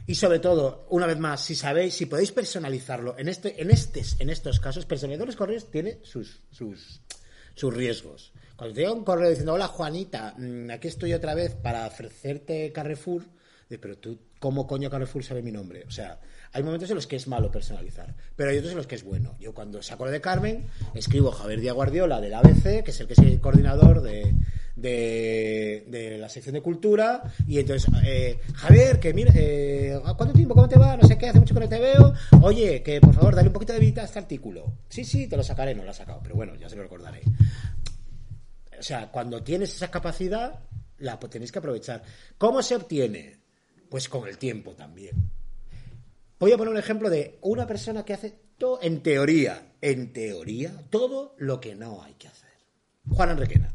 y 0.07 0.15
sobre 0.15 0.39
todo, 0.39 0.87
una 0.89 1.07
vez 1.07 1.17
más, 1.17 1.43
si 1.43 1.55
sabéis, 1.55 1.95
si 1.95 2.05
podéis 2.05 2.31
personalizarlo, 2.31 3.17
en 3.17 3.27
este, 3.27 3.61
en 3.61 3.71
estes, 3.71 4.15
en 4.19 4.29
estos 4.29 4.59
casos, 4.59 4.85
personalizar 4.85 5.25
los 5.25 5.35
correos 5.35 5.69
tiene 5.69 5.99
sus, 6.03 6.41
sus, 6.51 7.01
sus 7.55 7.73
riesgos. 7.73 8.31
Cuando 8.55 8.73
te 8.73 8.81
llega 8.81 8.93
un 8.93 9.03
correo 9.03 9.29
diciendo, 9.29 9.53
hola 9.53 9.67
Juanita, 9.67 10.33
mm, 10.37 10.71
aquí 10.71 10.87
estoy 10.87 11.13
otra 11.13 11.35
vez 11.35 11.55
para 11.55 11.87
ofrecerte 11.87 12.71
Carrefour, 12.71 13.23
pero 13.67 13.97
tú, 13.97 14.19
¿cómo 14.39 14.67
coño 14.67 14.89
Carrefour 14.89 15.23
sabe 15.23 15.41
mi 15.41 15.51
nombre? 15.51 15.83
O 15.87 15.91
sea, 15.91 16.19
hay 16.55 16.63
momentos 16.63 16.89
en 16.89 16.95
los 16.95 17.05
que 17.05 17.17
es 17.17 17.27
malo 17.27 17.51
personalizar, 17.51 18.15
pero 18.33 18.49
hay 18.49 18.57
otros 18.57 18.71
en 18.71 18.77
los 18.77 18.87
que 18.87 18.95
es 18.95 19.03
bueno. 19.03 19.35
Yo 19.41 19.53
cuando 19.53 19.83
saco 19.83 20.05
lo 20.05 20.11
de 20.11 20.21
Carmen, 20.21 20.67
escribo 20.93 21.29
Javier 21.29 21.59
Díaz 21.59 21.75
Guardiola 21.75 22.21
del 22.21 22.33
ABC, 22.33 22.81
que 22.81 22.91
es 22.91 22.99
el 23.01 23.07
que 23.07 23.13
es 23.13 23.19
el 23.19 23.41
coordinador 23.41 24.01
de, 24.01 24.33
de, 24.77 26.17
la 26.17 26.29
sección 26.29 26.53
de 26.53 26.61
cultura, 26.61 27.23
y 27.45 27.59
entonces, 27.59 27.91
eh, 28.05 28.39
Javier, 28.53 29.01
que 29.01 29.13
mira, 29.13 29.33
eh, 29.35 29.99
¿cuánto 30.15 30.33
tiempo? 30.33 30.55
¿Cómo 30.55 30.69
te 30.69 30.79
va? 30.79 30.95
No 30.95 31.05
sé 31.05 31.17
qué, 31.17 31.27
hace 31.27 31.41
mucho 31.41 31.53
que 31.53 31.59
no 31.59 31.67
te 31.67 31.77
veo. 31.77 32.13
Oye, 32.41 32.81
que 32.81 33.01
por 33.01 33.13
favor, 33.13 33.35
dale 33.35 33.49
un 33.49 33.53
poquito 33.53 33.73
de 33.73 33.79
vida 33.79 34.03
a 34.03 34.05
este 34.05 34.19
artículo. 34.19 34.77
Sí, 34.87 35.03
sí, 35.03 35.27
te 35.27 35.35
lo 35.35 35.43
sacaré, 35.43 35.75
no 35.75 35.83
lo 35.83 35.91
he 35.91 35.93
sacado, 35.93 36.21
pero 36.23 36.35
bueno, 36.35 36.55
ya 36.55 36.69
se 36.69 36.77
lo 36.77 36.83
recordaré. 36.83 37.21
O 38.79 38.83
sea, 38.83 39.11
cuando 39.11 39.43
tienes 39.43 39.75
esa 39.75 39.91
capacidad, 39.91 40.57
la 40.99 41.19
tenéis 41.19 41.51
que 41.51 41.59
aprovechar. 41.59 42.01
¿Cómo 42.37 42.63
se 42.63 42.77
obtiene? 42.77 43.39
Pues 43.89 44.07
con 44.07 44.25
el 44.25 44.37
tiempo 44.37 44.71
también. 44.71 45.35
Voy 46.45 46.51
a 46.51 46.57
poner 46.57 46.73
un 46.73 46.77
ejemplo 46.77 47.09
de 47.09 47.39
una 47.41 47.65
persona 47.65 48.05
que 48.05 48.13
hace 48.13 48.31
todo, 48.59 48.77
en 48.79 49.01
teoría, 49.01 49.73
en 49.81 50.13
teoría, 50.13 50.79
todo 50.91 51.33
lo 51.39 51.59
que 51.59 51.73
no 51.73 52.03
hay 52.03 52.13
que 52.13 52.27
hacer. 52.27 52.51
Juan 53.09 53.31
Enriquena. 53.31 53.73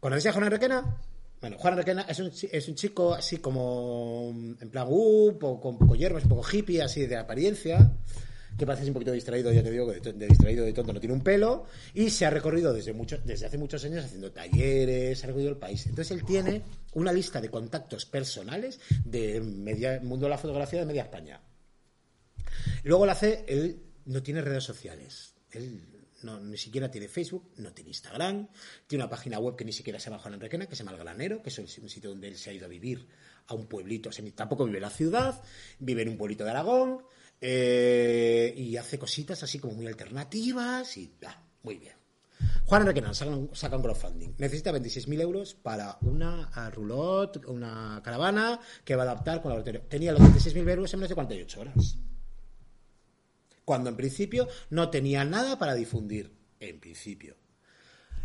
¿Conocéis 0.00 0.28
a 0.28 0.32
Juan 0.32 0.46
Enriquena? 0.46 0.96
Bueno, 1.42 1.58
Juan 1.58 1.74
Enriquena 1.74 2.06
es 2.08 2.20
un, 2.20 2.32
es 2.50 2.68
un 2.68 2.74
chico 2.74 3.12
así 3.12 3.36
como 3.36 4.30
en 4.58 4.70
plan 4.70 4.86
uh, 4.88 5.38
con 5.38 5.76
poco 5.76 5.94
hierbas, 5.94 6.22
un 6.22 6.30
poco 6.30 6.48
hippie, 6.50 6.80
así 6.80 7.06
de 7.06 7.18
apariencia, 7.18 7.92
que 8.56 8.64
parece 8.64 8.86
un 8.86 8.94
poquito 8.94 9.12
distraído, 9.12 9.52
ya 9.52 9.62
te 9.62 9.70
digo, 9.70 9.92
de, 9.92 10.00
de 10.00 10.26
distraído 10.26 10.64
de 10.64 10.72
tonto 10.72 10.94
no 10.94 11.00
tiene 11.00 11.16
un 11.16 11.20
pelo, 11.20 11.66
y 11.92 12.08
se 12.08 12.24
ha 12.24 12.30
recorrido 12.30 12.72
desde, 12.72 12.94
mucho, 12.94 13.18
desde 13.26 13.44
hace 13.44 13.58
muchos 13.58 13.84
años 13.84 14.06
haciendo 14.06 14.32
talleres, 14.32 15.22
ha 15.22 15.26
recorrido 15.26 15.50
el 15.50 15.58
país. 15.58 15.84
Entonces 15.84 16.12
él 16.12 16.24
tiene 16.24 16.62
una 16.94 17.12
lista 17.12 17.42
de 17.42 17.50
contactos 17.50 18.06
personales 18.06 18.80
del 19.04 19.42
mundo 20.00 20.24
de 20.24 20.30
la 20.30 20.38
fotografía 20.38 20.80
de 20.80 20.86
media 20.86 21.02
España. 21.02 21.42
Luego 22.88 23.04
lo 23.04 23.12
hace, 23.12 23.44
él 23.48 23.82
no 24.06 24.22
tiene 24.22 24.40
redes 24.40 24.64
sociales. 24.64 25.34
Él 25.50 25.82
no, 26.22 26.40
ni 26.40 26.56
siquiera 26.56 26.90
tiene 26.90 27.06
Facebook, 27.06 27.50
no 27.58 27.70
tiene 27.74 27.90
Instagram, 27.90 28.48
tiene 28.86 29.04
una 29.04 29.10
página 29.10 29.38
web 29.38 29.56
que 29.56 29.66
ni 29.66 29.74
siquiera 29.74 30.00
se 30.00 30.08
llama 30.08 30.22
Juan 30.22 30.32
Enriquena, 30.32 30.66
que 30.66 30.74
se 30.74 30.84
llama 30.84 30.96
El 30.96 31.04
Granero, 31.04 31.42
que 31.42 31.50
es 31.50 31.58
un 31.58 31.68
sitio 31.68 32.08
donde 32.08 32.28
él 32.28 32.38
se 32.38 32.48
ha 32.48 32.54
ido 32.54 32.64
a 32.64 32.68
vivir 32.68 33.06
a 33.48 33.52
un 33.52 33.66
pueblito, 33.66 34.08
o 34.08 34.12
sea, 34.12 34.24
tampoco 34.34 34.64
vive 34.64 34.78
en 34.78 34.84
la 34.84 34.88
ciudad, 34.88 35.38
vive 35.78 36.00
en 36.00 36.08
un 36.08 36.16
pueblito 36.16 36.44
de 36.44 36.50
Aragón, 36.50 37.02
eh, 37.42 38.54
y 38.56 38.78
hace 38.78 38.98
cositas 38.98 39.42
así 39.42 39.58
como 39.58 39.74
muy 39.74 39.86
alternativas, 39.86 40.96
y 40.96 41.12
ah, 41.26 41.42
muy 41.64 41.76
bien. 41.76 41.94
Juan 42.64 42.82
Enriquena 42.82 43.12
saca 43.12 43.30
un, 43.30 43.48
crowdfunding. 43.82 44.30
Necesita 44.38 44.72
26.000 44.72 45.20
euros 45.20 45.52
para 45.52 45.98
una 46.00 46.70
roulotte, 46.70 47.44
una 47.48 48.00
caravana 48.02 48.58
que 48.82 48.96
va 48.96 49.02
a 49.02 49.10
adaptar 49.10 49.42
con 49.42 49.54
la 49.54 49.62
Tenía 49.62 50.12
los 50.12 50.22
26.000 50.22 50.70
euros 50.70 50.94
en 50.94 51.00
menos 51.00 51.10
de 51.10 51.14
48 51.14 51.60
horas 51.60 51.98
cuando 53.68 53.90
en 53.90 53.96
principio 53.96 54.48
no 54.70 54.88
tenía 54.88 55.26
nada 55.26 55.58
para 55.58 55.74
difundir. 55.74 56.32
En 56.58 56.80
principio. 56.80 57.36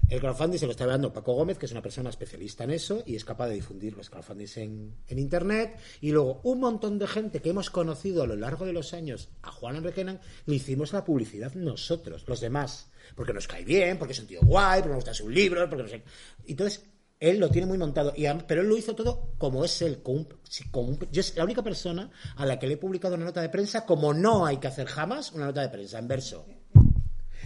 El 0.07 0.21
crowdfunding 0.21 0.57
se 0.57 0.65
lo 0.65 0.71
está 0.71 0.85
dando 0.85 1.11
Paco 1.11 1.33
Gómez, 1.33 1.57
que 1.57 1.65
es 1.65 1.73
una 1.73 1.81
persona 1.81 2.09
especialista 2.09 2.63
en 2.63 2.71
eso 2.71 3.03
y 3.05 3.17
es 3.17 3.25
capaz 3.25 3.49
de 3.49 3.55
difundir 3.55 3.93
los 3.97 4.09
crowdfundings 4.09 4.55
en, 4.55 4.95
en 5.05 5.19
Internet. 5.19 5.77
Y 5.99 6.11
luego 6.11 6.39
un 6.45 6.61
montón 6.61 6.97
de 6.97 7.07
gente 7.07 7.41
que 7.41 7.49
hemos 7.49 7.69
conocido 7.69 8.23
a 8.23 8.27
lo 8.27 8.37
largo 8.37 8.65
de 8.65 8.71
los 8.71 8.93
años 8.93 9.31
a 9.41 9.51
Juan 9.51 9.75
Enriquenan, 9.75 10.21
le 10.45 10.55
hicimos 10.55 10.93
la 10.93 11.03
publicidad 11.03 11.53
nosotros, 11.55 12.23
los 12.25 12.39
demás. 12.39 12.89
Porque 13.13 13.33
nos 13.33 13.45
cae 13.45 13.65
bien, 13.65 13.97
porque 13.97 14.13
es 14.13 14.19
un 14.19 14.27
tío 14.27 14.39
guay, 14.43 14.79
porque 14.79 14.93
nos 14.93 15.03
gusta 15.03 15.13
sus 15.13 15.29
libros, 15.29 15.67
porque 15.67 15.83
no 15.83 15.89
sé. 15.89 16.03
Entonces, 16.47 16.85
él 17.23 17.39
lo 17.39 17.49
tiene 17.49 17.65
muy 17.65 17.77
montado, 17.77 18.11
y 18.17 18.25
pero 18.45 18.61
él 18.61 18.67
lo 18.67 18.77
hizo 18.77 18.95
todo 18.95 19.29
como 19.37 19.63
es 19.63 19.81
él. 19.81 20.03
Con 20.03 20.27
con 20.71 20.99
yo 21.09 21.21
es 21.21 21.35
la 21.37 21.45
única 21.45 21.63
persona 21.63 22.11
a 22.35 22.45
la 22.45 22.59
que 22.59 22.67
le 22.67 22.73
he 22.73 22.77
publicado 22.77 23.15
una 23.15 23.23
nota 23.23 23.41
de 23.41 23.47
prensa 23.47 23.85
como 23.85 24.13
no 24.13 24.45
hay 24.45 24.57
que 24.57 24.67
hacer 24.67 24.87
jamás 24.87 25.31
una 25.31 25.45
nota 25.45 25.61
de 25.61 25.69
prensa 25.69 25.99
en 25.99 26.07
verso. 26.09 26.45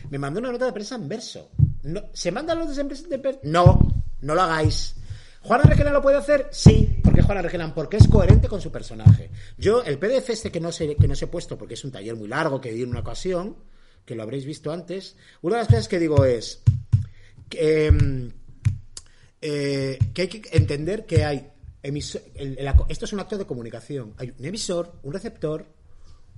Me 0.09 0.17
mandó 0.17 0.39
una 0.39 0.51
nota 0.51 0.65
de 0.65 0.73
prensa 0.73 0.95
en 0.95 1.07
verso. 1.07 1.51
No, 1.83 2.01
¿Se 2.11 2.31
mandan 2.31 2.57
notas 2.57 2.75
de 2.75 3.19
prensa? 3.19 3.39
No, 3.43 3.79
no 4.21 4.33
lo 4.33 4.41
hagáis. 4.41 4.95
¿Juan 5.41 5.61
Requenan 5.61 5.93
lo 5.93 6.01
puede 6.01 6.17
hacer? 6.17 6.47
Sí. 6.51 6.99
¿Por 7.03 7.13
qué 7.13 7.21
Juan 7.21 7.43
Requenan? 7.43 7.75
Porque 7.75 7.97
es 7.97 8.07
coherente 8.07 8.47
con 8.47 8.59
su 8.59 8.71
personaje. 8.71 9.29
Yo, 9.59 9.83
el 9.83 9.99
PDF 9.99 10.31
este 10.31 10.51
que 10.51 10.59
no, 10.59 10.71
sé, 10.71 10.95
que 10.95 11.07
no 11.07 11.13
os 11.13 11.21
he 11.21 11.27
puesto, 11.27 11.55
porque 11.55 11.75
es 11.75 11.85
un 11.85 11.91
taller 11.91 12.15
muy 12.15 12.27
largo 12.27 12.59
que 12.59 12.71
di 12.71 12.81
en 12.81 12.89
una 12.89 13.01
ocasión, 13.01 13.55
que 14.05 14.15
lo 14.15 14.23
habréis 14.23 14.45
visto 14.45 14.71
antes, 14.71 15.15
una 15.41 15.57
de 15.57 15.61
las 15.61 15.67
cosas 15.67 15.87
que 15.87 15.99
digo 15.99 16.25
es 16.25 16.63
que, 17.47 17.85
em, 17.85 18.31
eh, 19.41 19.97
que 20.13 20.21
hay 20.23 20.27
que 20.27 20.41
entender 20.57 21.05
que 21.05 21.23
hay 21.23 21.51
emiso- 21.83 22.21
el- 22.35 22.57
esto 22.89 23.05
es 23.05 23.13
un 23.13 23.19
acto 23.19 23.37
de 23.37 23.45
comunicación. 23.45 24.13
Hay 24.17 24.33
un 24.37 24.45
emisor, 24.45 24.99
un 25.03 25.13
receptor, 25.13 25.65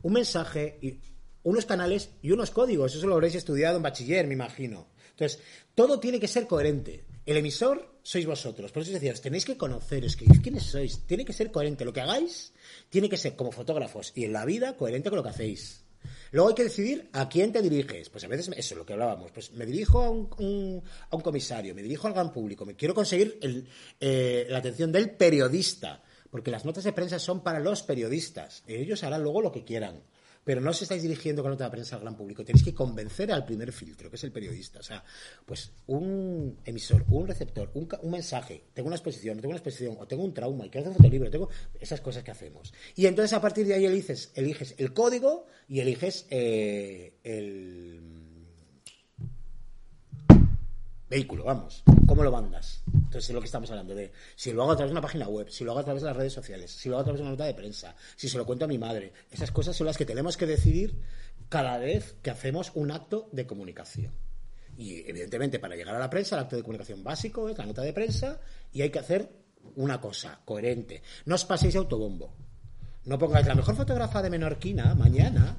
un 0.01 0.13
mensaje 0.13 0.99
unos 1.43 1.65
canales 1.65 2.09
y 2.21 2.31
unos 2.31 2.51
códigos. 2.51 2.93
Eso 2.95 3.07
lo 3.07 3.15
habréis 3.15 3.35
estudiado 3.35 3.77
en 3.77 3.83
bachiller, 3.83 4.27
me 4.27 4.33
imagino. 4.33 4.87
Entonces, 5.11 5.39
todo 5.73 5.99
tiene 5.99 6.19
que 6.19 6.27
ser 6.27 6.47
coherente. 6.47 7.05
El 7.25 7.37
emisor 7.37 7.99
sois 8.03 8.25
vosotros. 8.25 8.71
Por 8.71 8.81
eso 8.83 8.89
os 8.91 8.93
decía, 8.95 9.13
os 9.13 9.21
tenéis 9.21 9.45
que 9.45 9.57
conocer, 9.57 10.03
escribir 10.03 10.41
quiénes 10.41 10.63
sois. 10.63 11.05
Tiene 11.07 11.23
que 11.25 11.33
ser 11.33 11.51
coherente. 11.51 11.85
Lo 11.85 11.93
que 11.93 12.01
hagáis 12.01 12.53
tiene 12.89 13.07
que 13.09 13.17
ser 13.17 13.35
como 13.35 13.51
fotógrafos 13.51 14.11
y 14.15 14.25
en 14.25 14.33
la 14.33 14.45
vida 14.45 14.75
coherente 14.75 15.09
con 15.09 15.17
lo 15.17 15.23
que 15.23 15.29
hacéis. 15.29 15.83
Luego 16.31 16.49
hay 16.49 16.55
que 16.55 16.63
decidir 16.63 17.09
a 17.13 17.27
quién 17.27 17.51
te 17.51 17.61
diriges. 17.61 18.09
Pues 18.09 18.23
a 18.23 18.27
veces 18.27 18.47
eso 18.49 18.73
es 18.73 18.77
lo 18.77 18.85
que 18.85 18.93
hablábamos. 18.93 19.31
Pues 19.31 19.51
me 19.53 19.65
dirijo 19.65 20.01
a 20.01 20.09
un, 20.09 20.83
a 21.09 21.15
un 21.15 21.21
comisario, 21.21 21.73
me 21.75 21.81
dirijo 21.81 22.07
al 22.07 22.13
gran 22.13 22.31
público, 22.31 22.65
me 22.65 22.75
quiero 22.75 22.93
conseguir 22.93 23.37
el, 23.41 23.67
eh, 23.99 24.47
la 24.49 24.59
atención 24.59 24.91
del 24.91 25.11
periodista. 25.11 26.01
Porque 26.29 26.51
las 26.51 26.63
notas 26.63 26.83
de 26.83 26.93
prensa 26.93 27.17
son 27.17 27.41
para 27.41 27.59
los 27.59 27.81
periodistas. 27.81 28.63
Ellos 28.67 29.03
harán 29.03 29.23
luego 29.23 29.41
lo 29.41 29.51
que 29.51 29.63
quieran. 29.63 30.03
Pero 30.49 30.61
no 30.61 30.71
os 30.71 30.81
estáis 30.81 31.03
dirigiendo 31.03 31.43
con 31.43 31.55
de 31.55 31.69
prensa 31.69 31.95
al 31.95 32.01
gran 32.01 32.17
público. 32.17 32.43
Tenéis 32.43 32.65
que 32.65 32.73
convencer 32.73 33.31
al 33.31 33.45
primer 33.45 33.71
filtro, 33.71 34.09
que 34.09 34.15
es 34.15 34.23
el 34.23 34.31
periodista. 34.31 34.79
O 34.79 34.81
sea, 34.81 35.03
pues 35.45 35.71
un 35.85 36.57
emisor, 36.65 37.05
un 37.07 37.27
receptor, 37.27 37.69
un, 37.75 37.87
un 38.01 38.09
mensaje, 38.09 38.63
tengo 38.73 38.87
una 38.87 38.95
exposición, 38.95 39.37
no 39.37 39.41
tengo 39.41 39.51
una 39.51 39.59
exposición, 39.59 39.95
o 39.99 40.07
tengo 40.07 40.23
un 40.23 40.33
trauma, 40.33 40.65
y 40.65 40.71
quiero 40.71 40.87
hacer 40.87 40.89
un 40.89 40.97
fotolibro, 40.97 41.29
tengo 41.29 41.49
esas 41.79 42.01
cosas 42.01 42.23
que 42.23 42.31
hacemos. 42.31 42.73
Y 42.95 43.05
entonces 43.05 43.31
a 43.33 43.41
partir 43.41 43.67
de 43.67 43.75
ahí 43.75 43.85
eliges, 43.85 44.31
eliges 44.33 44.73
el 44.79 44.91
código 44.91 45.45
y 45.67 45.81
eliges 45.81 46.25
eh, 46.31 47.13
el 47.23 48.01
vehículo, 51.11 51.43
vamos. 51.43 51.83
¿Cómo 52.19 52.31
lo 52.31 52.41
mandas? 52.41 52.83
Entonces 52.85 53.29
es 53.29 53.33
lo 53.33 53.39
que 53.39 53.45
estamos 53.45 53.71
hablando 53.71 53.95
de 53.95 54.11
si 54.35 54.51
lo 54.51 54.63
hago 54.63 54.73
a 54.73 54.75
través 54.75 54.89
de 54.89 54.91
una 54.91 55.01
página 55.01 55.29
web, 55.29 55.49
si 55.49 55.63
lo 55.63 55.71
hago 55.71 55.79
a 55.79 55.83
través 55.85 56.03
de 56.03 56.09
las 56.09 56.17
redes 56.17 56.33
sociales, 56.33 56.69
si 56.69 56.89
lo 56.89 56.95
hago 56.95 56.99
a 56.99 57.03
través 57.05 57.19
de 57.19 57.23
una 57.23 57.31
nota 57.31 57.45
de 57.45 57.53
prensa, 57.53 57.95
si 58.17 58.27
se 58.27 58.37
lo 58.37 58.45
cuento 58.45 58.65
a 58.65 58.67
mi 58.67 58.77
madre. 58.77 59.13
Esas 59.31 59.51
cosas 59.51 59.73
son 59.73 59.87
las 59.87 59.97
que 59.97 60.05
tenemos 60.05 60.35
que 60.35 60.45
decidir 60.45 60.99
cada 61.47 61.77
vez 61.77 62.17
que 62.21 62.29
hacemos 62.29 62.73
un 62.75 62.91
acto 62.91 63.29
de 63.31 63.47
comunicación. 63.47 64.11
Y 64.77 65.09
evidentemente 65.09 65.59
para 65.59 65.77
llegar 65.77 65.95
a 65.95 65.99
la 65.99 66.09
prensa 66.09 66.35
el 66.35 66.41
acto 66.41 66.57
de 66.57 66.61
comunicación 66.61 67.05
básico 67.05 67.47
es 67.47 67.57
la 67.57 67.65
nota 67.65 67.83
de 67.83 67.93
prensa 67.93 68.41
y 68.73 68.81
hay 68.81 68.89
que 68.89 68.99
hacer 68.99 69.31
una 69.77 70.01
cosa 70.01 70.41
coherente. 70.43 71.01
No 71.23 71.35
os 71.35 71.45
paséis 71.45 71.77
autobombo. 71.77 72.35
No 73.09 73.17
pongáis 73.17 73.47
la 73.47 73.55
mejor 73.55 73.75
fotógrafa 73.75 74.21
de 74.21 74.29
Menorquina 74.29 74.93
mañana. 74.93 75.57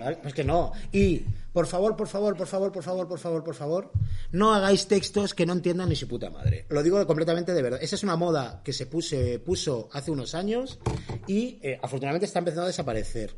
¿vale? 0.00 0.18
Pues 0.20 0.34
que 0.34 0.42
no. 0.42 0.72
Y, 0.90 1.20
por 1.52 1.68
favor, 1.68 1.96
por 1.96 2.08
favor, 2.08 2.36
por 2.36 2.48
favor, 2.48 2.72
por 2.72 2.82
favor, 2.82 3.06
por 3.06 3.18
favor, 3.20 3.44
por 3.44 3.54
favor, 3.54 3.92
no 4.32 4.52
hagáis 4.52 4.88
textos 4.88 5.32
que 5.32 5.46
no 5.46 5.52
entiendan 5.52 5.88
ni 5.90 5.94
su 5.94 6.08
puta 6.08 6.28
madre. 6.28 6.66
Lo 6.68 6.82
digo 6.82 7.06
completamente 7.06 7.54
de 7.54 7.62
verdad. 7.62 7.78
Esa 7.80 7.94
es 7.94 8.02
una 8.02 8.16
moda 8.16 8.62
que 8.64 8.72
se 8.72 8.86
puse, 8.86 9.38
puso 9.38 9.88
hace 9.92 10.10
unos 10.10 10.34
años 10.34 10.80
y 11.28 11.60
eh, 11.62 11.78
afortunadamente 11.80 12.26
está 12.26 12.40
empezando 12.40 12.64
a 12.64 12.66
desaparecer. 12.66 13.36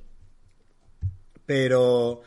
Pero 1.44 2.22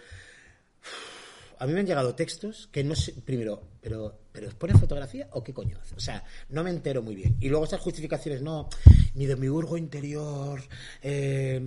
a 1.59 1.67
mí 1.67 1.73
me 1.73 1.79
han 1.79 1.85
llegado 1.85 2.15
textos 2.15 2.69
que 2.71 2.83
no 2.83 2.95
sé, 2.95 3.13
primero, 3.25 3.61
pero, 3.81 4.19
pero 4.31 4.49
¿pone 4.51 4.73
fotografía 4.73 5.27
o 5.31 5.43
qué 5.43 5.53
coño 5.53 5.77
hace? 5.81 5.95
O 5.95 5.99
sea, 5.99 6.23
no 6.49 6.63
me 6.63 6.69
entero 6.69 7.01
muy 7.01 7.15
bien. 7.15 7.37
Y 7.39 7.49
luego 7.49 7.65
estas 7.65 7.81
justificaciones, 7.81 8.41
no, 8.41 8.69
mi 9.15 9.25
demiurgo 9.25 9.77
interior, 9.77 10.61
eh, 11.01 11.59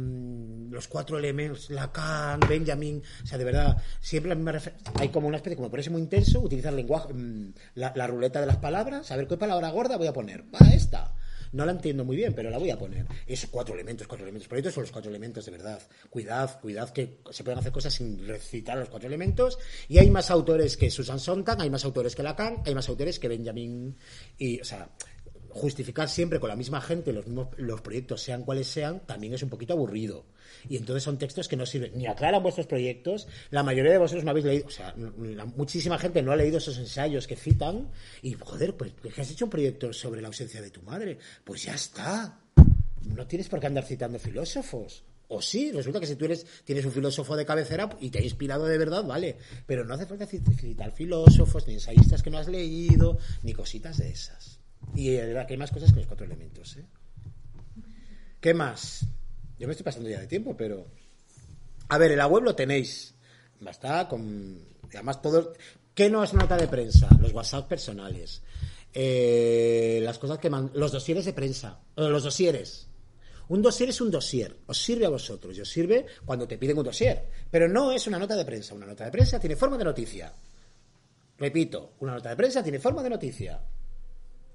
los 0.71 0.89
cuatro 0.89 1.19
elementos, 1.19 1.71
Lacan, 1.71 2.41
Benjamin, 2.49 3.03
o 3.23 3.27
sea, 3.27 3.39
de 3.39 3.45
verdad, 3.45 3.83
siempre 4.01 4.31
la 4.31 4.35
misma 4.35 4.61
hay 4.99 5.09
como 5.11 5.29
una 5.29 5.37
especie, 5.37 5.57
como 5.57 5.71
parece 5.71 5.91
muy 5.91 6.01
intenso, 6.01 6.41
utilizar 6.41 6.73
lenguaje, 6.73 7.13
mm, 7.13 7.53
la, 7.75 7.93
la 7.95 8.07
ruleta 8.07 8.41
de 8.41 8.47
las 8.47 8.59
palabras, 8.59 9.11
a 9.11 9.17
ver 9.17 9.27
qué 9.27 9.37
palabra 9.37 9.71
gorda 9.71 9.97
voy 9.97 10.07
a 10.07 10.13
poner. 10.13 10.45
Va, 10.55 10.67
esta. 10.73 11.13
No 11.53 11.65
la 11.65 11.73
entiendo 11.73 12.05
muy 12.05 12.17
bien, 12.17 12.35
pero 12.35 12.51
la 12.51 12.59
voy 12.59 12.71
a 12.71 12.79
poner. 12.79 13.07
Es 13.27 13.47
cuatro 13.51 13.75
elementos, 13.75 14.07
cuatro 14.07 14.25
elementos. 14.25 14.49
Pero 14.49 14.59
estos 14.59 14.75
son 14.75 14.83
los 14.83 14.93
cuatro 14.93 15.11
elementos 15.11 15.45
de 15.45 15.53
verdad. 15.53 15.81
Cuidad, 16.11 16.61
cuidad 16.61 16.91
que 16.91 17.21
se 17.31 17.45
pueden 17.45 17.59
hacer 17.59 17.73
cosas 17.73 17.95
sin 17.95 18.27
recitar 18.27 18.79
los 18.79 18.89
cuatro 18.89 19.09
elementos. 19.09 19.59
Y 19.89 19.99
hay 19.99 20.11
más 20.11 20.31
autores 20.31 20.77
que 20.77 20.91
Susan 20.91 21.21
Sontag, 21.21 21.61
hay 21.61 21.71
más 21.71 21.85
autores 21.85 22.15
que 22.15 22.23
Lacan, 22.23 22.63
hay 22.65 22.75
más 22.75 22.89
autores 22.89 23.19
que 23.19 23.29
Benjamin. 23.29 23.97
Y, 24.39 24.61
o 24.61 24.65
sea, 24.65 24.89
justificar 25.57 26.09
siempre 26.09 26.39
con 26.39 26.49
la 26.49 26.57
misma 26.57 26.81
gente 26.81 27.13
los 27.13 27.27
mismos 27.27 27.49
los 27.57 27.81
proyectos, 27.81 28.23
sean 28.23 28.45
cuales 28.45 28.67
sean, 28.69 29.01
también 29.07 29.35
es 29.35 29.43
un 29.43 29.49
poquito 29.49 29.73
aburrido. 29.73 30.25
Y 30.69 30.77
entonces 30.77 31.03
son 31.03 31.19
textos 31.19 31.49
que 31.49 31.57
no 31.57 31.67
sirven 31.67 31.93
ni 31.97 32.07
aclaran 32.07 32.43
vuestros 32.43 32.67
proyectos. 32.67 33.27
La 33.51 33.63
mayoría 33.63 33.93
de 33.93 33.99
vosotros 33.99 34.25
no 34.25 34.31
habéis 34.31 34.47
leído, 34.47 34.67
o 34.67 34.71
sea, 34.71 34.95
la- 34.97 35.45
muchísima 35.45 35.99
gente 35.99 36.23
no 36.23 36.33
ha 36.33 36.37
leído 36.37 36.59
esos 36.59 36.79
ensayos 36.79 37.27
que 37.27 37.37
citan. 37.37 37.89
Y 38.23 38.35
joder, 38.35 38.77
pues 38.77 38.93
que 39.15 39.21
has 39.21 39.31
hecho 39.31 39.47
un 39.47 39.51
proyecto 39.51 39.93
sobre 39.93 40.21
la 40.21 40.29
ausencia 40.29 40.61
de 40.63 40.71
tu 40.71 40.83
madre, 40.83 41.19
pues 41.45 41.65
ya 41.65 41.75
está. 41.75 42.41
No 43.05 43.27
tienes 43.27 43.49
por 43.49 43.61
qué 43.61 43.67
andar 43.67 43.85
citando 43.85 44.19
filósofos. 44.19 45.05
O 45.29 45.43
sí, 45.43 45.73
resulta 45.73 45.99
que 45.99 46.07
si 46.07 46.15
tú 46.15 46.25
eres, 46.25 46.47
tienes 46.65 46.85
un 46.85 46.93
filósofo 46.93 47.35
de 47.37 47.45
cabecera 47.45 47.89
y 48.01 48.11
te 48.11 48.21
ha 48.21 48.23
inspirado 48.23 48.65
de 48.67 48.79
verdad, 48.79 49.03
vale. 49.05 49.37
Pero 49.67 49.85
no 49.85 49.95
hace 49.95 50.07
falta 50.07 50.25
cit- 50.29 50.55
citar 50.61 50.93
filósofos, 50.93 51.67
ni 51.67 51.75
ensayistas 51.75 52.23
que 52.23 52.31
no 52.31 52.39
has 52.39 52.47
leído, 52.49 53.19
ni 53.43 53.53
cositas 53.53 53.99
de 53.99 54.11
esas. 54.11 54.56
Y 54.95 55.17
que 55.17 55.47
hay 55.49 55.57
más 55.57 55.71
cosas 55.71 55.91
que 55.93 55.99
los 55.99 56.07
cuatro 56.07 56.25
elementos, 56.27 56.77
¿eh? 56.77 56.85
¿Qué 58.41 58.55
más? 58.55 59.07
Yo 59.59 59.67
me 59.67 59.73
estoy 59.73 59.85
pasando 59.85 60.09
ya 60.09 60.21
de 60.21 60.27
tiempo, 60.27 60.57
pero... 60.57 60.87
A 61.89 61.99
ver, 61.99 62.13
en 62.13 62.19
la 62.19 62.27
web 62.27 62.43
lo 62.45 62.55
tenéis. 62.55 63.15
Basta 63.61 64.09
con... 64.09 64.59
Además, 64.93 65.21
todo... 65.21 65.53
¿Qué 65.95 66.11
no 66.11 66.23
es 66.23 66.35
nota 66.35 66.57
de 66.57 66.69
prensa? 66.69 67.09
Los 67.21 67.33
WhatsApp 67.33 67.69
personales. 67.69 68.43
Eh, 68.93 70.01
las 70.03 70.19
cosas 70.19 70.39
que... 70.39 70.51
man- 70.51 70.71
Los 70.75 70.93
dosieres 70.93 71.25
de 71.25 71.33
prensa. 71.33 71.81
Los 71.97 72.23
dosieres. 72.23 72.89
Un 73.49 73.63
dossier 73.63 73.89
es 73.91 74.01
un 74.01 74.11
dossier. 74.11 74.57
Os 74.67 74.79
sirve 74.83 75.07
a 75.07 75.11
vosotros. 75.11 75.57
Y 75.57 75.61
os 75.61 75.69
sirve 75.71 76.07
cuando 76.25 76.47
te 76.47 76.59
piden 76.59 76.79
un 76.79 76.85
dossier. 76.85 77.29
Pero 77.51 77.69
no 77.69 77.93
es 77.93 78.07
una 78.07 78.19
nota 78.19 78.37
de 78.37 78.45
prensa. 78.45 78.75
Una 78.75 78.87
nota 78.87 79.05
de 79.05 79.11
prensa 79.11 79.41
tiene 79.41 79.57
forma 79.57 79.79
de 79.79 79.85
noticia. 79.85 80.33
Repito, 81.39 81.95
una 82.01 82.15
nota 82.15 82.31
de 82.31 82.37
prensa 82.37 82.63
tiene 82.63 82.79
forma 82.79 83.03
de 83.03 83.11
noticia. 83.11 83.61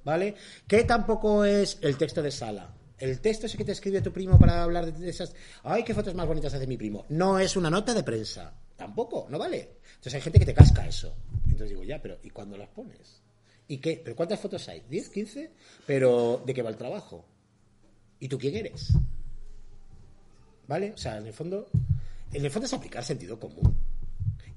¿Vale? 0.04 0.36
Que 0.68 0.84
tampoco 0.84 1.45
es 1.45 1.78
el 1.82 1.97
texto 1.97 2.22
de 2.22 2.32
sala. 2.32 2.74
El 2.97 3.20
texto 3.20 3.47
ese 3.47 3.58
que 3.58 3.66
te 3.66 3.72
escribe 3.72 4.02
tu 4.02 4.14
primo 4.14 4.38
para 4.38 4.62
hablar 4.62 4.93
de 4.93 5.10
esas. 5.10 5.34
¡Ay, 5.64 5.84
qué 5.84 5.93
fotos 5.93 6.14
más 6.14 6.28
bonitas 6.28 6.54
hace 6.54 6.68
mi 6.68 6.78
primo! 6.78 7.06
No 7.10 7.39
es 7.39 7.56
una 7.56 7.70
nota 7.70 7.93
de 7.93 8.04
prensa. 8.04 8.54
Tampoco, 8.76 9.28
no 9.30 9.39
vale. 9.39 9.78
Entonces 9.89 10.16
hay 10.16 10.22
gente 10.22 10.39
que 10.39 10.45
te 10.45 10.54
casca 10.54 10.88
eso. 10.88 11.16
Entonces 11.45 11.70
digo, 11.70 11.84
ya, 11.84 12.02
pero 12.02 12.20
¿y 12.24 12.30
cuándo 12.30 12.58
las 12.58 12.70
pones? 12.70 13.22
¿Y 13.68 13.78
qué? 13.78 14.02
¿Pero 14.04 14.16
cuántas 14.16 14.39
fotos 14.39 14.68
hay? 14.70 14.82
¿10, 14.82 15.10
15? 15.12 15.52
¿Pero 15.88 16.43
de 16.45 16.54
qué 16.54 16.62
va 16.62 16.70
el 16.70 16.78
trabajo? 16.78 17.26
¿Y 18.20 18.28
tú 18.28 18.38
quién 18.38 18.56
eres? 18.56 18.93
¿Vale? 20.68 20.91
O 20.91 20.97
sea, 20.97 21.18
en 21.18 21.28
el 21.28 21.34
fondo. 21.34 21.70
En 22.34 22.45
el 22.45 22.52
fondo 22.52 22.66
es 22.66 22.74
aplicar 22.74 23.04
sentido 23.04 23.39
común. 23.39 23.76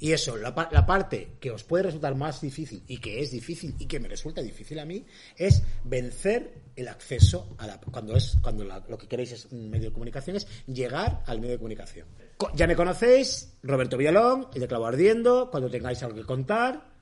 Y 0.01 0.13
eso, 0.13 0.37
la, 0.37 0.55
pa- 0.55 0.69
la 0.73 0.85
parte 0.85 1.37
que 1.41 1.51
os 1.51 1.65
puede 1.65 1.85
resultar 1.85 2.15
más 2.15 2.41
difícil 2.41 2.83
y 2.89 2.99
que 2.99 3.21
es 3.21 3.31
difícil 3.31 3.75
y 3.79 3.87
que 3.87 4.01
me 4.01 4.09
resulta 4.09 4.43
difícil 4.43 4.79
a 4.79 4.85
mí 4.85 5.05
es 5.37 5.63
vencer 5.85 6.63
el 6.77 6.89
acceso 6.89 7.55
a 7.59 7.67
la 7.67 7.81
cuando 7.81 8.17
es 8.17 8.37
cuando 8.43 8.65
la- 8.65 8.85
lo 8.89 8.99
que 8.99 9.07
queréis 9.09 9.33
es 9.33 9.47
un 9.47 9.71
medio 9.71 9.89
de 9.89 9.93
comunicación 9.95 10.37
es 10.37 10.47
llegar 10.67 11.23
al 11.27 11.39
medio 11.41 11.53
de 11.53 11.59
comunicación. 11.59 12.07
Co- 12.37 12.51
Ya 12.55 12.67
me 12.67 12.77
conocéis, 12.77 13.57
Roberto 13.63 13.97
Villalón, 13.97 14.49
el 14.55 14.61
de 14.61 14.69
Clavo 14.69 14.87
Ardiendo, 14.87 15.51
cuando 15.51 15.71
tengáis 15.71 16.03
algo 16.03 16.17
que 16.17 16.25
contar, 16.25 16.93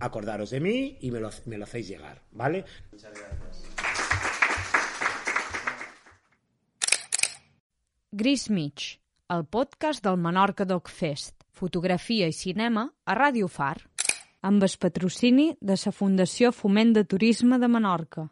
acordaros 0.00 0.50
de 0.50 0.60
mí 0.60 0.96
y 1.00 1.10
me 1.10 1.20
lo, 1.20 1.30
me 1.46 1.58
lo 1.58 1.64
hacéis 1.64 1.88
llegar, 1.88 2.22
¿vale? 2.32 2.64
Muchas 2.92 3.12
gracias. 3.12 3.64
Gris 8.10 8.48
Mig, 8.50 9.00
el 9.28 9.44
podcast 9.44 10.02
del 10.04 10.16
Menorca 10.16 10.64
Dog 10.64 10.88
Fest, 10.88 11.37
fotografia 11.58 12.30
i 12.30 12.36
cinema 12.36 12.86
a 13.04 13.18
Ràdio 13.18 13.50
Far, 13.50 13.76
amb 14.46 14.62
el 14.62 14.74
patrocini 14.80 15.50
de 15.60 15.76
la 15.84 15.94
Fundació 16.00 16.52
Foment 16.54 16.94
de 16.94 17.04
Turisme 17.04 17.58
de 17.58 17.68
Menorca. 17.68 18.28